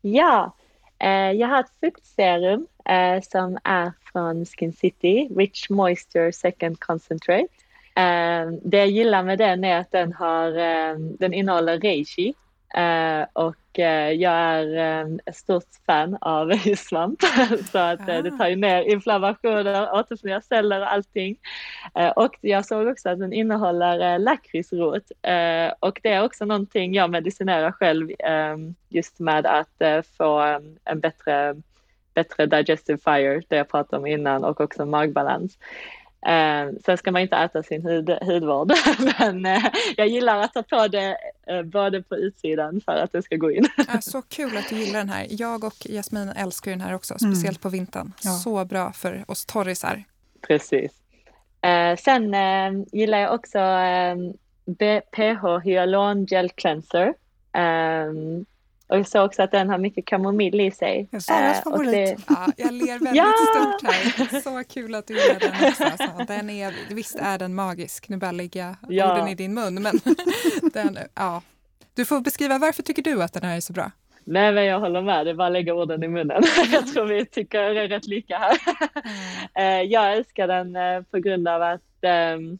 Ja, 0.00 0.44
eh, 0.44 0.52
Eh, 1.00 1.32
jag 1.32 1.48
har 1.48 1.60
ett 1.60 1.72
fuktserum 1.80 2.66
eh, 2.84 3.22
som 3.22 3.58
är 3.64 3.92
från 4.12 4.46
Skin 4.46 4.72
City, 4.72 5.28
Rich 5.36 5.70
Moisture 5.70 6.32
Second 6.32 6.80
Concentrate. 6.80 7.48
Eh, 7.96 8.50
det 8.62 8.78
jag 8.78 8.88
gillar 8.88 9.22
med 9.22 9.38
den 9.38 9.64
är 9.64 9.80
att 9.80 9.90
den, 9.90 10.12
har, 10.12 10.48
eh, 10.58 10.96
den 10.98 11.34
innehåller 11.34 11.80
reishi 11.80 12.34
och 13.32 13.56
jag 14.12 14.32
är 14.32 15.02
um, 15.04 15.20
ett 15.26 15.36
stort 15.36 15.64
fan 15.86 16.18
av 16.20 16.50
svamp 16.76 17.20
så 17.72 17.78
att 17.78 18.00
uh, 18.00 18.22
det 18.22 18.38
tar 18.38 18.48
ju 18.48 18.56
ner 18.56 18.82
inflammationer, 18.82 19.92
återförnyar 19.92 20.40
celler 20.40 20.80
och 20.80 20.92
allting. 20.92 21.36
och 22.16 22.36
jag 22.40 22.66
såg 22.66 22.86
också 22.86 23.08
att 23.08 23.18
den 23.18 23.32
innehåller 23.32 24.18
lakritsrot 24.18 25.10
och 25.80 26.00
det 26.02 26.08
är 26.08 26.24
också 26.24 26.44
någonting 26.44 26.94
jag 26.94 27.10
medicinerar 27.10 27.72
själv 27.72 28.10
um, 28.54 28.74
just 28.88 29.18
med 29.18 29.46
att 29.46 30.06
få 30.16 30.42
um, 30.42 30.78
en 30.84 31.00
bättre, 31.00 31.56
bättre 32.14 32.46
digestive 32.46 32.98
fire, 32.98 33.42
det 33.48 33.56
jag 33.56 33.68
pratade 33.68 34.00
om 34.00 34.06
innan 34.06 34.44
och 34.44 34.60
också 34.60 34.86
magbalans. 34.86 35.58
Eh, 36.26 36.78
sen 36.84 36.98
ska 36.98 37.12
man 37.12 37.22
inte 37.22 37.36
äta 37.36 37.62
sin 37.62 37.82
hud, 37.82 38.10
hudvård, 38.10 38.72
men 39.18 39.46
eh, 39.46 39.64
jag 39.96 40.08
gillar 40.08 40.38
att 40.38 40.54
ta 40.54 40.62
på 40.62 40.88
det 40.88 41.16
eh, 41.46 41.62
både 41.62 42.02
på 42.02 42.16
utsidan 42.16 42.80
för 42.84 42.92
att 42.92 43.12
det 43.12 43.22
ska 43.22 43.36
gå 43.36 43.50
in. 43.50 43.68
Ja, 43.76 44.00
så 44.00 44.22
kul 44.22 44.56
att 44.56 44.68
du 44.68 44.76
gillar 44.76 44.98
den 44.98 45.08
här. 45.08 45.26
Jag 45.30 45.64
och 45.64 45.86
Jasmin 45.88 46.28
älskar 46.28 46.70
den 46.70 46.80
här 46.80 46.94
också, 46.94 47.16
mm. 47.20 47.34
speciellt 47.34 47.60
på 47.60 47.68
vintern. 47.68 48.12
Ja. 48.22 48.30
Så 48.30 48.64
bra 48.64 48.92
för 48.92 49.24
oss 49.28 49.46
torrisar. 49.46 50.04
Precis. 50.48 50.92
Eh, 51.62 51.96
sen 51.96 52.34
eh, 52.34 52.84
gillar 52.92 53.18
jag 53.18 53.34
också 53.34 53.58
eh, 53.58 54.16
PH 55.10 55.64
Hyalon 55.64 56.24
Gel 56.24 56.50
Cleanser. 56.50 57.14
Och 58.88 58.98
jag 58.98 59.08
såg 59.08 59.24
också 59.24 59.42
att 59.42 59.50
den 59.50 59.70
har 59.70 59.78
mycket 59.78 60.06
kamomill 60.06 60.60
i 60.60 60.70
sig. 60.70 61.08
Saras 61.12 61.58
eh, 61.58 61.62
favorit. 61.62 61.92
Det... 61.92 62.16
Ja, 62.28 62.46
jag 62.56 62.72
ler 62.72 62.98
väldigt 62.98 63.14
ja! 63.14 63.32
stort 63.54 63.90
här. 63.90 64.40
Så 64.40 64.64
kul 64.68 64.94
att 64.94 65.06
du 65.06 65.14
gillar 65.14 65.40
den 65.40 65.68
också. 65.68 65.84
Alltså, 65.84 66.34
den 66.34 66.50
är, 66.50 66.74
visst 66.90 67.18
är 67.18 67.38
den 67.38 67.54
magisk, 67.54 68.08
nu 68.08 68.16
bara 68.16 68.32
lägga 68.32 68.76
ja. 68.88 69.12
orden 69.12 69.28
i 69.28 69.34
din 69.34 69.54
mun. 69.54 69.82
Men 69.82 70.00
den, 70.72 70.98
ja. 71.14 71.42
Du 71.94 72.04
får 72.04 72.20
beskriva, 72.20 72.58
varför 72.58 72.82
tycker 72.82 73.02
du 73.02 73.22
att 73.22 73.32
den 73.32 73.42
här 73.42 73.56
är 73.56 73.60
så 73.60 73.72
bra? 73.72 73.90
Nej 74.24 74.52
men 74.52 74.64
jag 74.64 74.80
håller 74.80 75.02
med, 75.02 75.26
det 75.26 75.30
är 75.30 75.34
bara 75.34 75.46
att 75.46 75.52
lägga 75.52 75.74
orden 75.74 76.02
i 76.02 76.08
munnen. 76.08 76.42
jag 76.72 76.92
tror 76.92 77.06
vi 77.06 77.26
tycker 77.26 77.74
det 77.74 77.80
är 77.80 77.88
rätt 77.88 78.06
lika 78.06 78.38
här. 78.38 78.58
Mm. 79.54 79.90
jag 79.90 80.12
älskar 80.12 80.48
den 80.48 80.76
eh, 80.76 81.02
på 81.02 81.18
grund 81.18 81.48
av 81.48 81.62
att 81.62 81.80
um, 82.36 82.58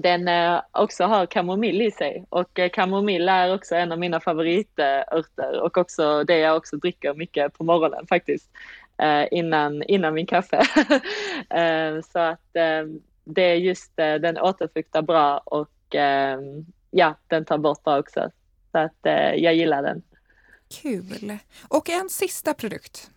den 0.00 0.28
eh, 0.28 0.60
också 0.72 1.04
har 1.04 1.26
kamomill 1.26 1.82
i 1.82 1.90
sig 1.90 2.24
och 2.28 2.58
eh, 2.58 2.70
kamomill 2.70 3.28
är 3.28 3.54
också 3.54 3.74
en 3.74 3.92
av 3.92 3.98
mina 3.98 4.20
favoritörter 4.20 5.60
och 5.60 5.78
också 5.78 6.24
det 6.24 6.38
jag 6.38 6.56
också 6.56 6.76
dricker 6.76 7.14
mycket 7.14 7.52
på 7.52 7.64
morgonen 7.64 8.06
faktiskt 8.06 8.50
eh, 9.02 9.24
innan, 9.30 9.82
innan 9.82 10.14
min 10.14 10.26
kaffe. 10.26 10.62
Så 12.12 12.18
att 12.18 12.52
det 13.24 13.42
är 13.42 13.54
just 13.54 13.96
den 13.96 14.38
återfuktar 14.38 15.02
bra 15.02 15.38
och 15.38 15.70
ja, 16.90 17.14
den 17.26 17.44
tar 17.44 17.58
bort 17.58 17.84
bra 17.84 17.98
också. 17.98 18.30
Så 18.72 18.78
att 18.78 18.98
jag 19.34 19.54
gillar 19.54 19.82
den. 19.82 20.02
Kul! 20.82 21.38
Och 21.68 21.90
en 21.90 22.08
sista 22.08 22.54
produkt. 22.54 23.10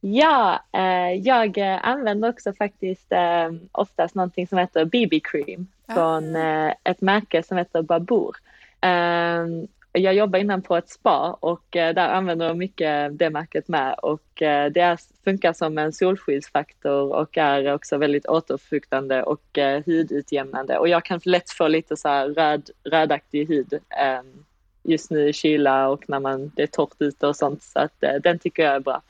Ja, 0.00 0.64
eh, 0.72 1.12
jag 1.12 1.58
använder 1.82 2.28
också 2.28 2.52
faktiskt 2.52 3.12
eh, 3.12 3.50
oftast 3.72 4.14
någonting 4.14 4.46
som 4.46 4.58
heter 4.58 4.84
BB 4.84 5.20
Cream 5.20 5.66
från 5.94 6.36
ah. 6.36 6.68
eh, 6.68 6.74
ett 6.84 7.00
märke 7.00 7.42
som 7.42 7.56
heter 7.56 7.82
Babour. 7.82 8.36
Ehm, 8.80 9.66
jag 9.92 10.14
jobbar 10.14 10.38
innan 10.38 10.62
på 10.62 10.76
ett 10.76 10.88
spa 10.88 11.38
och 11.40 11.76
eh, 11.76 11.94
där 11.94 12.08
använder 12.08 12.46
jag 12.46 12.56
mycket 12.56 13.18
det 13.18 13.30
märket 13.30 13.68
med 13.68 13.94
och 13.94 14.42
eh, 14.42 14.72
det 14.72 14.80
är, 14.80 14.98
funkar 15.24 15.52
som 15.52 15.78
en 15.78 15.92
solskyddsfaktor 15.92 17.12
och 17.12 17.38
är 17.38 17.74
också 17.74 17.98
väldigt 17.98 18.26
återfuktande 18.26 19.22
och 19.22 19.58
eh, 19.58 19.82
hudutjämnande 19.86 20.78
och 20.78 20.88
jag 20.88 21.04
kan 21.04 21.20
lätt 21.24 21.50
få 21.50 21.68
lite 21.68 21.96
så 21.96 22.08
här 22.08 22.28
röd, 22.28 22.70
rödaktig 22.84 23.48
hud 23.48 23.80
ehm, 23.90 24.44
just 24.86 25.10
nu 25.10 25.28
i 25.28 25.32
kyla 25.32 25.88
och 25.88 26.04
när 26.08 26.20
man, 26.20 26.52
det 26.56 26.62
är 26.62 26.66
torrt 26.66 26.96
ute 26.98 27.26
och 27.26 27.36
sånt. 27.36 27.62
Så 27.62 27.78
att, 27.78 28.02
eh, 28.02 28.14
den 28.22 28.38
tycker 28.38 28.62
jag 28.62 28.74
är 28.74 28.80
bra. 28.80 29.02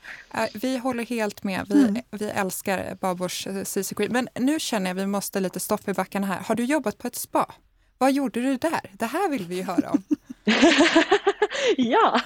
Vi 0.53 0.77
håller 0.77 1.05
helt 1.05 1.43
med. 1.43 1.65
Vi, 1.69 1.87
mm. 1.87 2.01
vi 2.11 2.25
älskar 2.29 2.97
Babors 3.01 3.47
CC 3.63 3.95
Cream. 3.95 4.11
Men 4.11 4.29
nu 4.35 4.59
känner 4.59 4.89
jag 4.89 4.97
att 4.97 5.03
vi 5.03 5.07
måste 5.07 5.39
lite 5.39 5.59
stopp 5.59 5.87
i 5.87 5.93
backarna 5.93 6.27
här. 6.27 6.39
Har 6.39 6.55
du 6.55 6.65
jobbat 6.65 6.97
på 6.97 7.07
ett 7.07 7.15
spa? 7.15 7.53
Vad 7.97 8.11
gjorde 8.11 8.41
du 8.41 8.57
där? 8.57 8.91
Det 8.93 9.05
här 9.05 9.29
vill 9.29 9.45
vi 9.47 9.55
ju 9.55 9.63
höra 9.63 9.91
om. 9.91 10.03
ja, 11.77 12.19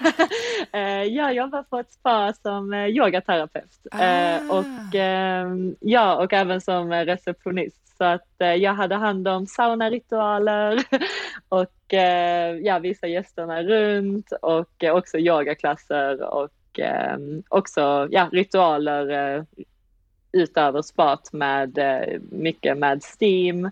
eh, 0.71 1.03
jag 1.03 1.33
jobbar 1.33 1.63
på 1.63 1.79
ett 1.79 1.91
spa 1.91 2.33
som 2.33 2.73
eh, 2.73 2.87
yogaterapeut 2.87 3.87
ah. 3.91 4.39
och, 4.49 4.95
ehm, 4.95 5.75
ja, 5.79 6.15
och 6.15 6.33
även 6.33 6.61
som 6.61 6.91
receptionist. 6.93 7.97
Så 7.97 8.03
att 8.03 8.27
jag 8.37 8.73
hade 8.73 8.95
hand 8.95 9.27
om 9.27 9.47
saunaritualer 9.47 10.83
och 11.49 11.93
ja, 12.61 12.79
visa 12.79 13.07
gästerna 13.07 13.63
runt 13.63 14.31
och 14.41 14.83
också 14.83 15.17
yogaklasser 15.17 16.23
och 16.23 16.79
också 17.49 18.07
ja, 18.11 18.29
ritualer 18.31 19.45
utöver 20.31 20.81
spat 20.81 21.33
med 21.33 21.79
mycket 22.31 22.77
med 22.77 23.01
steam 23.03 23.65
eh, 23.65 23.71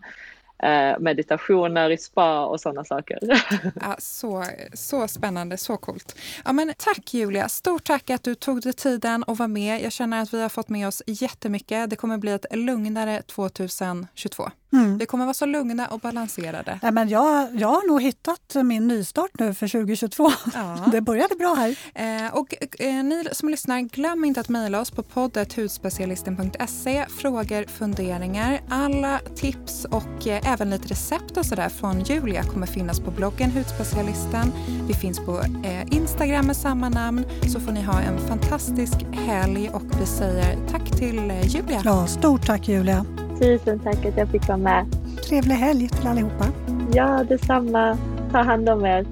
Eh, 0.63 0.99
meditationer 0.99 1.89
i 1.89 1.97
spa 1.97 2.45
och 2.45 2.61
sådana 2.61 2.85
saker. 2.85 3.19
Ja, 3.81 3.95
så, 3.99 4.45
så 4.73 5.07
spännande, 5.07 5.57
så 5.57 5.77
coolt. 5.77 6.15
Ja, 6.45 6.53
men 6.53 6.73
tack 6.77 7.13
Julia, 7.13 7.49
stort 7.49 7.83
tack 7.83 8.09
att 8.09 8.23
du 8.23 8.35
tog 8.35 8.61
dig 8.61 8.73
tiden 8.73 9.23
och 9.23 9.37
var 9.37 9.47
med. 9.47 9.81
Jag 9.81 9.91
känner 9.91 10.21
att 10.21 10.33
vi 10.33 10.41
har 10.41 10.49
fått 10.49 10.69
med 10.69 10.87
oss 10.87 11.01
jättemycket. 11.05 11.89
Det 11.89 11.95
kommer 11.95 12.17
bli 12.17 12.31
ett 12.31 12.45
lugnare 12.51 13.21
2022. 13.21 14.49
Mm. 14.73 14.97
Vi 14.97 15.05
kommer 15.05 15.25
vara 15.25 15.33
så 15.33 15.45
lugna 15.45 15.87
och 15.87 15.99
balanserade. 15.99 16.79
Ja, 16.81 16.91
men 16.91 17.09
jag, 17.09 17.55
jag 17.55 17.67
har 17.67 17.87
nog 17.87 18.01
hittat 18.01 18.55
min 18.63 18.87
nystart 18.87 19.31
nu 19.39 19.53
för 19.53 19.67
2022. 19.67 20.31
Ja. 20.53 20.85
Det 20.91 21.01
började 21.01 21.35
bra 21.35 21.53
här. 21.53 21.75
Eh, 21.95 22.33
och 22.33 22.53
eh, 22.79 23.03
ni 23.03 23.25
som 23.31 23.49
lyssnar, 23.49 23.81
glöm 23.81 24.25
inte 24.25 24.39
att 24.39 24.49
mejla 24.49 24.79
oss 24.79 24.91
på 24.91 25.03
poddet 25.03 25.53
hudspecialisten.se. 25.57 27.05
Frågor, 27.09 27.67
funderingar, 27.67 28.61
alla 28.69 29.19
tips 29.35 29.85
och 29.85 30.27
eh, 30.27 30.51
även 30.53 30.69
lite 30.69 30.87
recept 30.87 31.37
och 31.37 31.45
sådär 31.45 31.69
från 31.69 32.03
Julia 32.03 32.43
kommer 32.43 32.67
finnas 32.67 32.99
på 32.99 33.11
bloggen 33.11 33.51
Hudspecialisten. 33.51 34.51
Vi 34.87 34.93
finns 34.93 35.19
på 35.19 35.39
eh, 35.63 35.95
Instagram 35.95 36.47
med 36.47 36.55
samma 36.55 36.89
namn. 36.89 37.25
Så 37.53 37.59
får 37.59 37.71
ni 37.71 37.81
ha 37.81 38.01
en 38.01 38.27
fantastisk 38.27 38.95
helg 39.11 39.69
och 39.73 39.83
vi 40.01 40.05
säger 40.05 40.67
tack 40.71 40.97
till 40.97 41.31
eh, 41.31 41.47
Julia. 41.47 41.81
Ja, 41.85 42.07
stort 42.07 42.45
tack 42.45 42.67
Julia. 42.67 43.28
Tusen 43.39 43.79
tack 43.79 44.05
att 44.05 44.17
jag 44.17 44.29
fick 44.29 44.47
vara 44.47 44.57
med. 44.57 44.85
Trevlig 45.29 45.55
helg 45.55 45.89
till 45.89 46.07
allihopa. 46.07 46.45
Ja, 46.93 47.23
detsamma. 47.23 47.97
Ta 48.31 48.37
hand 48.37 48.69
om 48.69 48.85
er. 48.85 49.05